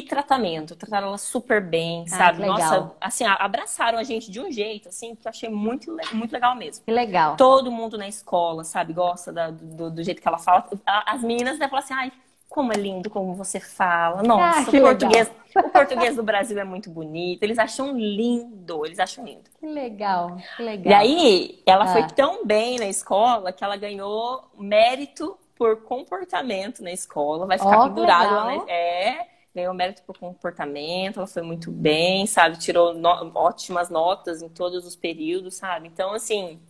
que 0.00 0.08
tratamento! 0.08 0.74
Trataram 0.74 1.08
ela 1.08 1.18
super 1.18 1.60
bem, 1.60 2.04
Ai, 2.10 2.18
sabe? 2.18 2.40
legal. 2.40 2.56
Nossa, 2.58 2.92
assim, 3.00 3.24
abraçaram 3.26 3.98
a 3.98 4.02
gente 4.02 4.30
de 4.30 4.40
um 4.40 4.50
jeito, 4.50 4.88
assim, 4.88 5.14
que 5.14 5.26
eu 5.26 5.30
achei 5.30 5.50
muito, 5.50 5.94
muito 6.14 6.32
legal 6.32 6.54
mesmo. 6.56 6.84
Que 6.84 6.90
legal. 6.90 7.36
Todo 7.36 7.70
mundo 7.70 7.98
na 7.98 8.08
escola, 8.08 8.64
sabe, 8.64 8.94
gosta 8.94 9.30
da- 9.32 9.50
do, 9.50 9.90
do 9.90 10.02
jeito 10.02 10.22
que 10.22 10.26
ela 10.28 10.38
fala. 10.38 10.66
As 10.86 11.20
meninas 11.22 11.54
devem 11.58 11.68
falar 11.68 11.82
assim, 11.82 11.92
ai, 11.94 12.10
como 12.48 12.72
é 12.72 12.76
lindo 12.76 13.10
como 13.10 13.34
você 13.34 13.60
fala. 13.60 14.22
Nossa, 14.22 14.60
Ah, 14.60 14.64
que 14.64 14.78
o 14.78 14.82
português, 14.82 15.30
o 15.56 15.68
português 15.70 16.16
do 16.16 16.22
Brasil 16.22 16.58
é 16.58 16.64
muito 16.64 16.88
bonito. 16.90 17.42
Eles 17.42 17.58
acham 17.58 17.96
lindo, 17.96 18.84
eles 18.86 18.98
acham 18.98 19.24
lindo. 19.24 19.44
Que 19.60 19.66
legal. 19.66 20.36
Que 20.56 20.62
legal. 20.62 20.90
E 20.90 20.94
aí, 20.94 21.62
ela 21.66 21.84
Ah. 21.84 21.88
foi 21.88 22.06
tão 22.08 22.46
bem 22.46 22.78
na 22.78 22.86
escola 22.86 23.52
que 23.52 23.62
ela 23.64 23.76
ganhou 23.76 24.44
mérito 24.58 25.36
por 25.54 25.82
comportamento 25.82 26.82
na 26.82 26.92
escola. 26.92 27.46
Vai 27.46 27.58
ficar 27.58 27.78
que 27.82 27.88
pendurado 27.88 28.34
lá 28.34 28.44
legal. 28.46 28.66
na... 28.66 28.72
É, 28.72 29.28
ganhou 29.54 29.74
mérito 29.74 30.02
por 30.04 30.18
comportamento, 30.18 31.18
ela 31.18 31.26
foi 31.26 31.42
muito 31.42 31.70
bem, 31.70 32.26
sabe? 32.26 32.58
Tirou 32.58 32.94
no- 32.94 33.32
ótimas 33.34 33.90
notas 33.90 34.42
em 34.42 34.48
todos 34.48 34.86
os 34.86 34.96
períodos, 34.96 35.54
sabe? 35.56 35.88
Então, 35.88 36.12
assim, 36.14 36.60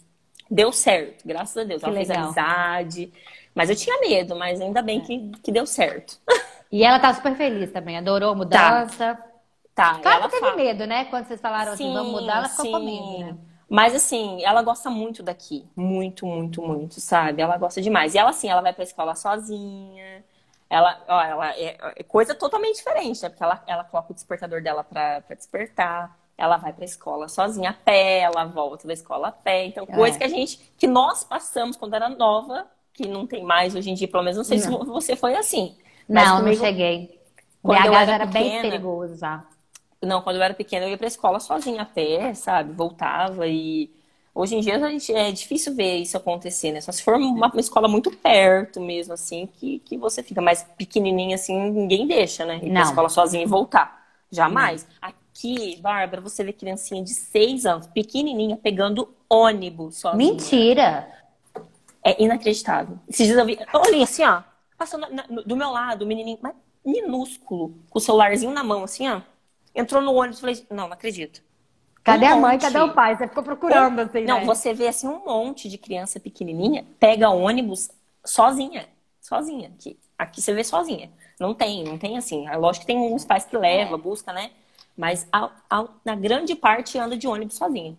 deu 0.50 0.72
certo, 0.72 1.26
graças 1.26 1.56
a 1.58 1.64
Deus. 1.64 1.82
Que 1.82 1.84
ela 1.84 1.94
fez 1.94 2.08
legal. 2.08 2.10
amizade. 2.10 3.12
Mas 3.54 3.70
eu 3.70 3.76
tinha 3.76 4.00
medo, 4.00 4.36
mas 4.36 4.60
ainda 4.60 4.82
bem 4.82 5.00
que, 5.00 5.30
que 5.42 5.52
deu 5.52 5.66
certo. 5.66 6.20
E 6.72 6.82
ela 6.84 6.98
tá 6.98 7.12
super 7.14 7.36
feliz 7.36 7.70
também. 7.72 7.96
Adorou 7.98 8.30
a 8.30 8.34
mudança. 8.34 9.18
Tá, 9.74 10.00
Claro 10.02 10.20
ela 10.20 10.28
que 10.28 10.30
teve 10.30 10.40
fala. 10.40 10.56
medo, 10.56 10.86
né? 10.86 11.04
Quando 11.06 11.26
vocês 11.26 11.40
falaram 11.40 11.72
assim, 11.72 11.90
vamos 11.92 12.12
mudar, 12.12 12.36
ela 12.38 12.48
ficou 12.50 12.66
com 12.66 12.78
medo, 12.80 13.16
né? 13.16 13.36
Mas 13.68 13.94
assim, 13.94 14.44
ela 14.44 14.62
gosta 14.62 14.90
muito 14.90 15.22
daqui. 15.22 15.68
Muito, 15.74 16.26
muito, 16.26 16.60
muito, 16.62 17.00
sabe? 17.00 17.40
Ela 17.42 17.56
gosta 17.56 17.80
demais. 17.80 18.14
E 18.14 18.18
ela, 18.18 18.30
assim, 18.30 18.48
ela 18.48 18.60
vai 18.60 18.72
pra 18.74 18.84
escola 18.84 19.14
sozinha. 19.14 20.22
Ela, 20.74 21.04
ó, 21.06 21.20
ela 21.22 21.50
é, 21.54 21.76
é 21.96 22.02
coisa 22.02 22.34
totalmente 22.34 22.76
diferente, 22.76 23.22
né? 23.22 23.28
Porque 23.28 23.42
ela, 23.44 23.62
ela 23.66 23.84
coloca 23.84 24.10
o 24.12 24.14
despertador 24.14 24.62
dela 24.62 24.82
pra, 24.82 25.20
pra 25.20 25.36
despertar. 25.36 26.16
Ela 26.38 26.56
vai 26.56 26.72
pra 26.72 26.84
escola 26.86 27.28
sozinha 27.28 27.70
a 27.70 27.74
pé, 27.74 28.20
ela 28.20 28.46
volta 28.46 28.86
da 28.86 28.94
escola 28.94 29.28
a 29.28 29.32
pé. 29.32 29.66
Então, 29.66 29.84
coisa 29.84 30.16
É. 30.16 30.18
que 30.18 30.24
a 30.24 30.28
gente, 30.28 30.72
que 30.78 30.86
nós 30.86 31.22
passamos 31.24 31.76
quando 31.76 31.92
era 31.92 32.08
nova, 32.08 32.66
que 32.94 33.06
não 33.06 33.26
tem 33.26 33.44
mais 33.44 33.74
hoje 33.74 33.90
em 33.90 33.94
dia, 33.94 34.08
pelo 34.08 34.22
menos 34.22 34.38
não 34.38 34.44
sei 34.44 34.58
se 34.58 34.68
você 34.70 35.14
foi 35.14 35.34
assim. 35.36 35.76
Não, 36.08 36.38
comigo- 36.38 36.56
não 36.56 36.66
cheguei. 36.66 37.20
quando 37.62 37.78
BH 37.82 37.86
eu 37.86 37.94
era 37.94 38.12
era 38.14 38.26
bem 38.26 38.44
pequena- 38.44 38.62
perigoso 38.62 39.16
já. 39.16 39.44
Não, 40.02 40.22
quando 40.22 40.36
eu 40.36 40.42
era 40.42 40.54
pequena, 40.54 40.86
eu 40.86 40.90
ia 40.90 40.98
pra 40.98 41.06
escola 41.06 41.38
sozinha 41.38 41.82
a 41.82 41.86
pé, 41.86 42.32
sabe? 42.34 42.72
Voltava 42.72 43.46
e 43.46 43.94
hoje 44.34 44.56
em 44.56 44.60
dia 44.60 44.76
a 44.76 44.90
gente, 44.90 45.12
é 45.14 45.30
difícil 45.32 45.74
ver 45.74 45.96
isso 45.98 46.16
acontecer, 46.16 46.72
né? 46.72 46.80
Só 46.80 46.92
se 46.92 47.02
for 47.02 47.14
uma, 47.16 47.48
uma 47.48 47.60
escola 47.60 47.88
muito 47.88 48.10
perto 48.10 48.80
mesmo, 48.80 49.12
assim, 49.14 49.46
que, 49.46 49.78
que 49.80 49.96
você 49.98 50.22
fica 50.22 50.40
mais 50.40 50.62
pequenininha, 50.76 51.34
assim, 51.36 51.58
ninguém 51.70 52.06
deixa, 52.06 52.44
né? 52.44 52.56
Ir 52.56 52.60
pra 52.60 52.68
Não. 52.70 52.82
escola 52.82 53.08
sozinha 53.08 53.42
e 53.42 53.46
voltar. 53.46 54.02
Jamais. 54.30 54.86
Aqui, 55.00 55.76
Bárbara, 55.80 56.20
você 56.22 56.42
vê 56.44 56.52
criancinha 56.52 57.02
de 57.02 57.10
seis 57.14 57.66
anos, 57.66 57.86
pequenininha, 57.86 58.56
pegando 58.56 59.14
ônibus 59.28 59.96
sozinha. 59.98 60.18
Mentira! 60.32 61.12
É 62.04 62.20
inacreditável. 62.22 62.98
Esses 63.08 63.26
dias 63.26 63.38
eu 63.38 63.46
vi, 63.46 63.58
olhei 63.74 64.02
assim, 64.02 64.24
ó, 64.24 64.42
passou 64.76 64.98
na- 64.98 65.08
na- 65.08 65.22
do 65.24 65.56
meu 65.56 65.70
lado, 65.70 66.02
o 66.02 66.06
menininho, 66.06 66.38
mas 66.42 66.54
minúsculo, 66.84 67.74
com 67.88 67.98
o 67.98 68.02
celularzinho 68.02 68.52
na 68.52 68.64
mão, 68.64 68.82
assim, 68.82 69.08
ó. 69.08 69.20
Entrou 69.74 70.02
no 70.02 70.12
ônibus, 70.14 70.40
falei, 70.40 70.66
não, 70.68 70.86
não 70.88 70.92
acredito. 70.92 71.42
Cadê 72.04 72.26
Um 72.26 72.32
a 72.32 72.36
mãe? 72.36 72.52
monte. 72.54 72.62
Cadê 72.62 72.78
o 72.80 72.92
pai? 72.94 73.16
Você 73.16 73.28
ficou 73.28 73.42
procurando, 73.42 74.00
assim, 74.00 74.24
Não, 74.24 74.40
né? 74.40 74.44
você 74.44 74.74
vê 74.74 74.88
assim 74.88 75.06
um 75.08 75.24
monte 75.24 75.68
de 75.68 75.78
criança 75.78 76.18
pequenininha 76.18 76.84
pega 76.98 77.30
ônibus 77.30 77.90
sozinha, 78.24 78.86
sozinha. 79.20 79.68
Aqui, 79.78 79.98
aqui 80.18 80.40
você 80.42 80.52
vê 80.52 80.64
sozinha. 80.64 81.10
Não 81.38 81.54
tem, 81.54 81.84
não 81.84 81.96
tem 81.98 82.16
assim. 82.18 82.48
É 82.48 82.56
lógico 82.56 82.84
que 82.86 82.92
tem 82.92 82.98
uns 82.98 83.24
pais 83.24 83.44
que 83.44 83.56
levam, 83.56 83.98
busca, 83.98 84.32
né? 84.32 84.50
Mas 84.96 85.26
a, 85.32 85.48
a- 85.70 85.88
na 86.04 86.14
grande 86.14 86.54
parte 86.54 86.98
anda 86.98 87.16
de 87.16 87.26
ônibus 87.26 87.54
sozinha. 87.56 87.96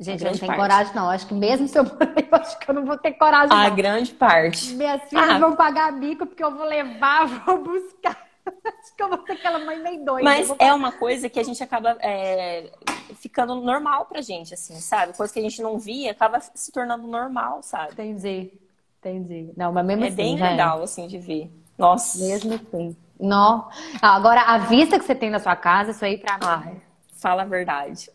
Gente, 0.00 0.24
eu 0.24 0.30
não 0.32 0.38
tenho 0.38 0.46
parte. 0.48 0.60
coragem, 0.60 0.94
não. 0.94 1.08
Acho 1.10 1.26
que 1.26 1.34
mesmo 1.34 1.68
se 1.68 1.78
eu 1.78 1.82
aí, 1.84 2.26
eu 2.30 2.36
acho 2.38 2.58
que 2.58 2.68
eu 2.70 2.74
não 2.74 2.84
vou 2.84 2.98
ter 2.98 3.12
coragem, 3.12 3.56
A 3.56 3.68
não. 3.68 3.76
grande 3.76 4.12
parte. 4.12 4.72
Minhas 4.74 5.02
filhas 5.08 5.28
Ah. 5.30 5.38
vão 5.38 5.54
pagar 5.54 5.92
mico 5.92 6.26
porque 6.26 6.42
eu 6.42 6.50
vou 6.56 6.66
levar, 6.66 7.26
vou 7.46 7.62
buscar. 7.62 8.23
Acho 8.64 8.94
que 8.96 9.02
eu 9.02 9.08
vou 9.08 9.24
ser 9.24 9.32
aquela 9.32 9.58
mãe 9.58 9.78
meio 9.80 10.04
doida. 10.04 10.24
Mas 10.24 10.54
é 10.58 10.72
uma 10.72 10.92
coisa 10.92 11.28
que 11.28 11.40
a 11.40 11.42
gente 11.42 11.62
acaba 11.62 11.96
é, 12.00 12.70
ficando 13.14 13.54
normal 13.56 14.06
pra 14.06 14.20
gente, 14.20 14.54
assim, 14.54 14.74
sabe? 14.80 15.16
Coisa 15.16 15.32
que 15.32 15.38
a 15.38 15.42
gente 15.42 15.62
não 15.62 15.78
via 15.78 16.10
acaba 16.10 16.40
se 16.40 16.70
tornando 16.72 17.06
normal, 17.06 17.62
sabe? 17.62 17.92
Entendi. 17.92 18.52
Entendi. 19.00 19.52
Não, 19.56 19.72
mas 19.72 19.84
mesmo 19.84 20.04
É 20.04 20.08
assim, 20.08 20.16
bem 20.16 20.36
gente, 20.38 20.42
legal, 20.50 20.82
assim, 20.82 21.06
de 21.06 21.18
ver. 21.18 21.50
Nossa. 21.76 22.18
Mesmo 22.18 22.54
assim. 22.54 22.96
Não. 23.20 23.68
Ah, 24.00 24.16
Agora, 24.16 24.40
a 24.42 24.58
vista 24.58 24.98
que 24.98 25.04
você 25.04 25.14
tem 25.14 25.30
na 25.30 25.38
sua 25.38 25.56
casa, 25.56 25.90
isso 25.90 26.04
aí 26.04 26.18
pra 26.18 26.34
mim. 26.34 26.44
Ai, 26.46 26.82
fala 27.20 27.42
a 27.42 27.46
verdade. 27.46 28.10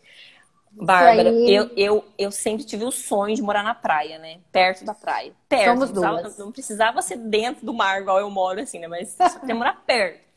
Bárbara, 0.86 1.30
aí- 1.30 1.54
eu, 1.54 1.70
eu, 1.76 2.06
eu 2.18 2.32
sempre 2.32 2.64
tive 2.64 2.86
o 2.86 2.92
sonho 2.92 3.36
de 3.36 3.42
morar 3.42 3.64
na 3.64 3.74
praia, 3.76 4.18
né? 4.18 4.40
Perto 4.52 4.86
da 4.86 4.94
praia. 4.94 5.34
Perto. 5.48 5.80
Somos 5.80 5.92
não 5.92 6.02
precisava, 6.18 6.44
não 6.44 6.52
precisava 6.52 7.02
ser 7.02 7.18
dentro 7.18 7.66
do 7.66 7.74
mar, 7.74 8.02
igual 8.02 8.20
eu 8.20 8.30
moro, 8.30 8.62
assim, 8.62 8.80
né? 8.80 8.88
Mas 8.88 9.10
só 9.10 9.40
queria 9.40 9.56
morar 9.56 9.84
perto. 9.86 10.30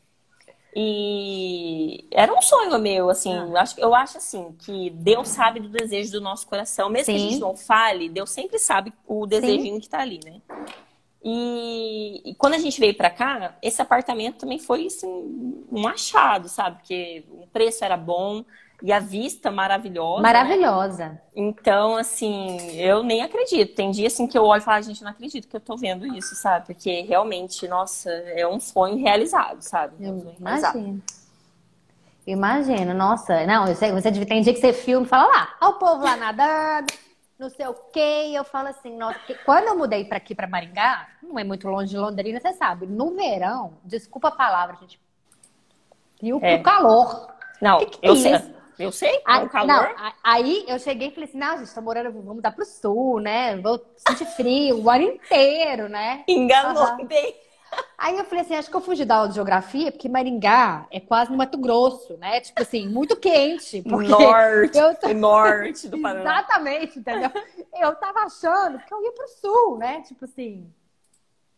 E 0.75 2.07
era 2.11 2.33
um 2.33 2.41
sonho 2.41 2.79
meu, 2.79 3.09
assim, 3.09 3.31
Ah. 3.31 3.45
eu 3.47 3.57
acho, 3.57 3.79
eu 3.79 3.93
acho 3.95 4.17
assim, 4.17 4.51
que 4.59 4.65
que 4.73 4.89
Deus 4.89 5.27
sabe 5.29 5.59
do 5.59 5.69
desejo 5.69 6.11
do 6.13 6.21
nosso 6.21 6.47
coração, 6.47 6.89
mesmo 6.89 7.11
que 7.11 7.17
a 7.17 7.19
Sim. 7.19 7.29
gente 7.29 7.39
não 7.41 7.55
fale, 7.55 8.09
Deus 8.09 8.31
sempre 8.31 8.57
sabe 8.57 8.91
o 9.05 9.27
desejinho 9.27 9.79
que 9.79 9.87
tá 9.87 9.99
ali, 9.99 10.19
né? 10.25 10.41
E, 11.23 12.21
e 12.31 12.35
quando 12.35 12.55
a 12.55 12.57
gente 12.57 12.79
veio 12.79 12.95
pra 12.95 13.09
cá, 13.09 13.55
esse 13.61 13.81
apartamento 13.81 14.39
também 14.39 14.59
foi 14.59 14.87
assim, 14.87 15.07
um 15.71 15.87
achado, 15.87 16.49
sabe? 16.49 16.77
Porque 16.79 17.23
o 17.29 17.47
preço 17.47 17.85
era 17.85 17.95
bom 17.95 18.43
e 18.83 18.91
a 18.91 18.99
vista 18.99 19.49
maravilhosa. 19.49 20.21
né? 20.21 20.27
Maravilhosa. 20.33 21.21
Então, 21.33 21.95
assim, 21.95 22.57
eu 22.77 23.01
nem 23.01 23.21
acredito. 23.23 23.73
Tem 23.73 23.89
dia 23.91 24.07
assim 24.07 24.27
que 24.27 24.37
eu 24.37 24.43
olho 24.43 24.61
e 24.61 24.63
falo, 24.63 24.77
"Ah, 24.77 24.81
gente, 24.81 25.01
não 25.01 25.09
acredito 25.11 25.47
que 25.47 25.55
eu 25.55 25.59
tô 25.61 25.77
vendo 25.77 26.05
isso, 26.05 26.35
sabe? 26.35 26.65
Porque 26.67 27.01
realmente, 27.01 27.65
nossa, 27.67 28.11
é 28.11 28.45
um 28.45 28.59
sonho 28.59 28.97
realizado, 28.97 29.61
sabe? 29.61 30.05
É 30.05 30.11
um 30.11 30.19
sonho 30.19 30.35
realizado. 30.37 30.75
Imagina. 30.77 31.01
Imagina, 32.25 32.93
nossa. 32.93 33.45
Não, 33.45 33.67
eu 33.67 33.75
sei, 33.75 33.91
você 33.91 34.09
devia- 34.11 34.27
tem 34.27 34.41
dia 34.41 34.53
que 34.53 34.59
você 34.59 34.73
filma 34.73 35.05
e 35.05 35.09
fala 35.09 35.27
lá, 35.27 35.49
ó 35.61 35.69
o 35.69 35.73
povo 35.73 36.03
lá 36.03 36.15
nadando, 36.15 36.93
não 37.37 37.49
sei 37.49 37.67
o 37.67 37.73
quê. 37.91 38.27
E 38.29 38.35
eu 38.35 38.43
falo 38.43 38.67
assim, 38.69 38.95
nossa, 38.97 39.19
quando 39.45 39.67
eu 39.67 39.77
mudei 39.77 40.05
pra 40.05 40.17
aqui, 40.17 40.33
pra 40.35 40.47
Maringá, 40.47 41.07
não 41.21 41.37
é 41.39 41.43
muito 41.43 41.67
longe 41.67 41.89
de 41.91 41.97
Londrina, 41.97 42.39
você 42.39 42.53
sabe. 42.53 42.85
No 42.85 43.13
verão, 43.15 43.73
desculpa 43.83 44.29
a 44.29 44.31
palavra, 44.31 44.75
gente. 44.79 44.99
E 46.21 46.33
o, 46.33 46.39
É. 46.43 46.57
calor. 46.59 47.27
Não, 47.61 47.79
Que 47.79 47.85
que 47.97 47.99
eu 48.07 48.13
é 48.13 48.15
sei. 48.17 48.53
Eu 48.79 48.91
sei, 48.91 49.21
é 49.27 49.37
um 49.37 49.47
calor. 49.47 49.95
não, 49.95 50.13
aí 50.23 50.65
eu 50.67 50.79
cheguei 50.79 51.09
e 51.09 51.11
falei 51.11 51.29
assim, 51.29 51.37
não, 51.37 51.57
gente, 51.57 51.73
tô 51.73 51.81
morando, 51.81 52.11
vamos 52.11 52.35
mudar 52.35 52.51
pro 52.51 52.65
sul, 52.65 53.19
né? 53.19 53.57
Vou 53.57 53.79
sentir 53.97 54.25
frio 54.25 54.83
o 54.83 54.89
ano 54.89 55.03
inteiro, 55.03 55.89
né? 55.89 56.23
Enganou 56.27 56.83
Aham. 56.83 57.05
bem. 57.05 57.35
Aí 57.97 58.17
eu 58.17 58.25
falei 58.25 58.41
assim, 58.41 58.55
acho 58.55 58.69
que 58.69 58.75
eu 58.75 58.81
fugi 58.81 59.05
da 59.05 59.15
aula 59.15 59.29
de 59.29 59.35
geografia, 59.35 59.91
porque 59.91 60.09
Maringá 60.09 60.85
é 60.91 60.99
quase 60.99 61.31
no 61.31 61.37
Mato 61.37 61.57
Grosso, 61.57 62.17
né? 62.17 62.41
Tipo 62.41 62.61
assim, 62.61 62.87
muito 62.89 63.15
quente. 63.15 63.81
Norte, 63.85 64.77
eu 64.77 64.95
tô- 64.95 65.13
norte 65.13 65.87
do 65.87 65.97
Paraná. 65.97 66.39
Exatamente, 66.39 66.99
entendeu? 66.99 67.29
Eu 67.79 67.95
tava 67.95 68.21
achando 68.21 68.79
que 68.79 68.93
eu 68.93 69.01
ia 69.03 69.11
pro 69.13 69.27
sul, 69.29 69.77
né? 69.77 70.01
Tipo 70.01 70.25
assim, 70.25 70.69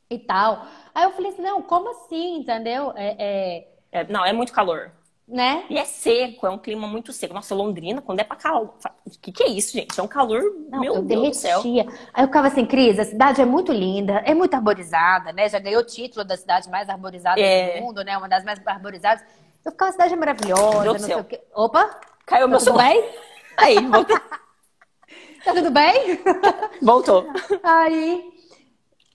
e 0.10 0.20
tal. 0.20 0.66
Aí 0.94 1.04
eu 1.04 1.12
falei 1.12 1.32
assim, 1.32 1.42
não, 1.42 1.62
como 1.62 1.90
assim, 1.90 2.38
entendeu? 2.38 2.94
É, 2.96 3.16
é, 3.20 3.68
É, 3.92 4.04
não, 4.06 4.26
é 4.26 4.34
muito 4.34 4.54
calor. 4.54 4.92
Né? 5.28 5.66
E 5.70 5.78
é 5.78 5.86
seco, 5.86 6.46
é 6.46 6.50
um 6.50 6.58
clima 6.58 6.88
muito 6.88 7.12
seco. 7.12 7.34
Nossa, 7.34 7.56
Londrina, 7.56 8.02
quando 8.02 8.20
é 8.20 8.24
pra 8.24 8.36
calor. 8.36 8.76
O 9.06 9.10
que, 9.22 9.32
que 9.32 9.44
é 9.44 9.48
isso, 9.50 9.74
gente? 9.74 10.00
É 10.00 10.04
um 10.04 10.08
calor, 10.08 10.42
Não, 10.70 10.80
meu 10.80 10.96
eu 10.96 11.02
Deus 11.02 11.30
do 11.30 11.34
céu. 11.34 11.64
derretia. 11.64 11.92
Aí 12.14 12.24
eu 12.24 12.28
ficava 12.28 12.48
assim, 12.48 12.66
Cris, 12.66 13.00
a 13.00 13.06
cidade 13.06 13.42
é 13.42 13.46
muito 13.46 13.72
linda, 13.72 14.22
é 14.26 14.34
muito 14.36 14.54
arborizada, 14.54 15.34
né? 15.34 15.50
Já 15.50 15.58
ganhou 15.60 15.82
o 15.82 15.86
título 15.86 16.24
da 16.24 16.38
cidade 16.38 16.70
mais 16.70 16.88
arborizada 16.90 17.40
É. 17.42 17.80
do 17.80 17.86
mundo, 17.86 18.04
né? 18.04 18.18
Uma 18.18 18.30
das 18.30 18.44
mais 18.44 18.60
arborizadas. 18.66 19.24
Eu 19.64 19.72
ficava, 19.72 19.90
a 19.90 19.92
cidade 19.94 20.14
é 20.14 20.18
maravilhosa, 20.18 20.82
Meu 20.84 20.94
não 20.94 21.00
sei 21.00 21.16
o 21.16 21.24
quê. 21.24 21.42
Opa, 21.56 22.00
Caiu 22.26 22.48
meu 22.48 22.60
tá 22.60 22.66
tudo 22.66 22.78
celular. 22.78 22.94
Aí, 23.58 23.88
voltou. 23.88 24.20
Tá 25.44 25.54
tudo 25.54 25.70
bem? 25.70 26.20
voltou. 26.82 27.28
Aí 27.64 28.24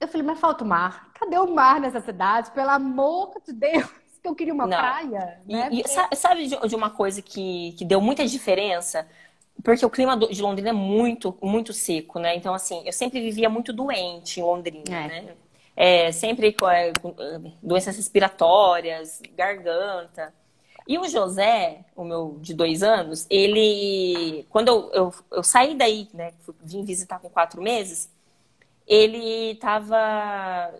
eu 0.00 0.06
falei, 0.06 0.24
mas 0.24 0.38
falta 0.38 0.62
o 0.62 0.66
mar. 0.66 1.08
Cadê 1.18 1.36
o 1.38 1.52
mar 1.52 1.80
nessa 1.80 2.00
cidade? 2.00 2.50
Pelo 2.52 2.70
amor 2.70 3.32
de 3.44 3.52
Deus, 3.52 3.88
que 4.22 4.28
eu 4.28 4.34
queria 4.34 4.54
uma 4.54 4.66
Não. 4.66 4.76
praia, 4.78 5.40
E, 5.48 5.52
né? 5.52 5.68
e 5.72 5.88
sa- 5.88 6.08
sabe 6.14 6.46
de, 6.46 6.56
de 6.68 6.74
uma 6.76 6.90
coisa 6.90 7.22
que, 7.22 7.72
que 7.78 7.84
deu 7.84 8.00
muita 8.00 8.26
diferença? 8.26 9.06
Porque 9.62 9.84
o 9.84 9.90
clima 9.90 10.16
de 10.16 10.40
Londrina 10.40 10.70
é 10.70 10.72
muito, 10.72 11.36
muito 11.42 11.72
seco, 11.72 12.18
né? 12.18 12.34
Então, 12.36 12.54
assim, 12.54 12.82
eu 12.86 12.92
sempre 12.92 13.20
vivia 13.20 13.48
muito 13.50 13.72
doente 13.72 14.40
em 14.40 14.42
Londrina, 14.42 14.84
É. 14.90 15.08
né? 15.08 15.34
É, 15.76 16.12
sempre 16.12 16.52
com, 16.52 16.68
é, 16.68 16.92
com, 17.00 17.14
eh, 17.18 17.40
doenças 17.62 17.96
respiratórias, 17.96 19.20
garganta. 19.36 20.34
E 20.86 20.98
o 20.98 21.08
José, 21.08 21.84
o 21.96 22.04
meu 22.04 22.38
de 22.40 22.52
dois 22.54 22.82
anos, 22.82 23.26
ele. 23.30 24.46
Quando 24.50 24.68
eu, 24.68 24.90
eu, 24.92 25.14
eu 25.32 25.42
saí 25.42 25.74
daí, 25.74 26.08
né? 26.12 26.32
fui- 26.40 26.54
Vim 26.62 26.84
visitar 26.84 27.18
com 27.20 27.30
quatro 27.30 27.62
meses, 27.62 28.10
ele 28.86 29.52
estava 29.52 30.72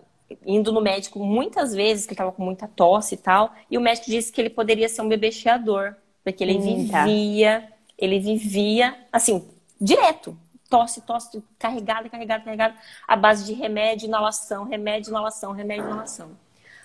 indo 0.44 0.72
no 0.72 0.80
médico 0.80 1.18
muitas 1.18 1.74
vezes, 1.74 2.06
que 2.06 2.10
ele 2.10 2.14
estava 2.14 2.32
com 2.32 2.42
muita 2.42 2.68
tosse 2.68 3.14
e 3.14 3.18
tal, 3.18 3.52
e 3.70 3.76
o 3.76 3.80
médico 3.80 4.06
disse 4.06 4.32
que 4.32 4.40
ele 4.40 4.50
poderia 4.50 4.88
ser 4.88 5.02
um 5.02 5.08
bebê 5.08 5.30
chiador, 5.30 5.94
porque 6.24 6.44
ele 6.44 6.58
vivia, 6.58 7.68
ele 7.98 8.18
vivia, 8.18 8.96
assim, 9.12 9.48
direto. 9.80 10.36
Tosse, 10.68 11.00
tosse, 11.00 11.42
carregada, 11.58 12.08
carregada, 12.08 12.44
carregada, 12.44 12.74
à 13.08 13.16
base 13.16 13.44
de 13.44 13.52
remédio, 13.52 14.06
inalação, 14.06 14.64
remédio, 14.64 15.10
inalação, 15.10 15.50
remédio, 15.50 15.84
inalação. 15.86 16.30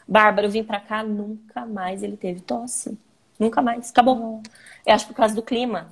Bárbara, 0.07 0.47
eu 0.47 0.51
vim 0.51 0.63
pra 0.63 0.79
cá, 0.79 1.03
nunca 1.03 1.65
mais 1.67 2.01
ele 2.01 2.17
teve 2.17 2.39
tosse. 2.39 2.97
Nunca 3.39 3.61
mais. 3.61 3.91
Acabou. 3.91 4.41
Eu 4.85 4.93
acho 4.93 5.07
por 5.07 5.13
causa 5.13 5.35
do 5.35 5.41
clima, 5.41 5.91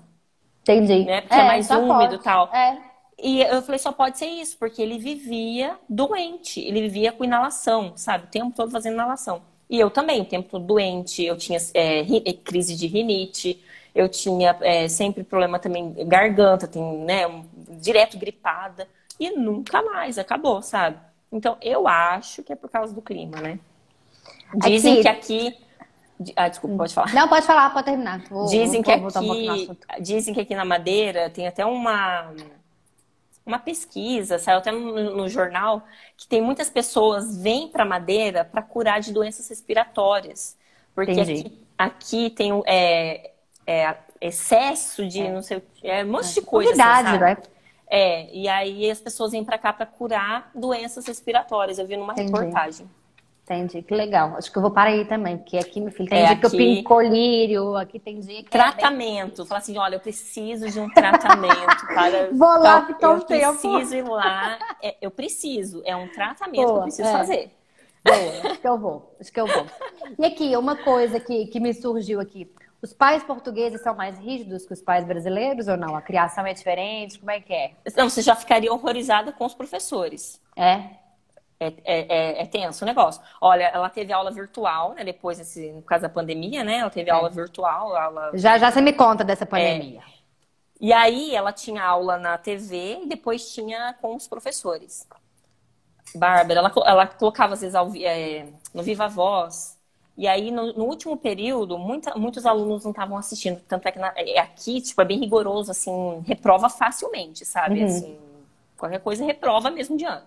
Entendi. 0.62 1.04
né? 1.06 1.22
Porque 1.22 1.36
é, 1.36 1.46
mais 1.46 1.68
só 1.68 1.80
úmido 1.80 2.16
e 2.16 2.20
tal. 2.20 2.48
É. 2.54 2.93
E 3.24 3.40
eu 3.42 3.62
falei, 3.62 3.80
só 3.80 3.94
pode 3.94 4.18
ser 4.18 4.26
isso, 4.26 4.58
porque 4.58 4.82
ele 4.82 4.98
vivia 5.00 5.78
doente, 5.88 6.60
ele 6.60 6.82
vivia 6.82 7.10
com 7.14 7.24
inalação, 7.24 7.94
sabe? 7.96 8.26
O 8.26 8.28
tempo 8.28 8.54
todo 8.54 8.70
fazendo 8.70 8.96
inalação. 8.96 9.42
E 9.70 9.80
eu 9.80 9.90
também, 9.90 10.20
o 10.22 10.26
tempo 10.26 10.50
todo 10.50 10.66
doente, 10.66 11.24
eu 11.24 11.38
tinha 11.38 11.58
é, 11.74 12.02
é, 12.02 12.34
crise 12.34 12.76
de 12.76 12.86
rinite, 12.86 13.64
eu 13.96 14.10
tinha 14.10 14.58
é, 14.60 14.90
sempre 14.90 15.24
problema 15.24 15.58
também, 15.58 15.94
garganta, 16.06 16.68
tem, 16.68 16.84
né, 16.84 17.26
um- 17.26 17.46
direto 17.80 18.18
gripada, 18.18 18.90
e 19.18 19.30
nunca 19.32 19.82
mais, 19.82 20.18
acabou, 20.18 20.62
sabe? 20.62 20.98
Então, 21.32 21.58
eu 21.62 21.88
acho 21.88 22.44
que 22.44 22.52
é 22.52 22.56
por 22.58 22.70
causa 22.70 22.94
do 22.94 23.02
clima, 23.02 23.40
né? 23.40 23.58
Dizem 24.56 24.96
Aqui- 25.00 25.02
que 25.02 25.08
aqui... 25.08 25.58
Ah, 26.36 26.50
desculpa, 26.50 26.76
pode 26.78 26.94
falar. 26.94 27.14
Não, 27.14 27.28
pode 27.28 27.46
falar, 27.46 27.70
pode 27.72 27.86
terminar. 27.86 28.20
Vou, 28.30 28.46
Dizem 28.48 28.82
vou 28.82 28.84
que 28.84 28.92
um 28.92 29.08
aqui, 29.32 29.70
dizem 30.02 30.34
que 30.34 30.42
aqui 30.42 30.56
na 30.56 30.66
Madeira 30.66 31.30
tem 31.30 31.48
até 31.48 31.66
uma 31.66 32.32
uma 33.46 33.60
pesquisa, 33.60 34.40
saiu 34.40 34.60
até 34.60 34.72
no, 34.72 35.16
no 35.16 35.30
jornal, 35.30 35.84
que 36.18 36.28
tem 36.28 36.42
muitas 36.42 36.70
pessoas 36.70 37.38
vêm 37.38 37.68
para 37.68 37.86
Madeira 37.86 38.46
para 38.46 38.62
curar 38.62 39.02
de 39.02 39.12
doenças 39.12 39.48
respiratórias, 39.50 40.58
porque 40.96 41.20
aqui, 41.20 41.66
aqui 41.78 42.30
tem 42.30 42.52
é, 42.66 43.32
é, 43.68 43.98
excesso 44.22 45.06
de 45.08 45.28
não 45.30 45.42
sei, 45.42 45.58
o 45.58 45.62
que, 45.76 45.88
é 45.88 46.04
um 46.04 46.12
monte 46.12 46.34
de 46.34 46.42
coisa, 46.42 46.72
assim, 46.72 46.82
Umidade, 46.82 47.10
sabe? 47.10 47.20
né? 47.20 47.38
É, 47.88 48.34
e 48.34 48.48
aí 48.48 48.90
as 48.90 49.00
pessoas 49.00 49.34
vêm 49.34 49.44
para 49.44 49.58
cá 49.58 49.72
para 49.72 49.86
curar 49.86 50.50
doenças 50.56 51.06
respiratórias. 51.06 51.78
Eu 51.78 51.86
vi 51.86 51.96
numa 51.96 52.14
Entendi. 52.14 52.32
reportagem. 52.32 52.90
Entendi, 53.44 53.82
que 53.82 53.94
legal. 53.94 54.36
Acho 54.38 54.50
que 54.50 54.58
eu 54.58 54.62
vou 54.62 54.72
para 54.72 54.90
aí 54.90 55.04
também, 55.06 55.38
porque 55.38 55.58
aqui, 55.58 55.82
meu 55.82 55.92
filho, 55.92 56.08
tem 56.08 56.20
É, 56.24 56.28
dia 56.28 56.36
que 56.38 56.46
eu 56.46 56.48
aqui- 56.48 56.58
pinto 56.58 56.84
colírio, 56.84 57.76
aqui 57.76 58.00
tem 58.00 58.20
dia 58.22 58.42
que 58.42 58.48
é 58.48 58.50
Tratamento. 58.52 59.46
Fala 59.46 59.60
assim, 59.60 59.78
olha, 59.78 59.96
eu 59.96 60.00
preciso 60.00 60.70
de 60.70 60.80
um 60.80 60.90
tratamento 60.90 61.86
para. 61.94 62.30
Vou 62.32 62.48
lá 62.60 62.80
eu, 62.80 62.86
ficar 62.96 63.10
um 63.10 63.14
eu 63.16 63.22
tempo. 63.24 63.58
preciso 63.60 63.96
ir 63.96 64.04
lá. 64.08 64.58
É, 64.82 64.96
eu 65.02 65.12
preciso. 65.12 65.82
É 65.86 65.94
um 65.94 66.08
tratamento 66.08 66.56
que 66.56 66.62
eu 66.62 66.68
Boa, 66.68 66.82
preciso 66.84 67.10
é. 67.10 67.12
fazer. 67.12 67.52
Boa, 68.06 68.52
acho 68.52 68.60
que 68.62 68.68
eu 68.68 68.78
vou, 68.80 69.16
acho 69.20 69.32
que 69.32 69.40
eu 69.40 69.48
vou. 69.48 69.66
E 70.20 70.26
aqui, 70.26 70.56
uma 70.58 70.76
coisa 70.78 71.20
que, 71.20 71.46
que 71.48 71.60
me 71.60 71.74
surgiu 71.74 72.20
aqui. 72.22 72.50
Os 72.82 72.94
pais 72.94 73.24
portugueses 73.24 73.82
são 73.82 73.96
mais 73.96 74.20
rígidos 74.20 74.66
que 74.66 74.74
os 74.74 74.82
pais 74.82 75.06
brasileiros 75.06 75.70
ou 75.70 75.78
não? 75.78 75.96
A 75.96 76.02
criação 76.02 76.46
é 76.46 76.54
diferente? 76.54 77.18
Como 77.18 77.32
é 77.32 77.40
que 77.40 77.54
é? 77.54 77.72
Não, 77.96 78.10
você 78.10 78.22
já 78.22 78.36
ficaria 78.36 78.72
horrorizada 78.74 79.32
com 79.32 79.46
os 79.46 79.54
professores. 79.54 80.42
É? 80.56 80.82
É, 81.64 81.74
é, 81.84 82.16
é, 82.40 82.42
é 82.44 82.46
tenso 82.46 82.84
o 82.84 82.88
negócio. 82.88 83.22
Olha, 83.42 83.66
ela 83.66 83.90
teve 83.90 84.12
aula 84.14 84.32
virtual, 84.32 84.94
né? 84.94 85.04
Depois, 85.04 85.40
no 85.74 85.82
caso 85.84 86.02
da 86.04 86.10
pandemia, 86.10 86.64
né? 86.64 86.78
Ela 86.80 86.90
teve 86.90 87.10
É. 87.10 87.14
aula 87.14 87.30
virtual, 87.30 87.96
aula 87.96 88.32
Já, 88.36 88.58
já 88.58 88.72
você 88.72 88.82
me 88.82 88.94
conta 88.94 89.24
dessa 89.24 89.46
pandemia. 89.46 90.02
E 90.80 90.92
aí 90.92 91.34
ela 91.36 91.54
tinha 91.54 91.84
aula 91.84 92.18
na 92.18 92.38
TV 92.38 93.00
e 93.04 93.08
depois 93.08 93.54
tinha 93.54 93.94
com 94.02 94.16
os 94.16 94.28
professores. 94.28 95.08
Bárbara, 96.16 96.60
ela, 96.60 96.72
ela 96.86 97.08
colocava 97.08 97.54
às 97.54 97.62
vezes 97.62 97.76
ao 97.76 97.92
é, 97.96 98.48
no 98.74 98.84
Viva 98.84 99.08
Voz. 99.08 99.78
E 100.16 100.28
aí, 100.28 100.52
no, 100.52 100.74
no 100.74 100.84
último 100.86 101.18
período, 101.18 101.78
muita- 101.80 102.14
muitos 102.16 102.46
alunos 102.46 102.84
não 102.84 102.92
estavam 102.92 103.18
assistindo. 103.18 103.60
Tanto 103.68 103.88
é 103.88 103.92
que 103.92 103.98
na- 103.98 104.14
é, 104.16 104.38
aqui, 104.40 104.80
tipo, 104.80 105.02
é 105.02 105.06
bem 105.06 105.20
rigoroso, 105.20 105.72
assim, 105.72 106.22
reprova 106.28 106.70
facilmente, 106.70 107.44
sabe? 107.46 107.80
Uhum. 107.80 107.86
Assim, 107.86 108.20
qualquer 108.78 109.00
coisa 109.00 109.26
reprova 109.26 109.72
mesmo 109.72 109.98
de 109.98 110.06
ano. 110.06 110.26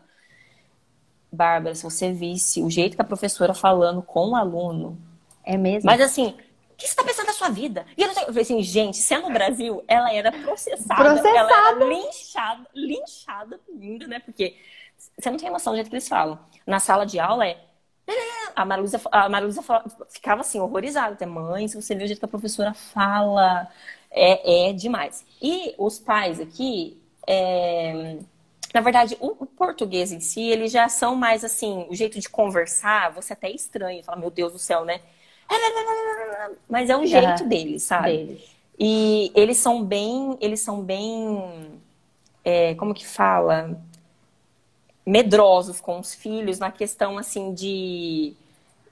Bárbara, 1.36 1.74
se 1.74 1.84
você 1.84 2.12
visse 2.12 2.62
o 2.62 2.70
jeito 2.70 2.96
que 2.96 3.02
a 3.02 3.04
professora 3.04 3.54
falando 3.54 4.02
com 4.02 4.30
o 4.30 4.36
aluno, 4.36 4.98
É 5.44 5.56
mesmo? 5.56 5.88
mas 5.90 6.00
assim, 6.00 6.28
o 6.70 6.76
que 6.76 6.84
você 6.86 6.92
está 6.92 7.04
pensando 7.04 7.26
da 7.26 7.32
sua 7.32 7.48
vida? 7.48 7.86
E 7.96 8.02
eu, 8.02 8.12
falei 8.12 8.42
assim, 8.42 8.62
gente, 8.62 8.96
se 8.98 9.14
é 9.14 9.18
no 9.18 9.30
Brasil, 9.30 9.82
ela 9.88 10.12
era 10.12 10.32
processada. 10.32 11.02
Processada. 11.02 11.38
Ela 11.38 11.68
era 11.70 11.84
linchada, 11.84 12.66
linchada, 12.74 13.60
linda, 13.68 14.06
né? 14.06 14.18
Porque 14.20 14.56
você 15.18 15.30
não 15.30 15.38
tem 15.38 15.50
noção 15.50 15.72
do 15.72 15.76
jeito 15.76 15.88
que 15.90 15.94
eles 15.96 16.08
falam. 16.08 16.38
Na 16.66 16.80
sala 16.80 17.04
de 17.06 17.18
aula 17.18 17.46
é. 17.46 17.58
A 18.54 18.64
Marusa, 18.64 19.00
a 19.10 19.28
Marusa 19.28 19.62
ficava 20.08 20.40
assim, 20.40 20.60
horrorizada. 20.60 21.14
Até 21.14 21.26
mãe, 21.26 21.68
se 21.68 21.80
você 21.80 21.94
vê 21.94 22.04
o 22.04 22.06
jeito 22.06 22.18
que 22.18 22.24
a 22.24 22.28
professora 22.28 22.72
fala, 22.72 23.68
é, 24.10 24.68
é 24.70 24.72
demais. 24.72 25.24
E 25.42 25.74
os 25.78 25.98
pais 25.98 26.40
aqui, 26.40 27.00
é, 27.26 28.18
na 28.76 28.82
verdade, 28.82 29.16
o, 29.20 29.28
o 29.28 29.46
português 29.46 30.12
em 30.12 30.20
si, 30.20 30.42
eles 30.42 30.70
já 30.70 30.86
são 30.86 31.16
mais 31.16 31.42
assim, 31.42 31.86
o 31.88 31.94
jeito 31.94 32.20
de 32.20 32.28
conversar, 32.28 33.10
você 33.10 33.32
até 33.32 33.50
estranho, 33.50 34.04
fala, 34.04 34.20
meu 34.20 34.30
Deus 34.30 34.52
do 34.52 34.58
céu, 34.58 34.84
né? 34.84 35.00
Mas 36.68 36.90
é 36.90 36.96
o 36.96 37.06
jeito 37.06 37.48
deles, 37.48 37.84
sabe? 37.84 38.18
Deles. 38.18 38.44
E 38.78 39.32
eles 39.34 39.56
são 39.56 39.82
bem, 39.82 40.36
eles 40.42 40.60
são 40.60 40.82
bem, 40.82 41.80
é, 42.44 42.74
como 42.74 42.92
que 42.92 43.06
fala? 43.06 43.80
Medrosos 45.06 45.80
com 45.80 45.98
os 45.98 46.14
filhos 46.14 46.58
na 46.58 46.70
questão 46.70 47.16
assim 47.16 47.54
de 47.54 48.34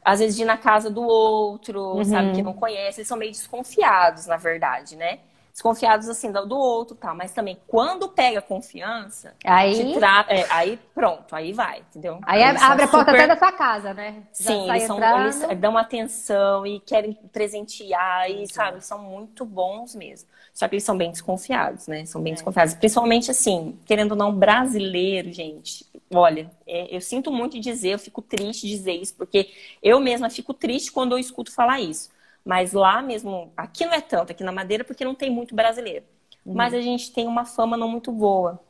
às 0.03 0.21
vezes 0.21 0.35
de 0.35 0.45
ir 0.45 0.47
na 0.47 0.57
casa 0.57 0.89
do 0.89 1.03
outro, 1.03 2.03
sabe, 2.07 2.33
que 2.37 2.43
não 2.43 2.55
conhece, 2.55 3.01
eles 3.01 3.09
são 3.09 3.19
meio 3.19 3.33
desconfiados, 3.33 4.25
na 4.25 4.39
verdade, 4.39 4.97
né? 4.97 5.19
Desconfiados 5.55 6.09
assim 6.09 6.33
do 6.33 6.59
outro, 6.59 6.97
tal, 6.97 7.15
mas 7.15 7.33
também 7.33 7.57
quando 7.69 8.09
pega 8.09 8.43
confiança, 8.43 9.37
Aí, 9.45 9.95
tra... 9.95 10.27
é, 10.29 10.45
aí 10.51 10.77
pronto, 10.93 11.33
aí 11.33 11.53
vai, 11.53 11.79
entendeu? 11.79 12.19
aí 12.25 12.43
Eles 12.43 12.61
abre 12.61 12.83
a 12.83 12.89
porta 12.89 13.13
super- 13.13 13.23
até 13.23 13.27
da 13.29 13.37
sua 13.39 13.53
casa, 13.53 13.95
né? 13.95 14.25
Já 14.37 14.51
Sim, 14.51 14.69
eles, 14.69 14.83
são, 14.83 14.99
eles 15.21 15.61
dão 15.61 15.79
atenção 15.79 16.67
e 16.67 16.81
querem 16.81 17.13
presentear 17.33 18.29
e, 18.29 18.53
sabe, 18.53 18.85
são 18.85 18.99
muito 18.99 19.45
bons 19.45 19.95
mesmo. 19.95 20.29
Só 20.53 20.67
que 20.67 20.75
eles 20.75 20.83
são 20.83 20.99
bem 20.99 21.13
desconfiados, 21.13 21.87
né? 21.87 22.05
São 22.05 22.21
bem 22.21 22.33
É. 22.33 22.35
desconfiados. 22.35 22.75
Principalmente, 22.75 23.31
assim, 23.31 23.79
querendo 23.87 24.11
ou 24.11 24.17
não, 24.19 24.35
brasileiro, 24.35 25.33
gente. 25.33 25.87
Olha, 26.13 26.51
é, 26.67 26.95
eu 26.95 27.01
sinto 27.01 27.31
muito 27.31 27.57
em 27.57 27.61
dizer, 27.61 27.91
eu 27.91 27.99
fico 28.01 28.21
triste 28.21 28.67
de 28.67 28.77
dizer 28.77 28.95
isso, 28.95 29.15
porque 29.15 29.51
eu 29.81 30.01
mesma 30.01 30.29
fico 30.29 30.53
triste 30.53 30.91
quando 30.91 31.13
eu 31.13 31.19
escuto 31.19 31.53
falar 31.53 31.81
isso. 31.81 32.11
Mas 32.45 32.73
lá 32.73 33.01
mesmo, 33.03 33.53
aqui 33.57 33.87
não 33.87 33.95
é 33.95 34.01
tanto, 34.01 34.33
aqui 34.33 34.45
na 34.45 34.53
Madeira, 34.53 34.85
porque 34.85 35.05
não 35.05 35.15
tem 35.15 35.31
muito 35.31 35.55
brasileiro. 35.55 36.05
Uhum. 36.45 36.55
Mas 36.55 36.75
a 36.75 36.81
gente 36.81 37.13
tem 37.13 37.27
uma 37.27 37.45
fama 37.45 37.77
não 37.77 37.89
muito 37.89 38.13
boa, 38.13 38.61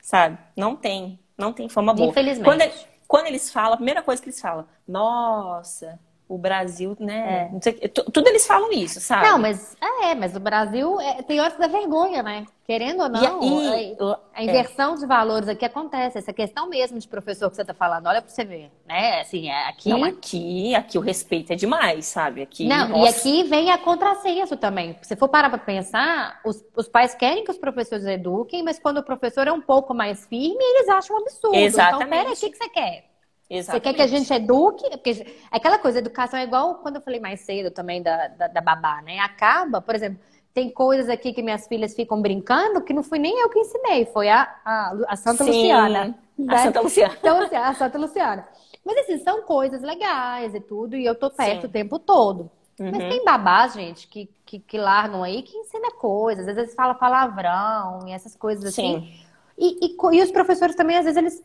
sabe? 0.00 0.38
Não 0.56 0.76
tem, 0.76 1.18
não 1.36 1.52
tem 1.52 1.68
fama 1.68 1.92
boa. 1.92 2.10
Infelizmente. 2.10 2.44
Quando, 2.44 2.60
ele- 2.62 2.74
quando 3.08 3.26
eles 3.26 3.50
falam, 3.50 3.74
a 3.74 3.76
primeira 3.76 4.02
coisa 4.02 4.22
que 4.22 4.28
eles 4.28 4.40
falam, 4.40 4.66
nossa, 4.86 5.98
o 6.28 6.36
Brasil, 6.36 6.96
né? 6.98 7.48
não 7.52 7.62
sei 7.62 7.74
tudo 7.74 8.28
eles 8.28 8.46
falam 8.46 8.72
isso, 8.72 9.00
sabe? 9.00 9.26
É. 9.26 9.30
Não, 9.30 9.38
mas 9.38 9.76
é, 9.80 10.14
mas 10.14 10.34
o 10.34 10.40
Brasil 10.40 11.00
é, 11.00 11.22
tem 11.22 11.40
horas 11.40 11.56
da 11.56 11.68
vergonha, 11.68 12.22
né? 12.22 12.44
Querendo 12.64 13.04
ou 13.04 13.08
não, 13.08 13.42
E 13.44 13.68
aí, 13.68 13.96
a, 14.34 14.42
inversão 14.42 14.96
de 14.96 15.06
valores 15.06 15.48
aqui 15.48 15.64
acontece. 15.64 16.18
Essa 16.18 16.32
questão 16.32 16.68
mesmo 16.68 16.98
de 16.98 17.06
professor 17.06 17.48
que 17.48 17.54
você 17.54 17.64
tá 17.64 17.72
falando, 17.72 18.08
olha 18.08 18.20
pra 18.20 18.28
você 18.28 18.44
ver, 18.44 18.72
né? 18.84 19.20
Assim, 19.20 19.48
é 19.48 19.68
aqui. 19.68 19.88
Não, 19.88 20.02
aqui, 20.02 20.74
aqui 20.74 20.98
o 20.98 21.00
respeito 21.00 21.52
é 21.52 21.56
demais, 21.56 22.06
sabe? 22.06 22.42
Aqui, 22.42 22.66
Não, 22.66 22.88
e 22.88 22.88
nossa, 22.88 23.20
aqui 23.20 23.44
vem 23.44 23.70
a 23.70 23.78
contrassenso 23.78 24.56
também. 24.56 24.96
Se 25.02 25.14
for 25.14 25.28
parar 25.28 25.48
pra 25.48 25.60
pensar, 25.60 26.40
os, 26.44 26.64
os 26.74 26.88
pais 26.88 27.14
querem 27.14 27.44
que 27.44 27.52
os 27.52 27.58
professores 27.58 28.04
eduquem, 28.04 28.64
mas 28.64 28.80
quando 28.80 28.98
o 28.98 29.02
professor 29.04 29.46
é 29.46 29.52
um 29.52 29.60
pouco 29.60 29.94
mais 29.94 30.26
firme, 30.26 30.58
eles 30.60 30.88
acham 30.88 31.14
um 31.14 31.20
absurdo. 31.20 31.54
Então, 31.54 31.66
Exatamente. 31.66 32.10
pera, 32.10 32.32
o 32.32 32.36
que, 32.36 32.50
que 32.50 32.56
você 32.56 32.68
quer? 32.68 33.15
Você 33.68 33.80
exatamente. 33.80 33.80
quer 33.80 33.94
que 33.94 34.02
a 34.02 34.06
gente 34.06 34.32
eduque? 34.32 34.88
Porque 34.90 35.38
aquela 35.50 35.78
coisa, 35.78 35.98
educação 35.98 36.38
é 36.38 36.44
igual 36.44 36.76
quando 36.76 36.96
eu 36.96 37.02
falei 37.02 37.18
mais 37.20 37.40
cedo 37.40 37.70
também 37.70 38.02
da, 38.02 38.28
da, 38.28 38.48
da 38.48 38.60
babá, 38.60 39.02
né? 39.02 39.18
Acaba, 39.18 39.80
por 39.80 39.94
exemplo, 39.94 40.20
tem 40.54 40.70
coisas 40.70 41.08
aqui 41.08 41.32
que 41.32 41.42
minhas 41.42 41.66
filhas 41.66 41.94
ficam 41.94 42.20
brincando 42.22 42.82
que 42.82 42.92
não 42.94 43.02
fui 43.02 43.18
nem 43.18 43.40
eu 43.40 43.48
que 43.50 43.58
ensinei, 43.58 44.06
foi 44.06 44.28
a, 44.28 44.42
a, 44.64 44.96
a 45.08 45.16
Santa 45.16 45.44
Sim, 45.44 45.44
Luciana. 45.44 46.14
A 46.46 46.56
né? 46.56 46.58
Santa 46.58 46.80
Luciana. 46.80 47.18
Então, 47.18 47.38
assim, 47.40 47.56
a 47.56 47.74
Santa 47.74 47.98
Luciana. 47.98 48.46
Mas 48.84 48.98
assim, 48.98 49.18
são 49.18 49.42
coisas 49.42 49.82
legais 49.82 50.54
e 50.54 50.60
tudo, 50.60 50.96
e 50.96 51.04
eu 51.04 51.14
tô 51.14 51.30
perto 51.30 51.64
Sim. 51.64 51.66
o 51.66 51.68
tempo 51.68 51.98
todo. 51.98 52.50
Mas 52.88 53.04
Uhum. 53.04 53.08
tem 53.08 53.24
babás, 53.24 53.74
gente, 53.74 54.06
que, 54.06 54.26
que, 54.44 54.60
que 54.60 54.78
largam 54.78 55.22
aí, 55.24 55.42
que 55.42 55.56
ensina 55.56 55.90
coisas, 55.92 56.46
às 56.46 56.54
vezes 56.54 56.74
fala 56.74 56.94
palavrão 56.94 58.06
e 58.06 58.12
essas 58.12 58.36
coisas 58.36 58.64
assim. 58.64 59.02
Sim. 59.02 59.26
E, 59.58 59.86
e, 59.86 59.96
co- 59.96 60.12
e 60.12 60.22
os 60.22 60.30
professores 60.30 60.76
também, 60.76 60.96
às 60.96 61.04
vezes, 61.04 61.16
eles, 61.18 61.42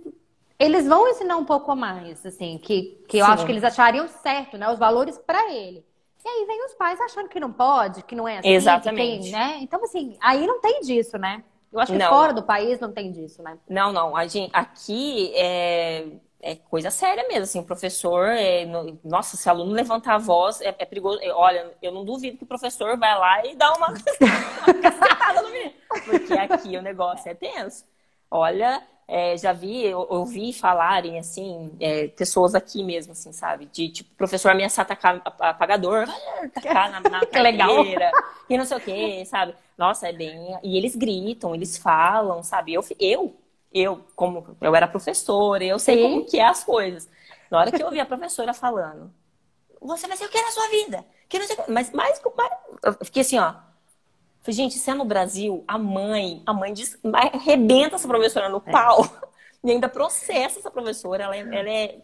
eles 0.64 0.86
vão 0.88 1.07
ensinar 1.09 1.38
um 1.38 1.45
pouco 1.45 1.72
a 1.72 1.76
mais, 1.76 2.26
assim, 2.26 2.57
que, 2.57 3.03
que 3.07 3.18
eu 3.18 3.26
Sim. 3.26 3.32
acho 3.32 3.45
que 3.45 3.51
eles 3.51 3.64
achariam 3.64 4.07
certo, 4.07 4.57
né? 4.57 4.70
Os 4.72 4.80
valores 4.80 5.18
pra 5.18 5.51
ele. 5.51 5.86
E 6.24 6.28
aí 6.28 6.45
vem 6.45 6.64
os 6.66 6.74
pais 6.76 7.01
achando 7.01 7.28
que 7.30 7.39
não 7.39 7.51
pode, 7.51 8.03
que 8.03 8.16
não 8.16 8.28
é 8.28 8.38
assim, 8.38 8.49
Exatamente. 8.49 9.24
tem, 9.24 9.32
né? 9.32 9.57
Então, 9.62 9.84
assim, 9.84 10.18
aí 10.22 10.45
não 10.45 10.62
tem 10.62 10.82
disso, 10.82 11.18
né? 11.18 11.43
Eu 11.72 11.80
acho 11.80 11.91
que 11.91 11.97
Não. 11.97 12.09
fora 12.09 12.34
do 12.34 12.43
país 12.43 12.80
não 12.80 12.91
tem 12.91 13.12
disso, 13.12 13.41
né? 13.41 13.57
Não, 13.68 13.91
não. 13.91 14.16
A 14.16 14.28
gente, 14.28 14.51
aqui 14.53 15.34
é, 15.36 16.05
é 16.41 16.55
coisa 16.55 16.91
séria 16.91 17.28
mesmo. 17.28 17.43
Assim, 17.43 17.59
o 17.59 17.64
professor, 17.64 18.28
é, 18.28 18.66
no- 18.66 18.99
nossa, 19.03 19.38
se 19.38 19.47
o 19.47 19.51
aluno 19.51 19.72
levantar 19.72 20.16
a 20.16 20.18
voz, 20.18 20.62
é, 20.62 20.76
é 20.78 20.86
perigoso. 20.86 21.20
É, 21.22 21.32
Olha, 21.34 21.76
eu 21.82 21.91
não 21.91 22.03
duvido 22.05 22.38
que 22.38 22.43
o 22.43 22.47
professor 22.47 22.97
vai 22.97 23.18
lá 23.18 23.45
e 23.45 23.55
dá 23.55 23.74
uma, 23.74 23.88
uma 24.57 24.74
cacetada 24.74 25.41
no 25.41 25.49
menino. 25.51 25.74
Porque 26.03 26.36
aqui 26.36 26.78
o 26.78 26.82
negócio 26.82 27.30
é 27.30 27.34
tenso. 27.34 27.86
Olha, 28.30 28.86
é, 29.08 29.38
já 29.38 29.52
vi, 29.54 29.93
ouvi 29.93 30.54
falarem, 30.54 31.20
assim, 31.20 31.72
é, 31.80 32.08
pessoas 32.10 32.56
aqui 32.56 32.84
mesmo, 32.84 33.12
assim, 33.14 33.32
sabe? 33.34 33.66
De, 33.68 33.89
tipo, 33.89 34.14
professor 34.16 34.52
ameaçar 34.52 34.86
tacar 34.86 35.22
ap- 35.26 35.41
apagador, 35.41 36.06
tacar 36.54 36.91
na, 36.91 36.99
na 37.02 37.26
Que 37.28 37.39
legal. 37.39 37.84
e 38.49 38.58
não 38.58 38.66
sei 38.66 38.78
o 38.78 38.82
quê, 38.82 39.24
sabe? 39.26 39.56
Nossa, 39.78 40.08
é 40.10 40.14
bem... 40.14 40.58
E 40.64 40.78
eles 40.78 40.95
gritam, 40.95 41.54
eles 41.56 41.78
falam, 41.78 42.43
sabe? 42.43 42.74
Eu, 42.74 42.84
eu, 42.99 43.36
eu 43.74 44.06
como 44.16 44.56
eu 44.62 44.76
era 44.76 44.88
professora, 44.88 45.64
eu 45.64 45.80
sei 45.80 45.97
Sim. 45.97 46.04
como 46.04 46.26
que 46.26 46.39
é 46.39 46.45
as 46.45 46.64
coisas. 46.64 47.10
Na 47.49 47.60
hora 47.60 47.72
que 47.72 47.82
eu 47.82 47.88
ouvi 47.88 47.99
a 47.99 48.06
professora 48.06 48.54
falando, 48.54 49.12
você 49.82 50.08
vai 50.08 50.18
ser 50.18 50.26
o 50.26 50.30
que 50.30 50.41
na 50.41 50.52
sua 50.52 50.70
vida? 50.70 51.06
Que 51.28 51.39
não 51.39 51.47
sei 51.47 51.56
o 51.56 51.64
quê. 51.64 51.72
Mas 51.72 51.91
mais 51.91 52.20
pai... 52.20 52.49
Eu 52.84 52.93
fiquei 53.06 53.22
assim, 53.22 53.39
ó. 53.39 53.56
Falei, 54.41 54.55
gente, 54.55 54.77
se 54.77 54.89
é 54.89 54.93
no 54.93 55.05
Brasil, 55.05 55.63
a 55.67 55.77
mãe, 55.77 56.41
a 56.45 56.53
mãe 56.53 56.73
diz, 56.73 56.97
arrebenta 57.13 57.95
essa 57.95 58.07
professora 58.07 58.49
no 58.49 58.61
É. 58.65 58.71
pau 58.71 59.05
e 59.63 59.71
ainda 59.71 59.87
processa 59.87 60.59
essa 60.59 60.71
professora, 60.71 61.23
ela 61.25 61.35
é, 61.35 61.39
ela 61.39 61.69
é 61.69 61.95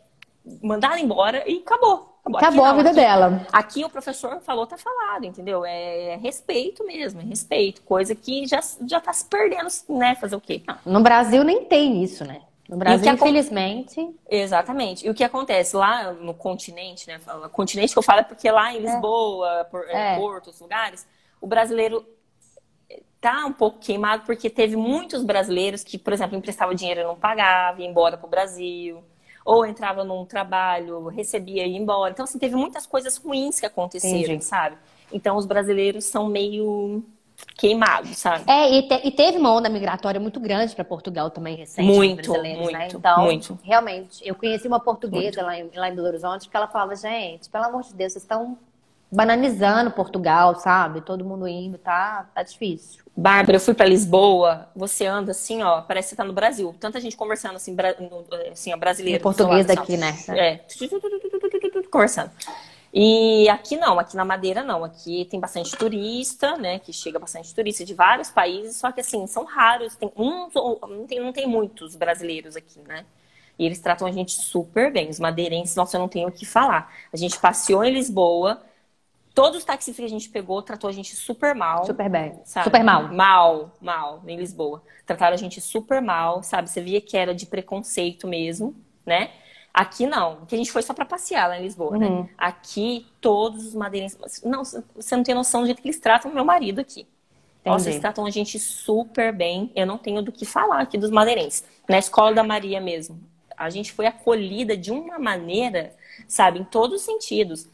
mandada 0.61 0.99
embora 0.99 1.43
e 1.49 1.57
acabou. 1.59 2.15
Acabou, 2.27 2.39
Acabou 2.39 2.65
a 2.65 2.69
não, 2.69 2.77
vida 2.77 2.89
aqui- 2.89 2.99
dela. 2.99 3.47
Aqui 3.53 3.85
o 3.85 3.89
professor 3.89 4.41
falou, 4.41 4.67
tá 4.67 4.77
falado, 4.77 5.25
entendeu? 5.25 5.63
É, 5.65 6.09
é 6.13 6.15
respeito 6.17 6.85
mesmo, 6.85 7.21
é 7.21 7.23
respeito. 7.23 7.81
Coisa 7.83 8.13
que 8.13 8.45
já, 8.45 8.59
já 8.85 8.99
tá 8.99 9.13
se 9.13 9.23
perdendo, 9.25 9.67
né? 9.89 10.13
Fazer 10.15 10.35
o 10.35 10.41
quê? 10.41 10.61
No 10.85 11.01
Brasil 11.01 11.43
nem 11.45 11.63
tem 11.63 12.03
isso, 12.03 12.25
né? 12.25 12.41
No 12.67 12.75
Brasil, 12.75 13.13
infelizmente, 13.13 14.13
Exatamente. 14.29 15.07
E 15.07 15.09
o 15.09 15.13
que 15.13 15.23
acontece 15.23 15.73
lá 15.73 16.11
no 16.11 16.33
continente, 16.33 17.07
né? 17.07 17.17
Continente 17.53 17.93
que 17.93 17.99
eu 17.99 18.03
falo 18.03 18.19
é 18.19 18.23
porque 18.23 18.51
lá 18.51 18.73
em 18.73 18.79
Lisboa, 18.79 19.65
por, 19.71 19.85
é, 19.87 20.15
É. 20.15 20.15
Porto, 20.17 20.47
outros 20.47 20.59
lugares, 20.59 21.07
o 21.39 21.47
brasileiro 21.47 22.05
tá 23.21 23.45
um 23.45 23.53
pouco 23.53 23.79
queimado 23.79 24.23
porque 24.25 24.49
teve 24.49 24.75
muitos 24.75 25.23
brasileiros 25.23 25.83
que, 25.83 25.97
por 25.97 26.13
exemplo, 26.13 26.37
emprestava 26.37 26.73
dinheiro 26.75 27.01
e 27.01 27.03
não 27.03 27.15
pagava, 27.15 27.81
ia 27.81 27.87
embora 27.87 28.17
pro 28.17 28.27
Brasil. 28.27 29.03
Ou 29.45 29.65
entrava 29.65 30.03
num 30.03 30.25
trabalho, 30.25 31.07
recebia 31.07 31.65
e 31.65 31.71
ia 31.71 31.77
embora. 31.77 32.11
Então, 32.11 32.25
assim, 32.25 32.37
teve 32.37 32.55
muitas 32.55 32.85
coisas 32.85 33.15
ruins 33.17 33.59
que 33.59 33.65
aconteceram, 33.65 34.23
Entendi. 34.33 34.43
sabe? 34.43 34.77
Então, 35.11 35.37
os 35.37 35.45
brasileiros 35.45 36.03
são 36.03 36.27
meio 36.27 37.01
queimados, 37.55 38.17
sabe? 38.17 38.43
É, 38.45 38.69
e, 38.77 38.87
te- 38.87 39.07
e 39.07 39.11
teve 39.11 39.37
uma 39.37 39.53
onda 39.53 39.69
migratória 39.69 40.19
muito 40.19 40.39
grande 40.39 40.75
para 40.75 40.83
Portugal 40.83 41.29
também 41.29 41.55
recente, 41.55 41.83
Muito, 41.83 42.33
né? 42.33 42.55
muito, 42.55 42.97
Então, 42.97 43.23
muito. 43.23 43.59
realmente, 43.63 44.27
eu 44.27 44.35
conheci 44.35 44.67
uma 44.67 44.79
portuguesa 44.79 45.41
lá 45.43 45.57
em, 45.57 45.69
lá 45.75 45.89
em 45.89 45.95
Belo 45.95 46.07
Horizonte 46.07 46.49
que 46.49 46.57
ela 46.57 46.67
falava, 46.67 46.95
gente, 46.95 47.49
pelo 47.49 47.65
amor 47.65 47.83
de 47.83 47.93
Deus, 47.93 48.13
vocês 48.13 48.23
estão 48.23 48.57
bananizando 49.11 49.91
Portugal, 49.91 50.55
sabe? 50.59 51.01
Todo 51.01 51.23
mundo 51.23 51.47
indo, 51.47 51.77
tá, 51.77 52.29
tá 52.33 52.43
difícil. 52.43 53.03
Bárbara, 53.15 53.55
eu 53.57 53.61
fui 53.61 53.73
pra 53.73 53.85
Lisboa, 53.85 54.69
você 54.75 55.05
anda 55.05 55.31
assim, 55.31 55.63
ó, 55.63 55.81
parece 55.81 56.09
que 56.09 56.09
você 56.11 56.15
tá 56.17 56.23
no 56.23 56.33
Brasil. 56.33 56.75
Tanta 56.79 56.99
gente 57.01 57.17
conversando 57.17 57.55
assim, 57.55 57.73
bra- 57.73 57.95
no- 57.99 58.25
assim, 58.51 58.73
ó, 58.73 58.77
brasileiro. 58.77 59.17
No 59.19 59.23
português 59.23 59.65
lado, 59.65 59.75
daqui, 59.75 59.95
assim, 59.95 60.27
né? 60.27 60.37
É. 60.37 60.59
Conversando. 61.89 62.31
E 62.93 63.47
aqui 63.49 63.75
não, 63.75 63.99
aqui 63.99 64.15
na 64.15 64.23
Madeira 64.25 64.63
não. 64.63 64.83
Aqui 64.83 65.25
tem 65.25 65.39
bastante 65.39 65.75
turista, 65.75 66.57
né? 66.57 66.79
Que 66.79 66.93
chega 66.93 67.19
bastante 67.19 67.53
turista 67.53 67.83
de 67.83 67.93
vários 67.93 68.29
países, 68.29 68.75
só 68.77 68.91
que 68.91 69.01
assim, 69.01 69.25
são 69.27 69.45
raros, 69.45 69.95
tem 69.95 70.11
uns, 70.15 70.55
ou- 70.55 70.79
não 70.87 71.05
tem, 71.07 71.19
não 71.19 71.33
tem 71.33 71.47
muitos 71.47 71.95
brasileiros 71.95 72.55
aqui, 72.55 72.79
né? 72.87 73.05
E 73.59 73.65
eles 73.65 73.79
tratam 73.79 74.07
a 74.07 74.11
gente 74.11 74.31
super 74.33 74.91
bem. 74.91 75.09
Os 75.09 75.19
madeirenses, 75.19 75.75
nossa, 75.75 75.97
eu 75.97 76.01
não 76.01 76.07
tenho 76.07 76.27
o 76.29 76.31
que 76.31 76.45
falar. 76.45 76.93
A 77.11 77.17
gente 77.17 77.39
passeou 77.39 77.83
em 77.83 77.91
Lisboa, 77.93 78.61
todos 79.37 79.59
os 79.59 79.63
taxistas 79.63 79.97
que 79.97 80.03
a 80.05 80.09
gente 80.09 80.29
pegou 80.29 80.63
tratou 80.63 80.89
a 80.89 80.93
gente 80.93 81.15
super 81.15 81.53
mal. 81.53 81.85
Super 81.85 82.09
bem. 82.09 82.39
Sabe? 82.43 82.63
Super 82.63 82.83
mal. 82.83 83.13
Mal, 83.13 83.71
mal, 83.79 84.23
em 84.27 84.35
Lisboa. 84.35 84.81
Trataram 85.05 85.35
a 85.35 85.37
gente 85.37 85.61
super 85.61 86.01
mal, 86.01 86.41
sabe? 86.41 86.67
Você 86.67 86.81
via 86.81 86.99
que 86.99 87.15
era 87.15 87.35
de 87.35 87.45
preconceito 87.45 88.27
mesmo, 88.27 88.73
né? 89.05 89.29
Aqui 89.71 90.07
não, 90.07 90.43
que 90.47 90.55
a 90.55 90.57
gente 90.57 90.71
foi 90.71 90.81
só 90.81 90.91
pra 90.91 91.05
passear 91.05 91.49
lá 91.49 91.59
em 91.59 91.61
Lisboa, 91.61 91.91
Uhum. 91.91 92.23
né? 92.23 92.29
Aqui 92.35 93.05
todos 93.21 93.63
os 93.67 93.75
madeirenses. 93.75 94.41
Não, 94.43 94.63
você 94.65 95.15
não 95.15 95.23
tem 95.23 95.35
noção 95.35 95.61
do 95.61 95.67
jeito 95.67 95.83
que 95.83 95.87
eles 95.87 95.99
tratam 95.99 96.33
meu 96.33 96.43
marido 96.43 96.81
aqui. 96.81 97.05
Nossa, 97.63 97.83
Entendi. 97.83 97.89
eles 97.89 98.01
tratam 98.01 98.25
a 98.25 98.31
gente 98.31 98.57
super 98.57 99.31
bem. 99.31 99.71
Eu 99.75 99.85
não 99.85 99.99
tenho 99.99 100.23
do 100.23 100.31
que 100.31 100.47
falar 100.47 100.79
aqui 100.81 100.97
dos 100.97 101.11
madeirenses. 101.11 101.63
Na 101.87 101.99
escola 101.99 102.33
da 102.33 102.43
Maria 102.43 102.81
mesmo. 102.81 103.19
A 103.55 103.69
gente 103.69 103.93
foi 103.93 104.07
acolhida 104.07 104.75
de 104.75 104.91
uma 104.91 105.19
maneira, 105.19 105.93
sabe, 106.27 106.57
em 106.59 106.63
todos 106.63 107.01
os 107.01 107.05
sentidos. 107.05 107.67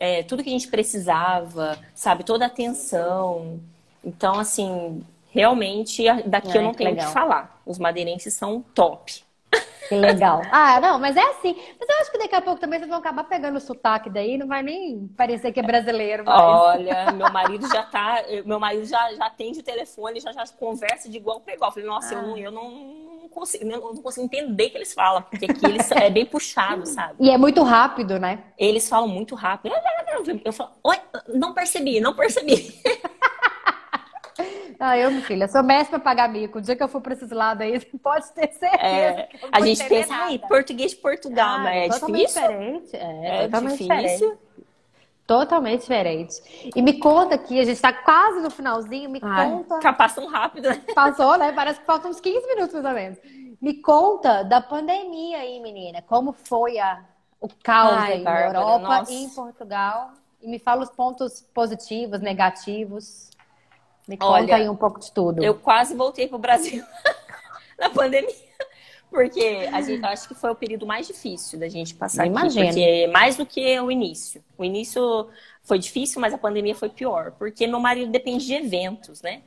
É, 0.00 0.22
tudo 0.22 0.42
que 0.42 0.48
a 0.48 0.52
gente 0.52 0.68
precisava, 0.68 1.78
sabe, 1.94 2.24
toda 2.24 2.44
a 2.44 2.48
atenção. 2.48 3.60
Então, 4.02 4.40
assim, 4.40 5.04
realmente, 5.30 6.04
daqui 6.26 6.48
Ai, 6.52 6.58
eu 6.58 6.62
não 6.62 6.72
tenho 6.72 6.92
o 6.92 6.96
que 6.96 7.06
falar. 7.06 7.60
Os 7.66 7.78
madeirenses 7.78 8.32
são 8.32 8.64
top. 8.74 9.22
Que 9.88 9.96
legal. 9.96 10.42
Ah, 10.52 10.80
não, 10.80 10.98
mas 10.98 11.16
é 11.16 11.22
assim. 11.22 11.56
Mas 11.78 11.88
eu 11.88 11.96
acho 12.00 12.12
que 12.12 12.18
daqui 12.18 12.34
a 12.34 12.40
pouco 12.40 12.60
também 12.60 12.78
vocês 12.78 12.88
vão 12.88 12.98
acabar 12.98 13.24
pegando 13.24 13.56
o 13.56 13.60
sotaque 13.60 14.08
daí, 14.08 14.38
não 14.38 14.46
vai 14.46 14.62
nem 14.62 15.08
parecer 15.16 15.52
que 15.52 15.58
é 15.58 15.62
brasileiro. 15.62 16.24
Mas... 16.24 16.40
Olha, 16.40 17.10
meu 17.12 17.30
marido 17.32 17.66
já 17.68 17.82
tá. 17.82 18.22
Meu 18.44 18.60
marido 18.60 18.84
já, 18.84 19.12
já 19.14 19.26
atende 19.26 19.60
o 19.60 19.62
telefone, 19.62 20.20
já, 20.20 20.32
já 20.32 20.44
conversa 20.58 21.08
de 21.08 21.16
igual 21.16 21.40
para 21.40 21.54
igual. 21.54 21.70
Eu 21.70 21.74
falei, 21.74 21.88
nossa, 21.88 22.14
ah. 22.14 22.18
eu, 22.18 22.22
não, 22.22 22.38
eu 22.38 22.52
não 22.52 23.28
consigo, 23.30 23.64
eu 23.64 23.80
não 23.80 24.02
consigo 24.02 24.26
entender 24.26 24.66
o 24.66 24.70
que 24.70 24.78
eles 24.78 24.92
falam, 24.92 25.22
porque 25.22 25.46
aqui 25.46 25.64
eles 25.66 25.90
é 25.90 26.10
bem 26.10 26.26
puxado, 26.26 26.86
sabe? 26.86 27.14
E 27.18 27.30
é 27.30 27.38
muito 27.38 27.62
rápido, 27.62 28.18
né? 28.18 28.44
Eles 28.58 28.88
falam 28.88 29.08
muito 29.08 29.34
rápido. 29.34 29.74
Eu 30.44 30.52
falo, 30.52 30.70
oi, 30.84 30.96
não 31.28 31.54
percebi, 31.54 32.00
não 32.00 32.14
percebi. 32.14 32.80
Ah, 34.80 34.96
eu, 34.96 35.10
minha 35.10 35.22
filha, 35.22 35.46
sou 35.46 35.62
mestre 35.62 35.90
para 35.90 36.00
pagar 36.00 36.28
mico. 36.30 36.58
O 36.58 36.62
dia 36.62 36.74
que 36.74 36.82
eu 36.82 36.88
for 36.88 37.02
para 37.02 37.12
esses 37.12 37.30
lados 37.30 37.62
aí, 37.62 37.78
você 37.78 37.86
pode 38.02 38.32
ter 38.32 38.50
certeza. 38.50 38.80
É, 38.80 39.28
a 39.52 39.60
gente 39.60 39.84
pensa, 39.84 40.14
ai, 40.14 40.38
português 40.38 40.92
de 40.92 40.96
Portugal, 40.96 41.56
ah, 41.56 41.58
mas 41.58 41.76
é 41.76 41.88
totalmente 41.90 42.26
difícil. 42.26 42.42
Diferente. 42.42 42.96
É, 42.96 43.26
é 43.26 43.44
totalmente 43.44 43.72
difícil. 43.72 44.28
Diferente. 44.30 44.50
Totalmente 45.26 45.80
diferente. 45.82 46.72
E 46.74 46.82
me 46.82 46.98
conta 46.98 47.36
aqui, 47.36 47.60
a 47.60 47.62
gente 47.62 47.76
está 47.76 47.92
quase 47.92 48.40
no 48.40 48.50
finalzinho, 48.50 49.08
me 49.10 49.20
ai, 49.22 49.50
conta. 49.50 49.78
Tá 49.78 49.92
passando 49.92 50.26
rápido, 50.26 50.70
né? 50.70 50.82
Passou, 50.92 51.36
né? 51.36 51.52
Parece 51.52 51.78
que 51.78 51.86
faltam 51.86 52.10
uns 52.10 52.18
15 52.18 52.46
minutos 52.48 52.72
mais 52.72 52.86
ou 52.86 52.92
menos. 52.92 53.18
Me 53.60 53.74
conta 53.74 54.42
da 54.42 54.60
pandemia 54.60 55.38
aí, 55.38 55.60
menina. 55.60 56.02
Como 56.02 56.32
foi 56.32 56.78
a, 56.78 57.04
o 57.40 57.48
caos 57.62 57.92
ai, 57.98 58.14
aí 58.14 58.24
Bárbara, 58.24 58.52
na 58.54 58.58
Europa 58.58 58.88
nossa. 58.88 59.12
e 59.12 59.22
em 59.22 59.28
Portugal? 59.28 60.12
E 60.42 60.48
me 60.48 60.58
fala 60.58 60.82
os 60.82 60.90
pontos 60.90 61.46
positivos, 61.54 62.20
negativos. 62.20 63.29
Me 64.10 64.16
conta 64.16 64.32
Olha, 64.32 64.56
aí 64.56 64.68
um 64.68 64.74
pouco 64.74 64.98
de 64.98 65.12
tudo. 65.12 65.40
Eu 65.40 65.54
quase 65.54 65.94
voltei 65.94 66.26
para 66.26 66.34
o 66.34 66.40
Brasil 66.40 66.82
na 67.78 67.88
pandemia. 67.88 68.34
Porque 69.08 69.68
a 69.72 69.80
gente, 69.80 70.04
acho 70.04 70.26
que 70.26 70.34
foi 70.34 70.50
o 70.50 70.54
período 70.56 70.84
mais 70.84 71.06
difícil 71.06 71.60
da 71.60 71.68
gente 71.68 71.94
passar 71.94 72.26
Imagina. 72.26 72.70
aqui. 72.70 72.74
Porque 72.74 73.06
mais 73.06 73.36
do 73.36 73.46
que 73.46 73.78
o 73.78 73.88
início. 73.88 74.42
O 74.58 74.64
início 74.64 75.28
foi 75.62 75.78
difícil, 75.78 76.20
mas 76.20 76.34
a 76.34 76.38
pandemia 76.38 76.74
foi 76.74 76.88
pior. 76.88 77.30
Porque 77.38 77.68
meu 77.68 77.78
marido 77.78 78.10
depende 78.10 78.44
de 78.44 78.54
eventos, 78.54 79.22
né? 79.22 79.42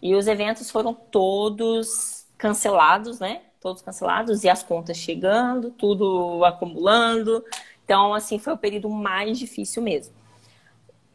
E 0.00 0.16
os 0.16 0.26
eventos 0.26 0.68
foram 0.68 0.92
todos 0.92 2.26
cancelados, 2.36 3.20
né? 3.20 3.42
Todos 3.60 3.82
cancelados. 3.82 4.42
E 4.42 4.48
as 4.48 4.64
contas 4.64 4.96
chegando, 4.96 5.70
tudo 5.70 6.44
acumulando. 6.44 7.44
Então, 7.84 8.12
assim, 8.12 8.36
foi 8.36 8.52
o 8.52 8.58
período 8.58 8.90
mais 8.90 9.38
difícil 9.38 9.80
mesmo. 9.80 10.12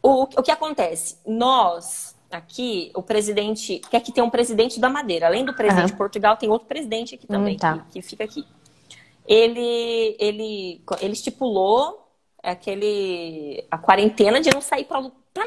O, 0.02 0.22
o 0.22 0.42
que 0.42 0.50
acontece? 0.50 1.18
Nós 1.26 2.17
aqui, 2.30 2.90
o 2.94 3.02
presidente, 3.02 3.80
que 3.90 3.96
aqui 3.96 4.12
tem 4.12 4.22
um 4.22 4.30
presidente 4.30 4.78
da 4.78 4.88
Madeira, 4.88 5.26
além 5.26 5.44
do 5.44 5.54
presidente 5.54 5.86
uhum. 5.86 5.92
de 5.92 5.96
Portugal, 5.96 6.36
tem 6.36 6.48
outro 6.48 6.68
presidente 6.68 7.14
aqui 7.14 7.26
também, 7.26 7.56
hum, 7.56 7.58
tá. 7.58 7.78
que, 7.78 7.92
que, 7.94 8.02
fica 8.02 8.24
aqui. 8.24 8.46
Ele, 9.26 10.16
ele, 10.18 10.82
ele 11.00 11.12
estipulou 11.12 12.08
aquele, 12.42 13.64
a 13.70 13.78
quarentena 13.78 14.40
de 14.40 14.50
não 14.50 14.60
sair 14.60 14.84
para 14.84 15.00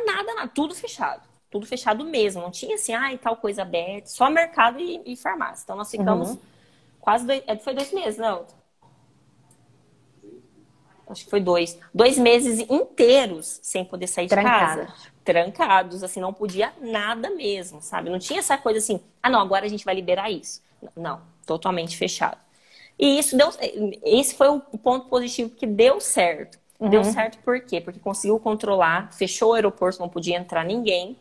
nada, 0.06 0.34
nada, 0.36 0.48
tudo 0.54 0.76
fechado. 0.76 1.30
Tudo 1.50 1.66
fechado 1.66 2.06
mesmo. 2.06 2.42
Não 2.42 2.52
tinha 2.52 2.76
assim, 2.76 2.94
ah, 2.94 3.14
e 3.14 3.18
tal 3.18 3.36
coisa 3.36 3.64
aberta, 3.64 4.08
só 4.08 4.30
mercado 4.30 4.80
e, 4.80 5.02
e 5.06 5.16
farmácia. 5.16 5.64
Então 5.64 5.76
nós 5.76 5.92
ficamos 5.92 6.30
uhum. 6.30 6.40
quase 7.00 7.26
dois, 7.26 7.44
é, 7.46 7.58
foi 7.58 7.74
dois 7.74 7.92
meses, 7.92 8.18
não? 8.18 8.46
Acho 11.12 11.26
que 11.26 11.30
foi 11.30 11.42
dois. 11.42 11.78
Dois 11.94 12.18
meses 12.18 12.60
inteiros 12.70 13.60
sem 13.62 13.84
poder 13.86 14.08
sair 14.08 14.28
de 14.28 14.36
casa 14.36 14.88
trancados, 15.24 16.04
assim, 16.04 16.20
não 16.20 16.34
podia 16.34 16.74
nada 16.82 17.30
mesmo, 17.30 17.82
sabe? 17.82 18.10
Não 18.10 18.20
tinha 18.20 18.40
essa 18.40 18.58
coisa 18.58 18.80
assim, 18.80 19.00
ah, 19.22 19.30
não, 19.30 19.40
agora 19.40 19.66
a 19.66 19.70
gente 19.70 19.86
vai 19.86 19.94
liberar 19.94 20.32
isso. 20.32 20.62
Não, 20.96 21.22
totalmente 21.46 21.96
fechado. 21.96 22.38
E 22.98 23.20
isso 23.20 23.38
deu. 23.38 23.50
Esse 24.04 24.36
foi 24.36 24.50
o 24.50 24.60
ponto 24.60 25.08
positivo 25.08 25.52
que 25.52 25.66
deu 25.66 26.00
certo. 26.00 26.60
Uhum. 26.80 26.90
Deu 26.90 27.04
certo 27.04 27.38
por 27.40 27.60
quê? 27.62 27.80
Porque 27.80 28.00
conseguiu 28.00 28.40
controlar, 28.40 29.12
fechou 29.14 29.52
o 29.52 29.54
aeroporto, 29.54 30.00
não 30.00 30.10
podia 30.10 30.38
entrar 30.38 30.66
ninguém 30.66 31.18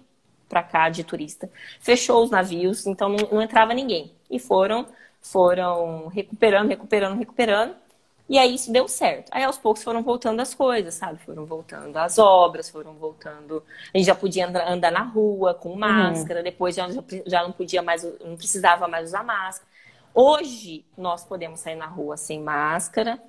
para 0.48 0.62
cá 0.62 0.88
de 0.88 1.04
turista. 1.04 1.50
Fechou 1.80 2.24
os 2.24 2.30
navios, 2.30 2.86
então 2.86 3.08
não, 3.08 3.28
não 3.30 3.42
entrava 3.42 3.74
ninguém. 3.74 4.12
E 4.30 4.38
foram, 4.38 4.86
foram 5.20 6.08
recuperando, 6.08 6.68
recuperando, 6.68 7.18
recuperando. 7.18 7.74
E 8.30 8.38
aí 8.38 8.54
isso 8.54 8.72
deu 8.72 8.86
certo. 8.86 9.28
Aí 9.32 9.42
aos 9.42 9.58
poucos 9.58 9.82
foram 9.82 10.04
voltando 10.04 10.38
as 10.38 10.54
coisas, 10.54 10.94
sabe? 10.94 11.18
Foram 11.24 11.44
voltando 11.44 11.96
as 11.96 12.16
obras, 12.16 12.70
foram 12.70 12.94
voltando. 12.94 13.60
A 13.92 13.98
gente 13.98 14.06
já 14.06 14.14
podia 14.14 14.46
andar 14.46 14.92
na 14.92 15.02
rua 15.02 15.52
com 15.52 15.74
máscara, 15.74 16.38
uhum. 16.38 16.44
depois 16.44 16.76
já, 16.76 16.86
já 17.26 17.42
não 17.42 17.50
podia 17.50 17.82
mais, 17.82 18.04
não 18.24 18.36
precisava 18.36 18.86
mais 18.86 19.08
usar 19.08 19.24
máscara. 19.24 19.68
Hoje 20.14 20.84
nós 20.96 21.24
podemos 21.24 21.58
sair 21.58 21.74
na 21.74 21.86
rua 21.86 22.16
sem 22.16 22.40
máscara, 22.40 23.20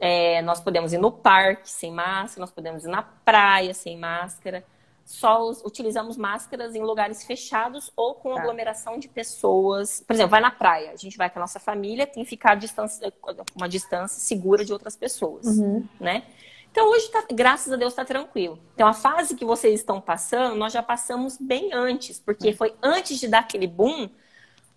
é, 0.00 0.42
nós 0.42 0.60
podemos 0.60 0.92
ir 0.92 0.98
no 0.98 1.12
parque 1.12 1.70
sem 1.70 1.92
máscara, 1.92 2.40
nós 2.40 2.50
podemos 2.50 2.84
ir 2.84 2.88
na 2.88 3.02
praia 3.02 3.72
sem 3.72 3.96
máscara 3.96 4.64
só 5.04 5.50
utilizamos 5.64 6.16
máscaras 6.16 6.74
em 6.74 6.82
lugares 6.82 7.24
fechados 7.24 7.92
ou 7.96 8.14
com 8.14 8.34
tá. 8.34 8.40
aglomeração 8.40 8.98
de 8.98 9.08
pessoas. 9.08 10.02
Por 10.06 10.14
exemplo, 10.14 10.30
vai 10.30 10.40
na 10.40 10.50
praia, 10.50 10.90
a 10.92 10.96
gente 10.96 11.16
vai 11.16 11.28
com 11.28 11.38
a 11.38 11.42
nossa 11.42 11.60
família, 11.60 12.06
tem 12.06 12.24
que 12.24 12.30
ficar 12.30 12.54
distância, 12.54 13.12
uma 13.54 13.68
distância 13.68 14.20
segura 14.20 14.64
de 14.64 14.72
outras 14.72 14.96
pessoas, 14.96 15.46
uhum. 15.46 15.86
né? 16.00 16.24
Então 16.70 16.90
hoje, 16.90 17.08
tá, 17.10 17.22
graças 17.30 17.70
a 17.70 17.76
Deus, 17.76 17.92
está 17.92 18.04
tranquilo. 18.04 18.58
Então 18.74 18.88
a 18.88 18.94
fase 18.94 19.34
que 19.34 19.44
vocês 19.44 19.80
estão 19.80 20.00
passando, 20.00 20.56
nós 20.56 20.72
já 20.72 20.82
passamos 20.82 21.36
bem 21.36 21.70
antes, 21.72 22.18
porque 22.18 22.48
uhum. 22.48 22.56
foi 22.56 22.74
antes 22.82 23.20
de 23.20 23.28
dar 23.28 23.40
aquele 23.40 23.66
boom, 23.66 24.08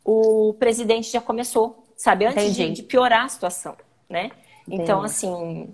o 0.04 0.54
presidente 0.60 1.10
já 1.10 1.22
começou, 1.22 1.86
sabe? 1.96 2.26
Antes 2.26 2.54
de, 2.54 2.70
de, 2.72 2.84
piorar 2.84 3.26
a 3.26 3.30
situação, 3.30 3.78
né? 4.10 4.32
Entendi. 4.68 4.84
Então, 4.84 5.02
assim, 5.02 5.74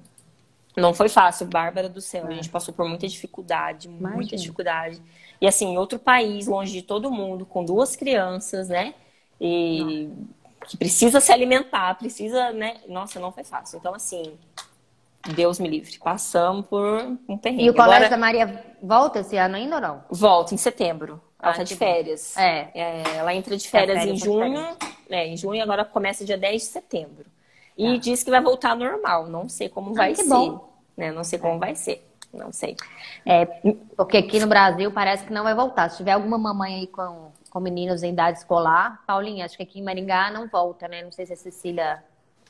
não 0.75 0.93
foi 0.93 1.09
fácil, 1.09 1.47
Bárbara 1.47 1.89
do 1.89 2.01
céu. 2.01 2.25
É. 2.25 2.29
A 2.29 2.35
gente 2.35 2.49
passou 2.49 2.73
por 2.73 2.87
muita 2.87 3.07
dificuldade, 3.07 3.87
Imagina. 3.87 4.15
muita 4.15 4.35
dificuldade. 4.35 5.01
E 5.39 5.47
assim, 5.47 5.73
em 5.73 5.77
outro 5.77 5.99
país, 5.99 6.47
longe 6.47 6.71
de 6.71 6.81
todo 6.81 7.11
mundo, 7.11 7.45
com 7.45 7.65
duas 7.65 7.95
crianças, 7.95 8.69
né? 8.69 8.93
E 9.39 10.09
que 10.67 10.77
precisa 10.77 11.19
se 11.19 11.31
alimentar, 11.31 11.95
precisa, 11.95 12.51
né? 12.51 12.77
Nossa, 12.87 13.19
não 13.19 13.31
foi 13.31 13.43
fácil. 13.43 13.79
Então, 13.79 13.93
assim, 13.93 14.37
Deus 15.35 15.59
me 15.59 15.67
livre. 15.67 15.97
Passamos 15.99 16.65
por 16.67 17.17
um 17.27 17.37
perrengue. 17.37 17.65
E 17.65 17.69
o 17.69 17.73
Colégio 17.73 18.05
Agora, 18.05 18.09
da 18.09 18.17
Maria 18.17 18.65
volta 18.81 19.19
esse 19.19 19.37
ano 19.37 19.55
ainda 19.55 19.75
ou 19.75 19.81
não? 19.81 20.03
Volta, 20.09 20.53
em 20.53 20.57
setembro. 20.57 21.21
Ela 21.41 21.53
ah, 21.53 21.55
tá 21.55 21.63
de 21.63 21.75
férias. 21.75 22.37
É. 22.37 22.69
é. 22.73 23.03
Ela 23.17 23.33
entra 23.33 23.57
de 23.57 23.67
férias, 23.67 23.97
é, 23.97 24.01
férias 24.01 24.21
em 24.21 24.23
junho. 24.23 24.77
É, 25.09 25.27
em 25.27 25.35
junho, 25.35 25.61
agora 25.61 25.83
começa 25.83 26.23
dia 26.23 26.37
10 26.37 26.61
de 26.61 26.67
setembro. 26.67 27.25
E 27.77 27.93
tá. 27.93 27.97
diz 27.97 28.23
que 28.23 28.31
vai 28.31 28.41
voltar 28.41 28.75
normal. 28.75 29.27
Não 29.27 29.47
sei 29.49 29.69
como 29.69 29.91
ah, 29.91 29.93
vai 29.93 30.15
ser. 30.15 30.27
Bom. 30.27 30.69
Né? 30.95 31.11
Não 31.11 31.23
sei 31.23 31.39
como 31.39 31.55
é. 31.55 31.59
vai 31.59 31.75
ser. 31.75 32.07
Não 32.33 32.51
sei. 32.51 32.75
É, 33.25 33.45
porque 33.95 34.17
aqui 34.17 34.39
no 34.39 34.47
Brasil 34.47 34.91
parece 34.91 35.25
que 35.25 35.33
não 35.33 35.43
vai 35.43 35.53
voltar. 35.53 35.89
Se 35.89 35.97
tiver 35.97 36.13
alguma 36.13 36.37
mamãe 36.37 36.75
aí 36.75 36.87
com, 36.87 37.31
com 37.49 37.59
meninos 37.59 38.03
em 38.03 38.11
idade 38.11 38.39
escolar, 38.39 39.03
Paulinha, 39.05 39.45
acho 39.45 39.57
que 39.57 39.63
aqui 39.63 39.79
em 39.79 39.83
Maringá 39.83 40.31
não 40.31 40.47
volta, 40.47 40.87
né? 40.87 41.03
Não 41.03 41.11
sei 41.11 41.25
se 41.25 41.33
a 41.33 41.35
Cecília 41.35 42.03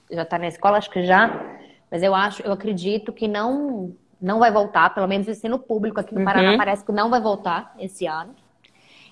já 0.09 0.21
está 0.21 0.37
na 0.37 0.47
escola, 0.47 0.77
acho 0.77 0.91
que 0.91 1.03
já. 1.03 1.57
Mas 1.89 2.03
eu 2.03 2.13
acho, 2.13 2.43
eu 2.43 2.51
acredito 2.51 3.11
que 3.11 3.27
não 3.27 3.95
não 4.21 4.37
vai 4.37 4.51
voltar, 4.51 4.93
pelo 4.93 5.07
menos 5.07 5.27
o 5.27 5.31
ensino 5.31 5.57
público 5.57 5.99
aqui 5.99 6.13
no 6.13 6.23
Paraná 6.23 6.51
uhum. 6.51 6.57
parece 6.57 6.85
que 6.85 6.91
não 6.91 7.09
vai 7.09 7.19
voltar 7.19 7.73
esse 7.79 8.05
ano. 8.05 8.35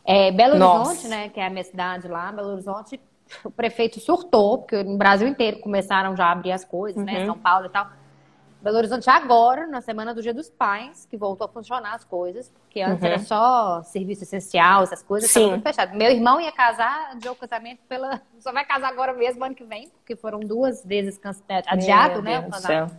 É, 0.06 0.32
Belo 0.32 0.52
Horizonte, 0.52 0.88
Nossa. 0.88 1.08
né, 1.08 1.30
que 1.30 1.40
é 1.40 1.48
a 1.48 1.50
minha 1.50 1.64
cidade 1.64 2.08
lá, 2.08 2.32
Belo 2.32 2.50
Horizonte, 2.50 3.00
o 3.44 3.52
prefeito 3.52 4.00
surtou, 4.00 4.60
porque 4.60 4.84
no 4.84 4.98
Brasil 4.98 5.28
inteiro 5.28 5.60
começaram 5.60 6.16
já 6.16 6.26
a 6.26 6.32
abrir 6.32 6.52
as 6.52 6.66
coisas, 6.66 7.04
né? 7.04 7.14
uhum. 7.14 7.20
né? 7.20 7.26
São 7.26 7.38
Paulo 7.38 7.66
e 7.68 7.70
tal. 7.70 7.90
Belo 8.62 8.76
Horizonte 8.76 9.10
agora, 9.10 9.66
na 9.68 9.80
semana 9.80 10.14
do 10.14 10.22
Dia 10.22 10.34
dos 10.34 10.50
Pais, 10.50 11.06
que 11.10 11.16
voltou 11.16 11.46
a 11.46 11.48
funcionar 11.48 11.96
as 11.96 12.04
coisas, 12.04 12.50
porque 12.50 12.82
antes 12.82 13.02
uhum. 13.02 13.08
era 13.08 13.20
só 13.20 13.82
serviço 13.84 14.24
essencial, 14.24 14.84
essas 14.84 15.02
coisas, 15.02 15.30
estava 15.30 15.52
tudo 15.52 15.64
fechado. 15.64 15.96
Meu 15.96 16.12
irmão 16.12 16.42
ia 16.42 16.52
casar, 16.52 17.12
adiou 17.12 17.34
o 17.34 17.38
casamento 17.38 17.80
pela. 17.88 18.22
Só 18.40 18.52
vai 18.52 18.66
casar 18.66 18.90
agora 18.90 19.14
mesmo 19.14 19.46
ano 19.46 19.56
que 19.56 19.64
vem, 19.64 19.88
porque 19.90 20.16
foram 20.16 20.42
duas 20.42 20.84
vezes 20.84 21.18
é, 21.48 21.64
adiado, 21.68 22.22
Meu 22.22 22.42
né? 22.42 22.42
Deus 22.42 22.92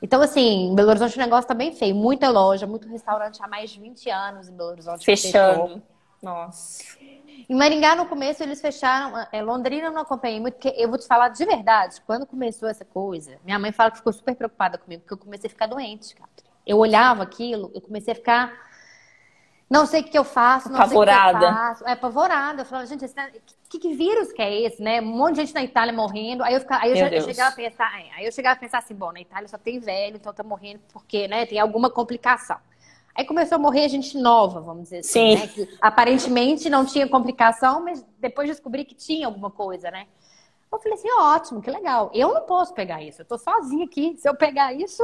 então, 0.00 0.22
assim, 0.22 0.74
Belo 0.76 0.90
Horizonte 0.90 1.16
o 1.16 1.20
negócio 1.20 1.48
tá 1.48 1.54
bem 1.54 1.72
feio. 1.72 1.94
Muita 1.94 2.30
loja, 2.30 2.66
muito 2.66 2.88
restaurante 2.88 3.42
há 3.42 3.48
mais 3.48 3.70
de 3.70 3.80
20 3.80 4.08
anos 4.10 4.48
em 4.48 4.56
Belo 4.56 4.70
Horizonte. 4.70 5.04
Fechando. 5.04 5.82
Nossa. 6.22 6.82
Em 7.48 7.54
Maringá, 7.54 7.94
no 7.94 8.06
começo, 8.06 8.42
eles 8.42 8.60
fecharam. 8.60 9.26
É, 9.32 9.40
Londrina 9.42 9.86
eu 9.86 9.92
não 9.92 10.02
acompanhei 10.02 10.40
muito, 10.40 10.54
porque 10.54 10.74
eu 10.76 10.88
vou 10.88 10.98
te 10.98 11.06
falar 11.06 11.28
de 11.28 11.44
verdade. 11.44 12.00
Quando 12.06 12.26
começou 12.26 12.68
essa 12.68 12.84
coisa, 12.84 13.38
minha 13.44 13.58
mãe 13.58 13.72
fala 13.72 13.90
que 13.90 13.98
ficou 13.98 14.12
super 14.12 14.34
preocupada 14.34 14.76
comigo, 14.76 15.02
porque 15.02 15.14
eu 15.14 15.18
comecei 15.18 15.46
a 15.46 15.50
ficar 15.50 15.66
doente, 15.66 16.14
cara. 16.14 16.28
Eu 16.66 16.76
olhava 16.78 17.22
aquilo, 17.22 17.70
eu 17.74 17.80
comecei 17.80 18.12
a 18.12 18.16
ficar. 18.16 18.68
Não 19.70 19.86
sei 19.86 20.00
o 20.00 20.04
que 20.04 20.18
eu 20.18 20.24
faço, 20.24 20.70
não 20.70 20.76
apavorada. 20.76 21.30
sei 21.30 21.36
o 21.36 21.40
que 21.40 21.44
eu 21.46 21.52
faço. 21.54 21.86
É, 21.86 21.92
apavorada. 21.92 22.62
Eu 22.62 22.66
falava, 22.66 22.86
gente, 22.86 23.04
esse, 23.04 23.14
que, 23.68 23.78
que 23.78 23.94
vírus 23.94 24.32
que 24.32 24.42
é 24.42 24.62
esse, 24.62 24.82
né? 24.82 25.00
Um 25.00 25.06
monte 25.06 25.36
de 25.36 25.42
gente 25.42 25.54
na 25.54 25.62
Itália 25.62 25.92
morrendo. 25.92 26.42
Aí 26.42 26.54
eu, 26.54 26.60
ficava, 26.60 26.82
aí 26.82 26.90
eu, 26.90 26.96
já, 26.96 27.08
eu 27.08 27.22
chegava 27.22 27.50
a 27.50 27.56
pensar, 27.56 28.00
é, 28.00 28.10
aí 28.16 28.24
eu 28.24 28.32
chegava 28.32 28.56
a 28.56 28.58
pensar 28.58 28.78
assim, 28.78 28.94
bom, 28.94 29.12
na 29.12 29.20
Itália 29.20 29.46
só 29.46 29.58
tem 29.58 29.78
velho, 29.78 30.16
então 30.16 30.32
tá 30.32 30.42
morrendo 30.42 30.80
porque, 30.92 31.28
né, 31.28 31.46
tem 31.46 31.58
alguma 31.58 31.90
complicação. 31.90 32.58
Aí 33.18 33.24
começou 33.24 33.56
a 33.56 33.58
morrer 33.58 33.88
gente 33.88 34.16
nova, 34.16 34.60
vamos 34.60 34.84
dizer 34.84 34.98
assim, 34.98 35.36
Sim. 35.36 35.40
né? 35.40 35.48
Que 35.48 35.68
aparentemente 35.80 36.70
não 36.70 36.86
tinha 36.86 37.08
complicação, 37.08 37.82
mas 37.82 38.06
depois 38.16 38.48
descobri 38.48 38.84
que 38.84 38.94
tinha 38.94 39.26
alguma 39.26 39.50
coisa, 39.50 39.90
né? 39.90 40.06
Eu 40.70 40.78
falei 40.78 40.96
assim, 40.96 41.10
ótimo, 41.18 41.60
que 41.60 41.68
legal. 41.68 42.12
Eu 42.14 42.32
não 42.32 42.42
posso 42.42 42.72
pegar 42.72 43.02
isso, 43.02 43.22
eu 43.22 43.26
tô 43.26 43.36
sozinha 43.36 43.86
aqui. 43.86 44.16
Se 44.16 44.28
eu 44.28 44.36
pegar 44.36 44.72
isso, 44.72 45.02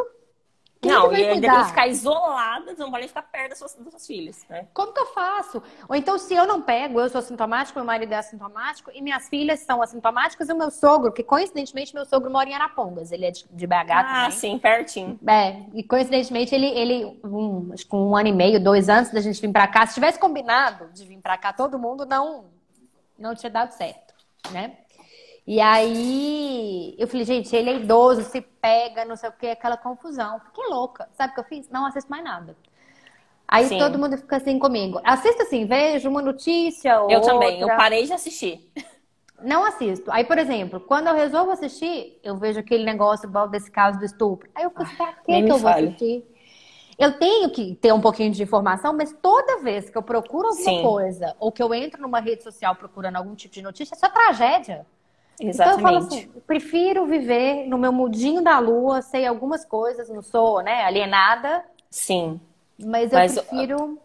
quem 0.84 0.92
não, 0.92 1.08
vai 1.10 1.20
e 1.20 1.24
ainda 1.24 1.30
tem 1.32 1.40
cuidar? 1.40 1.62
que 1.62 1.68
ficar 1.68 1.86
isolada, 1.88 2.74
você 2.74 2.82
não 2.82 2.90
pode 2.90 3.08
ficar 3.08 3.22
perto 3.22 3.48
das 3.50 3.58
suas, 3.58 3.74
das 3.74 3.90
suas 3.90 4.06
filhas, 4.06 4.44
né? 4.48 4.66
Como 4.72 4.92
que 4.92 5.00
eu 5.00 5.06
faço? 5.06 5.62
Ou 5.88 5.94
então, 5.96 6.18
se 6.18 6.34
eu 6.34 6.46
não 6.46 6.62
pego, 6.62 7.00
eu 7.00 7.08
sou 7.08 7.18
assintomático, 7.18 7.78
meu 7.78 7.84
marido 7.86 8.12
é 8.12 8.16
assintomático, 8.16 8.90
e 8.94 9.02
minhas 9.02 9.28
filhas 9.28 9.60
são 9.60 9.82
assintomáticas, 9.82 10.48
e 10.48 10.52
o 10.52 10.56
meu 10.56 10.70
sogro, 10.70 11.12
que 11.12 11.22
coincidentemente 11.22 11.94
meu 11.94 12.04
sogro 12.04 12.30
mora 12.30 12.48
em 12.48 12.54
Arapongas, 12.54 13.10
ele 13.12 13.26
é 13.26 13.30
de, 13.30 13.44
de 13.50 13.66
BH 13.66 13.74
Ah, 13.90 14.04
também. 14.24 14.30
sim, 14.32 14.58
pertinho. 14.58 15.18
É, 15.26 15.62
e 15.74 15.82
coincidentemente 15.82 16.54
ele, 16.54 16.66
ele 16.66 17.20
um, 17.24 17.70
acho 17.72 17.86
que 17.86 17.94
um 17.96 18.16
ano 18.16 18.28
e 18.28 18.32
meio, 18.32 18.62
dois 18.62 18.88
anos 18.88 19.10
da 19.10 19.20
gente 19.20 19.40
vir 19.40 19.52
pra 19.52 19.66
cá, 19.66 19.86
se 19.86 19.94
tivesse 19.94 20.18
combinado 20.18 20.88
de 20.92 21.04
vir 21.04 21.18
pra 21.20 21.36
cá 21.36 21.52
todo 21.52 21.78
mundo, 21.78 22.04
não, 22.06 22.46
não 23.18 23.34
tinha 23.34 23.50
dado 23.50 23.72
certo, 23.72 24.14
né? 24.50 24.78
E 25.46 25.60
aí 25.60 26.94
eu 26.98 27.06
falei, 27.06 27.24
gente, 27.24 27.54
ele 27.54 27.70
é 27.70 27.76
idoso, 27.76 28.22
se 28.22 28.40
pega, 28.40 29.04
não 29.04 29.16
sei 29.16 29.28
o 29.28 29.32
que, 29.32 29.46
aquela 29.48 29.76
confusão. 29.76 30.40
Fiquei 30.40 30.66
louca. 30.68 31.08
Sabe 31.12 31.32
o 31.32 31.34
que 31.34 31.40
eu 31.40 31.44
fiz? 31.44 31.68
Não 31.68 31.84
assisto 31.86 32.10
mais 32.10 32.24
nada. 32.24 32.56
Aí 33.46 33.68
Sim. 33.68 33.78
todo 33.78 33.98
mundo 33.98 34.16
fica 34.16 34.36
assim 34.36 34.58
comigo. 34.58 35.00
Assisto 35.04 35.42
assim, 35.42 35.66
vejo 35.66 36.08
uma 36.08 36.22
notícia 36.22 36.98
ou 37.00 37.10
Eu 37.10 37.20
também, 37.20 37.60
eu 37.60 37.66
outra. 37.66 37.76
parei 37.76 38.04
de 38.04 38.12
assistir. 38.12 38.70
Não 39.42 39.64
assisto. 39.64 40.10
Aí, 40.10 40.24
por 40.24 40.38
exemplo, 40.38 40.80
quando 40.80 41.08
eu 41.08 41.14
resolvo 41.14 41.50
assistir, 41.50 42.18
eu 42.22 42.36
vejo 42.36 42.60
aquele 42.60 42.84
negócio 42.84 43.28
igual 43.28 43.48
desse 43.48 43.70
caso 43.70 43.98
do 43.98 44.04
estupro. 44.04 44.48
Aí 44.54 44.64
eu 44.64 44.70
fico, 44.70 44.96
pra 44.96 45.12
que, 45.12 45.30
nem 45.32 45.44
que 45.44 45.52
eu 45.52 45.58
vou 45.58 45.70
fale. 45.70 45.88
assistir? 45.88 46.24
Eu 46.98 47.18
tenho 47.18 47.50
que 47.50 47.74
ter 47.74 47.92
um 47.92 48.00
pouquinho 48.00 48.32
de 48.32 48.42
informação, 48.42 48.92
mas 48.94 49.12
toda 49.20 49.60
vez 49.60 49.90
que 49.90 49.98
eu 49.98 50.02
procuro 50.02 50.48
alguma 50.48 50.70
Sim. 50.70 50.82
coisa, 50.82 51.34
ou 51.40 51.50
que 51.52 51.62
eu 51.62 51.74
entro 51.74 52.00
numa 52.00 52.20
rede 52.20 52.42
social 52.44 52.74
procurando 52.76 53.16
algum 53.16 53.34
tipo 53.34 53.52
de 53.54 53.62
notícia, 53.62 53.94
é 53.94 53.98
só 53.98 54.08
tragédia. 54.08 54.86
Então 55.40 55.72
eu 55.72 55.78
falo 55.78 55.98
Exatamente. 55.98 55.98
assim, 55.98 56.30
eu 56.34 56.40
prefiro 56.42 57.06
viver 57.06 57.66
no 57.68 57.78
meu 57.78 57.92
mundinho 57.92 58.42
da 58.42 58.58
lua, 58.58 59.02
sei 59.02 59.26
algumas 59.26 59.64
coisas, 59.64 60.08
não 60.08 60.22
sou, 60.22 60.62
né, 60.62 60.84
alienada, 60.84 61.64
Sim. 61.90 62.40
mas 62.78 63.12
eu 63.12 63.18
Mas, 63.18 63.34
prefiro. 63.34 63.98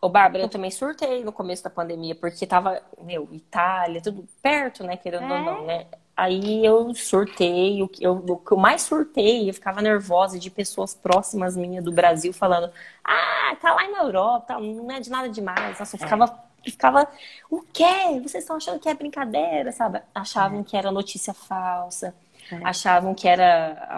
Ô, 0.00 0.08
Bárbara, 0.08 0.44
eu 0.44 0.48
também 0.48 0.70
surtei 0.70 1.22
no 1.24 1.32
começo 1.32 1.62
da 1.62 1.70
pandemia, 1.70 2.14
porque 2.14 2.46
tava, 2.46 2.82
meu, 3.02 3.28
Itália, 3.32 4.00
tudo 4.02 4.26
perto, 4.42 4.82
né, 4.84 4.96
querendo 4.96 5.30
ou 5.30 5.38
É. 5.38 5.42
não, 5.42 5.66
né? 5.66 5.86
Aí 6.16 6.64
eu 6.64 6.94
surtei, 6.94 7.82
o 7.82 7.88
que 7.88 8.04
eu, 8.04 8.12
o 8.14 8.36
que 8.38 8.52
eu 8.52 8.56
mais 8.58 8.82
surtei, 8.82 9.48
eu 9.48 9.54
ficava 9.54 9.80
nervosa 9.82 10.38
de 10.38 10.50
pessoas 10.50 10.94
próximas 10.94 11.56
minhas 11.56 11.84
do 11.84 11.92
Brasil 11.92 12.32
falando, 12.32 12.70
ah, 13.04 13.56
tá 13.60 13.74
lá 13.74 13.88
na 13.90 14.02
Europa, 14.02 14.58
não 14.60 14.90
é 14.90 15.00
de 15.00 15.10
nada 15.10 15.28
demais. 15.30 15.78
Nossa, 15.78 15.96
eu 15.96 16.00
ficava, 16.00 16.26
eu 16.64 16.70
ficava, 16.72 17.08
o 17.50 17.62
quê? 17.72 17.84
Vocês 18.22 18.44
estão 18.44 18.56
achando 18.56 18.78
que 18.80 18.88
é 18.88 18.94
brincadeira, 18.94 19.72
sabe? 19.72 20.00
Achavam 20.14 20.62
que 20.62 20.76
era 20.76 20.90
notícia 20.90 21.32
falsa. 21.34 22.14
É. 22.52 22.56
Achavam 22.64 23.14
que 23.14 23.28
era 23.28 23.88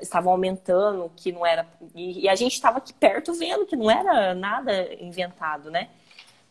estavam 0.00 0.32
aumentando, 0.32 1.10
que 1.16 1.32
não 1.32 1.44
era. 1.44 1.66
E, 1.94 2.20
e 2.24 2.28
a 2.28 2.34
gente 2.36 2.52
estava 2.54 2.78
aqui 2.78 2.92
perto 2.92 3.32
vendo 3.34 3.66
que 3.66 3.76
não 3.76 3.90
era 3.90 4.34
nada 4.34 4.72
inventado, 5.02 5.70
né? 5.70 5.88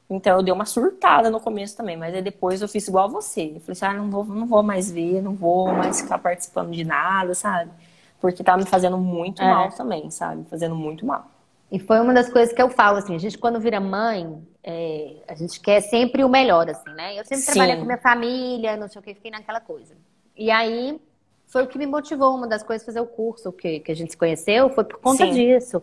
Então 0.10 0.38
eu 0.38 0.44
dei 0.44 0.52
uma 0.54 0.66
surtada 0.66 1.30
no 1.30 1.40
começo 1.40 1.78
também, 1.78 1.96
mas 1.96 2.14
aí 2.16 2.22
depois 2.22 2.62
eu 2.62 2.68
fiz 2.68 2.88
igual 2.88 3.06
a 3.06 3.08
você. 3.08 3.54
Eu 3.56 3.62
falei 3.62 3.74
assim, 3.74 3.86
ah, 3.86 3.94
não 3.94 4.10
vou, 4.10 4.26
não 4.26 4.48
vou 4.48 4.64
mais 4.64 4.92
ver, 4.92 5.22
não 5.22 5.36
vou 5.36 5.72
mais 5.72 6.02
ficar 6.02 6.18
participando 6.18 6.72
de 6.72 6.84
nada, 6.84 7.34
sabe? 7.36 7.72
Porque 8.20 8.44
tá 8.44 8.58
me 8.58 8.66
fazendo 8.66 8.98
muito 8.98 9.42
É. 9.42 9.46
mal 9.46 9.70
também, 9.72 10.10
sabe? 10.10 10.46
Fazendo 10.50 10.76
muito 10.76 11.06
mal. 11.06 11.26
E 11.72 11.80
foi 11.80 12.00
uma 12.00 12.14
das 12.14 12.30
coisas 12.30 12.54
que 12.54 12.62
eu 12.62 12.70
falo, 12.70 12.98
assim, 12.98 13.16
a 13.16 13.20
gente 13.20 13.38
quando 13.38 13.60
vira 13.60 13.80
mãe, 13.80 14.42
é, 14.64 15.18
a 15.28 15.36
gente 15.36 15.60
quer 15.60 15.82
sempre 15.82 16.24
o 16.24 16.30
melhor, 16.30 16.68
assim, 16.70 16.90
né? 16.94 17.20
Eu 17.20 17.24
sempre 17.24 17.44
Sim. 17.44 17.52
trabalhei 17.52 17.78
com 17.78 17.86
minha 17.86 17.98
família, 17.98 18.76
não 18.76 18.88
sei 18.88 19.00
o 19.00 19.04
que, 19.04 19.14
fiquei 19.14 19.30
naquela 19.30 19.60
coisa. 19.60 19.96
E 20.36 20.50
aí 20.50 21.00
foi 21.46 21.64
o 21.64 21.68
que 21.68 21.78
me 21.78 21.86
motivou, 21.86 22.36
uma 22.36 22.48
das 22.48 22.64
coisas, 22.64 22.86
fazer 22.86 23.02
o 23.02 23.06
curso 23.06 23.52
que, 23.52 23.80
que 23.82 23.92
a 23.92 23.96
gente 23.96 24.12
se 24.12 24.18
conheceu, 24.18 24.70
foi 24.72 24.84
por 24.84 25.00
conta 25.00 25.26
Sim. 25.26 25.32
disso. 25.32 25.82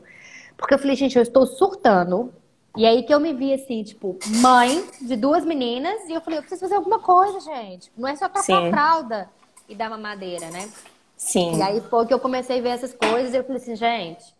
Porque 0.57 0.74
eu 0.74 0.78
falei, 0.78 0.97
gente, 0.97 1.16
eu 1.16 1.22
estou 1.22 1.47
surtando. 1.47 2.32
E 2.76 2.84
aí 2.84 3.03
que 3.05 3.12
eu 3.12 3.20
me 3.20 3.32
vi 3.32 3.55
assim, 3.55 3.82
tipo, 3.82 4.18
mãe 4.41 4.84
de 5.01 5.16
duas 5.16 5.45
meninas, 5.45 6.09
e 6.09 6.12
eu 6.12 6.20
falei, 6.20 6.39
eu 6.39 6.43
preciso 6.43 6.61
fazer 6.61 6.74
alguma 6.74 6.99
coisa, 6.99 7.41
gente. 7.41 7.91
Não 7.97 8.09
é 8.09 8.14
só 8.16 8.28
trocar 8.28 8.43
Sim. 8.43 8.68
a 8.68 8.70
fralda 8.70 9.30
e 9.68 9.74
dar 9.74 9.89
mamadeira, 9.89 10.51
né? 10.51 10.68
Sim. 11.16 11.57
E 11.57 11.62
aí 11.62 11.80
foi 11.80 12.07
que 12.07 12.12
eu 12.12 12.20
comecei 12.20 12.59
a 12.59 12.62
ver 12.62 12.68
essas 12.70 12.93
coisas 12.93 13.32
e 13.32 13.37
eu 13.37 13.45
falei 13.45 13.57
assim, 13.61 13.74
gente, 13.74 14.36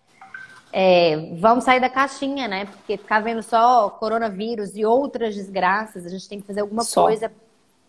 é, 0.73 1.17
vamos 1.39 1.65
sair 1.65 1.81
da 1.81 1.89
caixinha, 1.89 2.47
né? 2.49 2.67
Porque 2.67 2.97
ficar 2.97 3.21
vendo 3.21 3.43
só 3.43 3.89
coronavírus 3.91 4.77
e 4.77 4.85
outras 4.85 5.35
desgraças, 5.35 6.05
a 6.05 6.09
gente 6.09 6.29
tem 6.29 6.41
que 6.41 6.47
fazer 6.47 6.61
alguma 6.61 6.83
Só. 6.83 7.05
coisa 7.05 7.33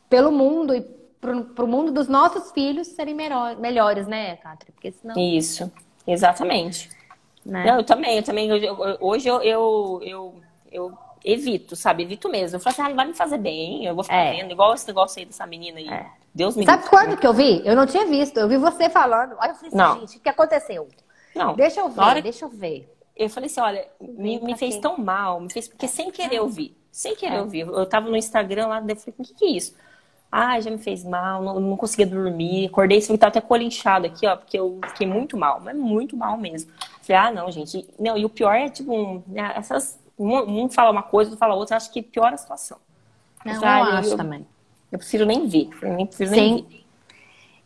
pelo 0.10 0.32
mundo 0.32 0.74
e 0.76 0.82
pro, 1.20 1.44
pro 1.46 1.68
mundo 1.68 1.92
dos 1.92 2.08
nossos 2.08 2.52
filhos 2.52 2.88
serem 2.88 3.14
melhor, 3.14 3.58
melhores, 3.58 4.08
né, 4.08 4.38
Catri? 4.38 4.72
Porque 4.72 4.92
senão, 4.92 5.16
Isso, 5.18 5.72
exatamente. 6.06 6.90
né? 7.46 7.66
Não, 7.66 7.78
eu 7.78 7.84
também, 7.84 8.18
eu 8.18 8.24
também. 8.24 8.50
eu- 8.50 8.98
hoje 9.02 9.28
eu, 9.28 9.42
eu, 9.42 10.00
eu, 10.04 10.36
eu 10.72 10.98
evito, 11.26 11.76
sabe? 11.76 12.04
Evito 12.04 12.30
mesmo. 12.30 12.56
Eu 12.56 12.60
falo 12.62 12.74
assim, 12.74 12.82
ah, 12.84 12.90
não 12.90 12.96
vai 12.96 13.08
me 13.08 13.14
fazer 13.14 13.38
bem, 13.38 13.86
eu 13.86 13.96
vou 13.96 14.04
ficar 14.04 14.16
É. 14.18 14.32
vendo, 14.38 14.52
igual 14.52 14.74
esse 14.74 14.88
negócio 14.88 15.20
aí 15.20 15.26
dessa 15.26 15.46
menina 15.46 15.80
aí. 15.80 15.90
É. 15.90 16.06
Deus 16.34 16.56
me 16.56 16.64
Sabe 16.64 16.88
quando 16.88 17.18
que 17.18 17.26
eu 17.26 17.34
vi? 17.34 17.62
Eu 17.66 17.76
não 17.76 17.86
tinha 17.88 18.06
visto, 18.06 18.38
eu 18.38 18.48
vi 18.48 18.58
você 18.58 18.90
falando. 18.90 19.36
Aí 19.40 19.50
eu 19.50 19.56
falei 19.56 19.70
assim, 19.70 19.76
Não. 19.76 20.00
gente, 20.02 20.18
o 20.18 20.20
que 20.22 20.30
aconteceu? 20.30 20.88
Não, 21.38 21.56
Deixa 21.56 21.80
eu 21.80 21.90
ver, 21.90 22.02
hora- 22.02 22.22
deixa 22.22 22.46
eu 22.46 22.50
ver. 22.50 22.94
eu 23.16 23.30
falei 23.30 23.48
assim, 23.48 23.62
olha, 23.62 23.88
me, 24.02 24.40
me 24.42 24.56
fez 24.58 24.78
tão 24.78 24.98
mal, 24.98 25.40
me 25.40 25.52
fez, 25.52 25.68
porque 25.68 25.88
sem 25.88 26.12
querer 26.12 26.38
eu 26.38 26.48
vi. 26.48 26.76
Sem 26.92 27.16
querer 27.16 27.36
É. 27.36 27.40
eu 27.40 27.48
vi. 27.48 27.60
Eu 27.60 27.86
tava 27.86 28.10
no 28.10 28.18
Instagram 28.18 28.68
lá, 28.68 28.78
eu 28.80 28.96
falei, 28.96 29.16
o 29.20 29.24
que 29.24 29.34
que 29.34 29.46
é 29.46 29.50
isso? 29.50 29.76
Ah, 30.32 30.60
já 30.60 30.70
me 30.70 30.78
fez 30.78 31.04
mal, 31.06 31.42
não, 31.42 31.60
não 31.60 31.78
conseguia 31.78 32.06
dormir, 32.06 32.66
acordei, 32.68 33.00
você 33.00 33.18
tá 33.18 33.28
até 33.28 33.40
com 33.40 33.54
o 33.54 33.58
olho 33.58 33.64
inchado 33.64 34.06
aqui, 34.08 34.28
ó, 34.28 34.36
porque 34.36 34.60
eu 34.60 34.80
fiquei 34.90 35.08
muito 35.08 35.38
mal, 35.38 35.62
mas 35.62 35.76
muito 35.76 36.18
mal 36.18 36.38
mesmo. 36.38 36.70
Falei, 37.02 37.22
ah, 37.22 37.32
não, 37.32 37.50
gente, 37.50 37.88
não, 37.98 38.18
e 38.18 38.26
o 38.26 38.30
pior 38.30 38.54
é, 38.54 38.68
tipo, 38.68 38.94
um, 38.94 39.24
né, 39.26 39.54
essas, 39.56 39.98
um, 40.20 40.64
um 40.66 40.70
fala 40.70 40.92
uma 40.92 41.02
coisa, 41.04 41.30
outro 41.32 41.40
fala 41.40 41.56
outra, 41.56 41.76
eu 41.76 41.78
acho 41.78 41.92
que 41.94 42.02
piora 42.02 42.36
a 42.36 42.38
situação. 42.38 42.78
Não, 43.46 43.54
eu, 43.54 43.60
falei, 43.62 43.94
ah, 43.94 44.00
acho 44.00 44.10
eu- 44.10 44.18
também. 44.18 44.46
Eu 44.92 45.00
prefiro 45.00 45.26
nem 45.26 45.48
ver, 45.48 45.70
eu 45.82 45.94
nem 45.94 46.06
prefiro 46.06 46.32
nem 46.32 46.58
Sim. 46.58 46.66
ver. 46.70 46.84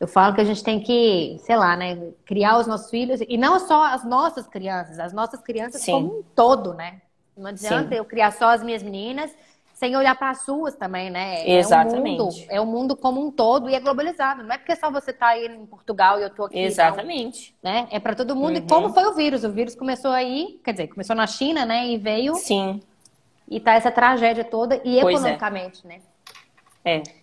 Eu 0.02 0.08
falo 0.08 0.34
que 0.34 0.42
a 0.42 0.44
gente 0.44 0.64
tem 0.64 0.80
que, 0.80 1.38
sei 1.44 1.56
lá, 1.56 1.78
né, 1.78 1.96
criar 2.26 2.58
os 2.58 2.66
nossos 2.66 2.90
filhos, 2.90 3.22
e 3.22 3.38
não 3.38 3.60
só 3.60 3.84
as 3.86 4.04
nossas 4.04 4.48
crianças, 4.48 4.98
as 4.98 5.14
nossas 5.14 5.40
crianças 5.42 5.80
Sim. 5.80 5.92
como 5.92 6.20
um 6.20 6.24
todo, 6.36 6.74
né? 6.74 7.04
Não 7.38 7.46
adianta 7.46 7.90
Sim. 7.90 7.96
eu 7.98 8.04
criar 8.04 8.32
só 8.32 8.50
as 8.50 8.64
minhas 8.64 8.82
meninas 8.82 9.32
sem 9.76 9.96
olhar 9.96 10.16
para 10.18 10.32
as 10.32 10.42
suas 10.42 10.74
também, 10.74 11.12
né? 11.12 11.48
Exatamente. 11.48 12.48
É 12.50 12.60
um, 12.60 12.66
mundo, 12.66 12.90
é 12.90 12.96
um 12.96 12.96
mundo 12.96 12.96
como 12.96 13.24
um 13.24 13.30
todo 13.30 13.70
e 13.70 13.76
é 13.76 13.80
globalizado. 13.80 14.42
Não 14.42 14.56
é 14.56 14.58
porque 14.58 14.76
só 14.76 14.90
você 14.90 15.14
tá 15.14 15.28
aí 15.28 15.46
em 15.46 15.68
Portugal 15.68 16.20
e 16.20 16.24
eu 16.24 16.32
tô 16.32 16.46
aqui, 16.46 16.58
Exatamente. 16.58 17.56
não, 17.62 17.72
né? 17.72 17.88
É 17.92 18.00
para 18.00 18.16
todo 18.16 18.36
mundo. 18.36 18.58
E 18.58 18.62
Uhum. 18.62 18.68
como 18.68 18.90
foi 18.90 19.06
o 19.06 19.14
vírus? 19.14 19.44
O 19.44 19.52
vírus 19.52 19.76
começou 19.76 20.10
aí, 20.10 20.60
quer 20.64 20.72
dizer, 20.72 20.88
começou 20.88 21.16
na 21.16 21.28
China, 21.28 21.64
né? 21.64 21.88
E 21.88 21.98
veio 22.00 22.34
Sim, 22.34 22.82
e 23.48 23.60
tá 23.60 23.76
essa 23.76 23.92
tragédia 23.92 24.44
toda 24.44 24.78
e 24.78 25.00
Pois 25.00 25.16
é. 25.16 25.18
economicamente, 25.18 25.86
né? 25.86 26.00
é. 26.84 27.21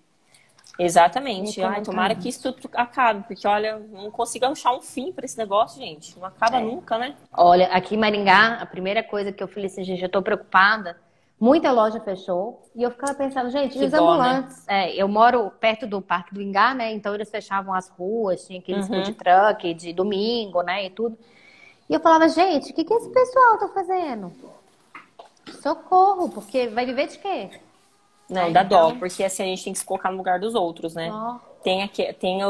Exatamente. 0.79 1.61
Ai, 1.61 1.83
tomara 1.83 2.15
que 2.15 2.29
isso 2.29 2.53
tudo 2.53 2.71
acabe, 2.75 3.25
porque 3.27 3.47
olha, 3.49 3.79
não 3.91 4.11
consigo 4.11 4.47
achar 4.47 4.73
um 4.73 4.81
fim 4.81 5.13
pra 5.13 5.25
esse 5.25 5.37
negócio, 5.37 5.81
gente. 5.83 6.17
Não 6.19 6.25
acaba 6.27 6.59
É. 6.59 6.61
nunca, 6.65 6.97
né? 6.97 7.17
Olha, 7.33 7.67
aqui 7.69 7.97
em 7.97 7.99
Maringá, 7.99 8.59
a 8.61 8.67
primeira 8.67 9.03
coisa 9.03 9.33
que 9.33 9.43
eu 9.43 9.49
falei 9.49 9.67
assim, 9.67 9.83
gente, 9.83 10.03
eu 10.03 10.09
tô 10.09 10.23
preocupada. 10.23 10.97
Muita 11.41 11.71
loja 11.73 12.01
fechou. 12.01 12.69
E 12.75 12.83
eu 12.83 12.91
ficava 12.91 13.15
pensando, 13.15 13.51
gente, 13.51 13.77
e 13.77 13.79
Que 13.81 13.85
os 13.87 13.93
dó, 13.93 13.99
né? 13.99 14.29
ambulantes? 14.29 14.65
É, 14.69 14.95
eu 14.95 15.09
moro 15.09 15.51
perto 15.51 15.87
do 15.87 16.01
Parque 16.01 16.35
do 16.35 16.43
Ingá, 16.43 16.75
né? 16.75 16.93
Então 16.93 17.15
eles 17.15 17.31
fechavam 17.31 17.73
as 17.75 17.89
ruas, 17.89 18.47
tinha 18.47 18.59
aqueles 18.61 18.89
Uhum. 18.89 18.97
food 18.97 19.13
truck 19.15 19.75
de 19.75 19.93
domingo, 19.93 20.63
né? 20.63 20.87
E 20.87 20.91
tudo. 20.91 21.19
E 21.89 21.95
eu 21.95 22.01
falava, 22.01 22.29
gente, 22.29 22.71
o 22.71 22.75
que, 22.75 22.85
que 22.85 22.93
esse 22.95 23.09
pessoal 23.11 23.59
tá 23.59 23.69
fazendo? 23.69 24.33
Socorro, 25.63 26.29
porque 26.29 26.67
vai 26.69 26.85
viver 26.87 27.07
de 27.09 27.19
quê? 27.19 27.51
Não, 28.31 28.43
É, 28.43 28.51
dá 28.51 28.63
dó, 28.63 28.89
então- 28.89 28.99
porque 28.99 29.25
assim 29.25 29.43
a 29.43 29.47
gente 29.47 29.65
tem 29.65 29.73
que 29.73 29.79
se 29.79 29.85
colocar 29.85 30.11
no 30.11 30.19
lugar 30.19 30.39
dos 30.39 30.55
outros, 30.55 30.95
né? 30.95 31.11
Ó, 31.13 31.39
Tem, 31.63 31.83
aqui, 31.83 32.13
tem 32.15 32.41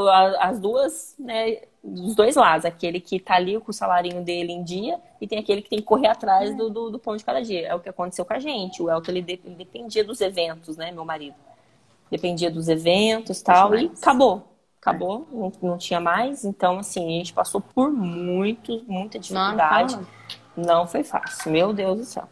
as 0.41 0.59
duas, 0.61 1.15
né, 1.19 1.63
dos 1.83 2.15
dois 2.15 2.37
lados. 2.37 2.65
Aquele 2.67 3.01
que 3.01 3.19
tá 3.19 3.37
ali 3.37 3.59
com 3.59 3.71
o 3.71 3.75
salarinho 3.75 4.23
dele 4.23 4.53
em 4.53 4.63
dia 4.63 5.01
e 5.21 5.27
tem 5.27 5.39
aquele 5.39 5.63
que 5.63 5.71
tem 5.71 5.79
que 5.79 5.85
correr 5.85 6.09
atrás 6.09 6.55
do, 6.57 6.69
do, 6.69 6.91
do 6.91 6.99
pão 6.99 7.17
de 7.17 7.25
cada 7.25 7.41
dia. 7.43 7.69
É 7.69 7.75
o 7.75 7.81
que 7.81 7.89
aconteceu 7.89 8.25
com 8.25 8.35
a 8.35 8.39
gente. 8.39 8.83
O 8.83 8.91
Elton, 8.91 9.11
ele, 9.13 9.23
de- 9.23 9.41
ele 9.45 9.55
dependia 9.55 10.05
dos 10.05 10.21
eventos, 10.21 10.77
né, 10.77 10.91
meu 10.93 11.05
marido? 11.05 11.37
Dependia 12.11 12.51
dos 12.51 12.69
eventos 12.69 13.41
e 13.41 13.45
tal, 13.45 13.75
e 13.75 13.87
acabou. 13.87 14.43
Acabou, 14.81 15.27
não, 15.33 15.53
não 15.63 15.79
tinha 15.79 16.01
mais. 16.01 16.45
Então, 16.45 16.79
assim, 16.79 17.05
a 17.07 17.19
gente 17.19 17.33
passou 17.33 17.61
por 17.61 17.91
muito, 17.93 18.83
muita 18.87 19.19
não, 19.19 19.23
dificuldade. 19.23 19.97
não. 19.97 20.65
Não 20.65 20.87
foi 20.87 21.03
fácil, 21.05 21.51
meu 21.53 21.73
Deus 21.73 21.99
do 21.99 22.05
céu. 22.05 22.29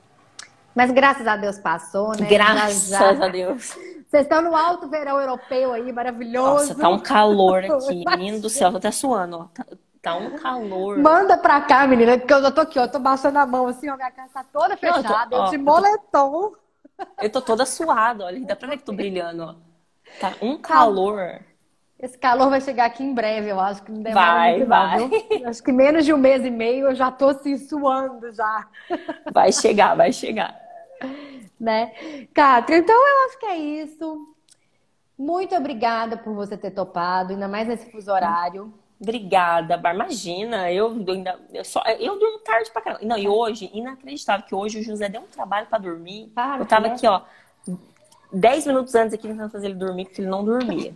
Mas 0.76 0.90
graças 0.90 1.26
a 1.26 1.36
Deus 1.36 1.58
passou, 1.58 2.10
né? 2.10 2.26
Graças 2.28 2.88
Já- 2.90 3.10
a 3.24 3.28
Deus. 3.28 3.76
Vocês 4.06 4.22
estão 4.24 4.42
no 4.42 4.54
alto 4.54 4.88
verão 4.88 5.18
europeu 5.20 5.72
aí, 5.72 5.90
maravilhoso. 5.92 6.68
Nossa, 6.68 6.74
tá 6.76 6.88
um 6.88 6.98
calor 7.00 7.64
aqui, 7.64 8.04
menino 8.16 8.40
do 8.40 8.48
céu, 8.50 8.70
tô 8.70 8.76
até 8.76 8.90
suando, 8.92 9.38
ó. 9.38 9.44
Tá, 9.54 9.64
tá 10.02 10.14
um 10.16 10.36
calor. 10.38 10.98
Manda 10.98 11.36
pra 11.38 11.60
cá, 11.62 11.86
menina, 11.86 12.16
porque 12.18 12.32
eu 12.32 12.42
já 12.42 12.50
tô 12.50 12.60
aqui, 12.60 12.78
ó. 12.78 12.82
Eu 12.82 12.90
tô 12.90 12.98
baixando 12.98 13.38
a 13.38 13.46
mão 13.46 13.66
assim, 13.66 13.88
ó. 13.88 13.96
Minha 13.96 14.10
casa 14.10 14.30
tá 14.34 14.44
toda 14.52 14.74
eu 14.74 14.78
tô- 14.78 14.94
fechada. 15.02 15.34
Eu, 15.34 15.40
ó, 15.40 15.48
de 15.48 15.56
eu 15.56 15.64
tô- 15.64 15.64
moletom. 15.64 16.52
Eu 17.20 17.30
tô 17.30 17.40
toda 17.42 17.66
suada, 17.66 18.24
olha, 18.26 18.40
dá 18.46 18.54
pra 18.54 18.68
ver 18.68 18.76
que 18.76 18.84
tô 18.84 18.92
brilhando, 18.92 19.42
ó. 19.42 19.54
Tá 20.20 20.32
um 20.40 20.56
calor. 20.58 21.40
Esse 21.98 22.16
calor 22.18 22.50
vai 22.50 22.60
chegar 22.60 22.84
aqui 22.84 23.02
em 23.02 23.12
breve, 23.14 23.48
eu 23.50 23.58
acho 23.58 23.82
que 23.82 23.90
não 23.90 24.02
demora 24.02 24.26
Vai, 24.26 24.52
muito, 24.56 24.68
vai. 24.68 24.98
não? 24.98 25.48
Acho 25.48 25.62
que 25.62 25.72
menos 25.72 26.04
de 26.04 26.12
um 26.12 26.18
mês 26.18 26.44
e 26.44 26.50
meio 26.50 26.88
eu 26.90 26.94
já 26.94 27.10
tô 27.10 27.28
assim 27.30 27.56
suando 27.56 28.30
já, 28.32 28.66
Vai 29.32 29.50
chegar, 29.50 29.94
vai 29.96 30.12
chegar. 30.12 30.54
Né? 31.58 31.92
Cátia, 32.34 32.78
então 32.78 32.94
eu 32.94 33.26
acho 33.26 33.38
que 33.38 33.46
é 33.46 33.56
isso. 33.56 34.34
Muito 35.18 35.54
obrigada 35.54 36.16
por 36.16 36.34
você 36.34 36.56
ter 36.56 36.70
topado, 36.70 37.32
ainda 37.32 37.48
mais 37.48 37.66
nesse 37.66 37.90
fuso 37.90 38.12
horário. 38.12 38.72
Obrigada, 39.00 39.76
Bar. 39.76 39.94
Imagina, 39.94 40.70
eu 40.72 40.88
ainda. 40.88 41.38
Eu, 41.52 41.64
só, 41.64 41.82
eu 41.98 42.18
durmo 42.18 42.38
tarde 42.38 42.70
pra 42.70 42.82
caramba. 42.82 43.04
Não, 43.04 43.18
e 43.18 43.28
hoje, 43.28 43.70
inacreditável 43.72 44.46
que 44.46 44.54
hoje 44.54 44.80
o 44.80 44.82
José 44.82 45.08
deu 45.08 45.20
um 45.22 45.26
trabalho 45.26 45.66
pra 45.66 45.78
dormir. 45.78 46.30
Para, 46.34 46.62
eu 46.62 46.66
tava 46.66 46.88
né? 46.88 46.94
aqui, 46.94 47.06
ó, 47.06 47.22
10 48.32 48.66
minutos 48.66 48.94
antes 48.94 49.14
aqui 49.14 49.28
tentando 49.28 49.50
fazer 49.50 49.66
ele 49.66 49.74
dormir, 49.74 50.06
porque 50.06 50.20
ele 50.20 50.28
não 50.28 50.44
dormia. 50.44 50.94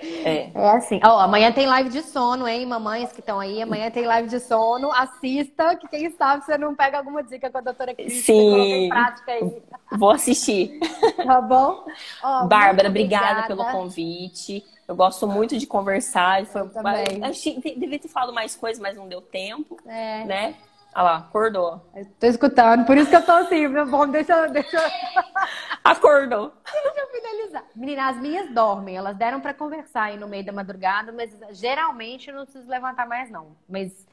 É. 0.00 0.50
É 0.54 0.68
assim. 0.70 1.00
Ó, 1.04 1.18
amanhã 1.18 1.50
tem 1.52 1.66
live 1.66 1.90
de 1.90 2.02
sono, 2.02 2.46
hein, 2.46 2.64
mamães 2.66 3.12
que 3.12 3.20
estão 3.20 3.40
aí. 3.40 3.60
Amanhã 3.60 3.90
tem 3.90 4.04
live 4.04 4.28
de 4.28 4.38
sono. 4.40 4.90
Assista, 4.92 5.76
que 5.76 5.88
quem 5.88 6.10
sabe 6.10 6.44
você 6.44 6.56
não 6.56 6.74
pega 6.74 6.98
alguma 6.98 7.22
dica 7.22 7.50
com 7.50 7.58
a 7.58 7.60
doutora 7.60 7.94
Cris. 7.94 8.24
Sim. 8.24 8.84
Em 8.84 8.88
prática 8.88 9.32
aí, 9.32 9.62
Vou 9.92 10.10
assistir. 10.10 10.78
tá 11.26 11.40
bom? 11.40 11.84
Ó, 12.22 12.44
Bárbara, 12.46 12.88
muito 12.88 13.02
obrigada 13.04 13.46
pelo 13.46 13.64
convite. 13.64 14.64
Eu 14.86 14.96
gosto 14.96 15.26
muito 15.26 15.58
de 15.58 15.66
conversar. 15.66 16.46
Foi, 16.46 16.62
Eu 16.62 16.68
também. 16.70 17.22
Achei- 17.22 17.60
devia 17.60 17.98
ter 17.98 18.08
falado 18.08 18.32
mais 18.32 18.56
coisas, 18.56 18.80
mas 18.80 18.96
não 18.96 19.06
deu 19.06 19.20
tempo, 19.20 19.76
É, 19.86 20.24
né? 20.24 20.54
Olha 20.98 21.04
lá, 21.04 21.16
acordou. 21.18 21.80
tô 22.18 22.26
escutando, 22.26 22.84
por 22.84 22.96
isso 22.96 23.08
que 23.08 23.14
eu 23.14 23.24
tô 23.24 23.30
assim, 23.30 23.68
meu 23.68 23.86
bom, 23.86 24.08
deixa, 24.08 24.32
eu- 24.32 24.50
deixa, 24.50 24.76
Acordou. 25.84 26.52
deixa 26.72 27.00
eu 27.00 27.06
finalizar. 27.08 27.64
Menina, 27.76 28.08
as 28.08 28.16
minhas 28.16 28.50
dormem, 28.52 28.96
elas 28.96 29.16
deram 29.16 29.40
pra 29.40 29.54
conversar 29.54 30.04
aí 30.04 30.16
no 30.16 30.26
meio 30.26 30.44
da 30.44 30.52
madrugada, 30.52 31.12
mas 31.12 31.30
geralmente 31.52 32.28
eu 32.30 32.34
não 32.34 32.42
preciso 32.44 32.68
levantar 32.68 33.06
mais, 33.06 33.30
não. 33.30 33.56
Mas 33.68 34.08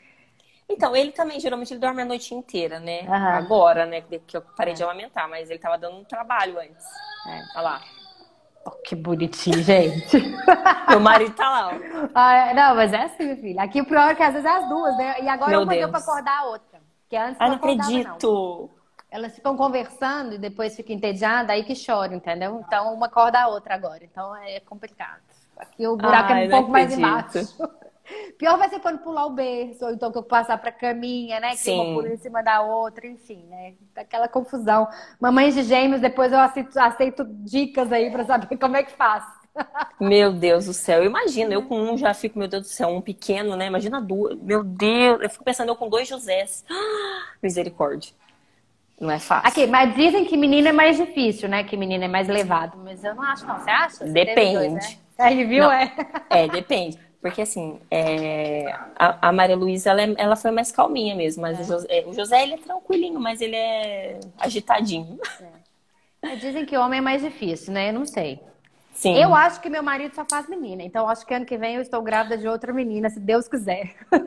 Então, 0.69 0.95
ele 0.95 1.11
também, 1.11 1.39
geralmente, 1.39 1.73
ele 1.73 1.79
dorme 1.79 2.03
a 2.03 2.05
noite 2.05 2.35
inteira, 2.35 2.79
né? 2.79 3.01
Aham. 3.07 3.33
Agora, 3.37 3.85
né? 3.87 4.01
Que 4.01 4.37
eu 4.37 4.41
parei 4.55 4.73
de 4.75 4.83
amamentar, 4.83 5.27
mas 5.27 5.49
ele 5.49 5.59
tava 5.59 5.77
dando 5.79 5.97
um 5.97 6.03
trabalho 6.03 6.59
antes. 6.59 6.85
É. 7.27 7.41
Olha 7.55 7.61
lá. 7.61 7.81
ó, 8.65 8.71
que 8.83 8.95
bonitinho, 8.95 9.61
gente. 9.63 10.17
Meu 10.89 10.99
marido 10.99 11.35
tá 11.35 11.49
lá, 11.49 11.67
ó. 11.67 11.71
Ah, 12.15 12.33
é, 12.49 12.53
não, 12.53 12.75
mas 12.75 12.93
é 12.93 13.03
assim, 13.03 13.35
filha. 13.37 13.61
Aqui 13.63 13.81
o 13.81 13.85
pior 13.85 14.09
é 14.11 14.15
que 14.15 14.23
às 14.23 14.33
vezes 14.33 14.45
é 14.47 14.55
as 14.55 14.67
duas, 14.69 14.95
né? 14.97 15.21
E 15.21 15.27
agora 15.29 15.51
Meu 15.51 15.61
uma 15.63 15.71
deu 15.73 15.87
Deus. 15.87 15.91
pra 15.91 15.99
acordar 15.99 16.39
a 16.39 16.45
outra. 16.45 16.74
Que 17.09 17.15
antes 17.15 17.37
Ai, 17.39 17.49
não 17.49 17.55
não 17.55 17.63
acordava, 17.63 17.91
não. 17.91 17.99
acredito. 17.99 18.69
Elas 19.09 19.35
ficam 19.35 19.55
conversando 19.55 20.33
e 20.33 20.37
depois 20.37 20.75
ficam 20.75 20.95
entediadas, 20.95 21.49
aí 21.49 21.63
que 21.63 21.75
choram, 21.75 22.15
entendeu? 22.15 22.61
Então 22.65 22.93
uma 22.93 23.05
acorda 23.05 23.39
a 23.39 23.47
outra 23.47 23.75
agora. 23.75 24.03
Então 24.03 24.35
é 24.35 24.59
complicado. 24.59 25.21
Aqui 25.57 25.87
o 25.87 25.95
buraco 25.95 26.33
Ai, 26.33 26.43
é 26.43 26.47
um 26.47 26.49
pouco 26.49 26.69
mais 26.71 26.91
acredito. 26.91 27.07
embaixo. 27.07 27.85
Pior 28.37 28.57
vai 28.57 28.69
ser 28.69 28.79
quando 28.79 28.99
pular 28.99 29.25
o 29.25 29.31
berço, 29.31 29.83
ou 29.85 29.91
então 29.91 30.11
que 30.11 30.17
eu 30.17 30.23
passar 30.23 30.57
pra 30.59 30.71
caminha, 30.71 31.39
né? 31.39 31.51
Que 31.51 31.57
Sim. 31.57 31.79
uma 31.79 31.93
pula 31.95 32.13
em 32.13 32.17
cima 32.17 32.43
da 32.43 32.61
outra, 32.61 33.07
enfim, 33.07 33.45
né? 33.47 33.73
Aquela 33.95 34.27
confusão. 34.27 34.87
Mamães 35.19 35.55
de 35.55 35.63
gêmeos, 35.63 36.01
depois 36.01 36.31
eu 36.31 36.39
aceito, 36.39 36.77
aceito 36.77 37.25
dicas 37.25 37.91
aí 37.91 38.11
pra 38.11 38.23
saber 38.25 38.57
como 38.59 38.75
é 38.77 38.83
que 38.83 38.91
faz. 38.91 39.23
Meu 39.99 40.33
Deus 40.33 40.65
do 40.65 40.73
céu. 40.73 40.99
Eu 40.99 41.09
imagino, 41.09 41.53
eu 41.53 41.63
com 41.63 41.79
um 41.79 41.97
já 41.97 42.13
fico, 42.13 42.37
meu 42.37 42.47
Deus 42.47 42.63
do 42.63 42.69
céu, 42.69 42.89
um 42.89 43.01
pequeno, 43.01 43.55
né? 43.55 43.67
Imagina 43.67 44.01
duas. 44.01 44.37
Meu 44.39 44.63
Deus, 44.63 45.21
eu 45.21 45.29
fico 45.29 45.43
pensando, 45.43 45.69
eu 45.69 45.75
com 45.75 45.89
dois 45.89 46.07
Josés. 46.07 46.65
Ah, 46.69 47.23
Misericórdia. 47.41 48.11
Não 48.99 49.11
é 49.11 49.19
fácil. 49.19 49.49
Aqui, 49.49 49.67
mas 49.67 49.93
dizem 49.95 50.25
que 50.25 50.37
menino 50.37 50.69
é 50.69 50.71
mais 50.71 50.97
difícil, 50.97 51.49
né? 51.49 51.63
Que 51.63 51.75
menino 51.75 52.03
é 52.03 52.07
mais 52.07 52.27
levado. 52.27 52.77
Mas 52.77 53.03
eu 53.03 53.13
não 53.13 53.23
acho, 53.23 53.45
não. 53.45 53.59
Você 53.59 53.69
acha? 53.69 53.95
Você 53.97 54.05
Depende. 54.05 54.53
dois, 54.53 54.73
né? 54.73 54.97
Aí, 55.17 55.43
viu? 55.45 55.63
Não. 55.63 55.71
É. 55.71 55.91
É, 56.29 56.47
depende. 56.47 56.97
Porque 57.21 57.41
assim, 57.41 57.79
é, 57.89 58.71
a, 58.95 59.29
a 59.29 59.31
Maria 59.31 59.55
Luísa, 59.55 59.89
ela, 59.89 60.01
é- 60.01 60.15
ela 60.17 60.35
foi 60.35 60.51
mais 60.51 60.71
calminha 60.71 61.15
mesmo. 61.15 61.41
Mas 61.41 61.59
o, 61.59 61.63
José, 61.63 62.03
o 62.05 62.13
José, 62.13 62.43
ele 62.43 62.53
é 62.53 62.57
tranquilinho, 62.57 63.19
mas 63.19 63.41
ele 63.41 63.55
é 63.55 64.19
agitadinho. 64.37 65.19
Mas 66.21 66.39
Dizem 66.39 66.65
que 66.65 66.77
homem 66.77 66.99
é 66.99 67.01
mais 67.01 67.21
difícil, 67.21 67.73
né? 67.73 67.89
Eu 67.89 67.93
não 67.93 68.05
sei. 68.05 68.39
Sim. 68.95 69.13
Eu 69.13 69.35
acho 69.35 69.59
que 69.61 69.69
meu 69.69 69.83
marido 69.83 70.15
só 70.15 70.25
faz 70.25 70.47
menina. 70.47 70.81
Então, 70.83 71.07
acho 71.09 71.25
que 71.25 71.33
ano 71.33 71.45
que 71.45 71.57
vem 71.57 71.75
eu 71.75 71.81
estou 71.81 72.01
grávida 72.01 72.37
de 72.37 72.47
outra 72.47 72.71
menina, 72.73 73.09
se 73.09 73.19
Deus 73.19 73.47
quiser. 73.47 73.95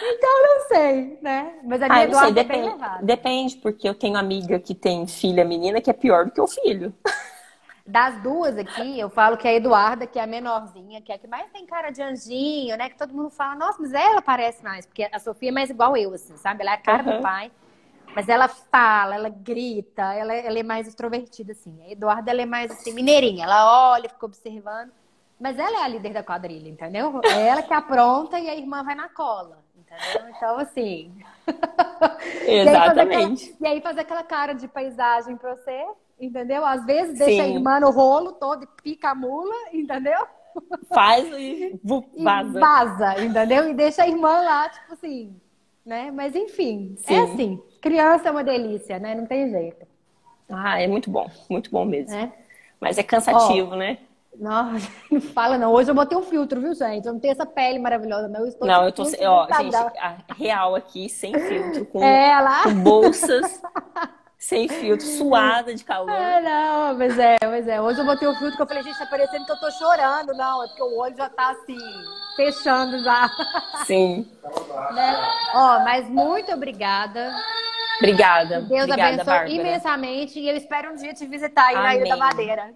então, 0.00 0.42
não 0.42 0.68
sei, 0.68 1.18
né? 1.22 1.58
Mas 1.64 1.82
a 1.82 1.88
minha 1.88 1.98
Ah, 1.98 2.02
sei, 2.04 2.04
Eduarda 2.04 2.40
é 2.40 2.44
bem 2.44 2.52
depende, 2.54 2.64
levada. 2.64 3.00
depende, 3.00 3.56
porque 3.58 3.88
eu 3.88 3.94
tenho 3.94 4.16
amiga 4.16 4.58
que 4.58 4.74
tem 4.74 5.06
filha 5.06 5.44
menina 5.44 5.80
que 5.80 5.90
é 5.90 5.92
pior 5.92 6.24
do 6.26 6.32
que 6.32 6.40
o 6.40 6.46
filho. 6.48 6.92
Das 7.86 8.20
duas 8.20 8.58
aqui, 8.58 8.98
eu 8.98 9.08
falo 9.08 9.36
que 9.36 9.46
a 9.46 9.52
Eduarda, 9.54 10.08
que 10.08 10.18
é 10.18 10.22
a 10.22 10.26
menorzinha, 10.26 11.00
que 11.00 11.12
é 11.12 11.14
a 11.14 11.18
que 11.18 11.28
mais 11.28 11.48
tem 11.52 11.64
cara 11.64 11.90
de 11.90 12.02
anjinho, 12.02 12.76
né? 12.76 12.88
Que 12.90 12.98
todo 12.98 13.14
mundo 13.14 13.30
fala, 13.30 13.54
nossa, 13.54 13.80
mas 13.80 13.92
ela 13.92 14.20
parece 14.20 14.62
mais. 14.64 14.84
Porque 14.86 15.08
a 15.12 15.18
Sofia 15.20 15.50
é 15.50 15.52
mais 15.52 15.70
igual 15.70 15.96
eu, 15.96 16.12
assim, 16.12 16.36
sabe? 16.36 16.62
Ela 16.62 16.72
é 16.72 16.74
a 16.74 16.78
cara 16.78 17.02
do 17.04 17.10
Aham. 17.10 17.14
pai. 17.14 17.52
Mas 18.16 18.30
ela 18.30 18.48
fala, 18.48 19.14
ela 19.14 19.28
grita, 19.28 20.14
ela, 20.14 20.32
ela 20.32 20.58
é 20.58 20.62
mais 20.62 20.88
extrovertida, 20.88 21.52
assim. 21.52 21.78
A 21.82 21.90
Eduarda, 21.90 22.30
ela 22.30 22.40
é 22.40 22.46
mais, 22.46 22.70
assim, 22.70 22.90
mineirinha. 22.94 23.44
Ela 23.44 23.90
olha, 23.92 24.08
fica 24.08 24.24
observando. 24.24 24.90
Mas 25.38 25.58
ela 25.58 25.80
é 25.80 25.82
a 25.82 25.88
líder 25.88 26.14
da 26.14 26.22
quadrilha, 26.22 26.66
entendeu? 26.66 27.20
É 27.30 27.48
ela 27.48 27.62
que 27.62 27.74
apronta 27.74 28.40
e 28.40 28.48
a 28.48 28.54
irmã 28.56 28.82
vai 28.82 28.94
na 28.94 29.10
cola, 29.10 29.62
entendeu? 29.76 30.30
Então, 30.34 30.58
assim... 30.58 31.14
E 32.46 32.60
Exatamente. 32.60 33.50
aquela- 33.50 33.56
E 33.60 33.66
aí 33.74 33.80
fazer 33.82 34.00
aquela 34.00 34.22
cara 34.22 34.54
de 34.54 34.66
paisagem 34.66 35.36
pra 35.36 35.54
você, 35.54 35.84
entendeu? 36.18 36.64
Às 36.64 36.86
vezes 36.86 37.18
deixa 37.18 37.42
a 37.42 37.46
Sim. 37.46 37.56
irmã 37.56 37.78
no 37.80 37.90
rolo 37.90 38.32
todo 38.32 38.64
e 38.64 38.82
pica 38.82 39.10
a 39.10 39.14
mula, 39.14 39.54
entendeu? 39.74 40.26
Faz 40.88 41.26
e 41.36 41.78
E 42.16 42.24
vaza. 42.24 42.58
vaza, 42.60 43.18
entendeu? 43.22 43.68
E 43.68 43.74
deixa 43.74 44.04
a 44.04 44.08
irmã 44.08 44.40
lá, 44.40 44.70
tipo 44.70 44.94
assim, 44.94 45.38
né? 45.84 46.10
Mas 46.10 46.34
enfim, 46.34 46.94
é 46.96 47.02
Sim. 47.02 47.16
assim. 47.18 47.62
Criança 47.86 48.28
é 48.28 48.30
uma 48.32 48.42
delícia, 48.44 48.98
né? 48.98 49.14
Não 49.14 49.26
tem 49.26 49.48
jeito, 49.48 49.86
Ah, 50.50 50.80
é 50.80 50.86
muito 50.88 51.08
bom, 51.10 51.30
muito 51.48 51.70
bom 51.70 51.84
mesmo. 51.84 52.10
né? 52.14 52.32
Mas 52.80 52.98
é 52.98 53.02
cansativo, 53.02 53.76
né? 53.76 53.98
Não, 54.38 54.72
não 55.10 55.20
fala 55.20 55.56
não. 55.56 55.72
Hoje 55.72 55.90
eu 55.90 55.94
botei 55.94 56.18
um 56.18 56.22
filtro, 56.22 56.60
viu, 56.60 56.74
gente? 56.74 57.06
Eu 57.06 57.12
não 57.14 57.20
tenho 57.20 57.32
essa 57.32 57.46
pele 57.46 57.78
maravilhosa, 57.78 58.28
não. 58.28 58.40
Eu 58.40 58.48
estou 58.48 58.66
Não, 58.66 58.84
eu 58.84 58.92
tô. 58.92 59.02
Ó, 59.02 59.46
gente, 59.56 59.76
real 60.36 60.74
aqui, 60.74 61.08
sem 61.08 61.32
filtro, 61.38 61.86
com, 61.86 62.02
É, 62.04 62.38
lá. 62.40 62.64
com 62.64 62.74
bolsas, 62.74 63.62
sem 64.36 64.68
filtro, 64.68 65.06
suada 65.06 65.74
de 65.74 65.82
calor. 65.84 66.10
É, 66.10 66.40
não, 66.42 66.98
mas 66.98 67.18
é, 67.18 67.36
mas 67.44 67.66
é. 67.68 67.80
Hoje 67.80 68.00
eu 68.00 68.04
botei 68.04 68.28
o 68.28 68.34
filtro 68.34 68.56
que 68.56 68.62
eu 68.62 68.66
falei, 68.66 68.82
gente, 68.82 68.98
tá 68.98 69.06
parecendo 69.06 69.46
que 69.46 69.52
eu 69.52 69.60
tô 69.60 69.70
chorando. 69.70 70.34
Não, 70.34 70.64
é 70.64 70.66
porque 70.66 70.82
o 70.82 70.98
olho 70.98 71.16
já 71.16 71.30
tá 71.30 71.50
assim, 71.52 71.78
fechando 72.36 72.98
já. 73.02 73.30
Sim. 73.86 74.28
né? 74.92 75.16
Ó, 75.54 75.78
mas 75.84 76.08
muito 76.10 76.52
obrigada. 76.52 77.32
Obrigada. 77.98 78.62
Deus 78.62 78.82
Obrigada, 78.84 79.08
abençoe 79.08 79.24
Bárbara. 79.24 79.50
imensamente. 79.50 80.40
E 80.40 80.48
eu 80.48 80.56
espero 80.56 80.92
um 80.92 80.96
dia 80.96 81.14
te 81.14 81.26
visitar 81.26 81.66
aí 81.66 81.74
na 81.74 81.94
Ilha 81.94 82.04
da 82.04 82.14
Amém. 82.14 82.18
Madeira. 82.18 82.74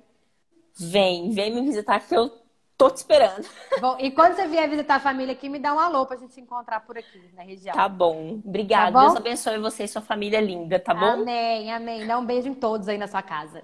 Vem, 0.78 1.30
vem 1.30 1.54
me 1.54 1.62
visitar 1.62 2.00
que 2.00 2.14
eu 2.14 2.30
tô 2.78 2.88
te 2.90 2.96
esperando. 2.96 3.46
Bom, 3.80 3.96
e 3.98 4.10
quando 4.10 4.34
você 4.34 4.46
vier 4.46 4.68
visitar 4.68 4.94
a 4.94 5.00
família 5.00 5.32
aqui, 5.32 5.48
me 5.48 5.58
dá 5.58 5.74
um 5.74 5.78
alô 5.78 6.06
pra 6.06 6.16
gente 6.16 6.32
se 6.32 6.40
encontrar 6.40 6.80
por 6.80 6.96
aqui 6.96 7.20
na 7.34 7.42
região. 7.42 7.74
Tá 7.74 7.88
bom. 7.88 8.40
Obrigada. 8.44 8.92
Tá 8.92 8.98
bom? 8.98 9.06
Deus 9.06 9.16
abençoe 9.16 9.58
você 9.58 9.84
e 9.84 9.88
sua 9.88 10.00
família 10.00 10.40
linda, 10.40 10.78
tá 10.78 10.94
bom? 10.94 11.06
Amém, 11.06 11.70
amém. 11.72 12.06
Dá 12.06 12.18
um 12.18 12.24
beijo 12.24 12.48
em 12.48 12.54
todos 12.54 12.88
aí 12.88 12.96
na 12.96 13.06
sua 13.06 13.22
casa. 13.22 13.62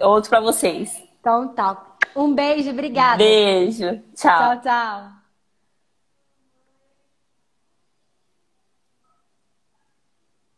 Outro 0.00 0.30
pra 0.30 0.40
vocês. 0.40 1.02
Então 1.20 1.48
tá. 1.48 1.96
Um 2.16 2.34
beijo, 2.34 2.70
obrigada. 2.70 3.18
Beijo. 3.18 4.00
Tchau. 4.14 4.38
Tchau, 4.38 4.60
tchau. 4.62 5.23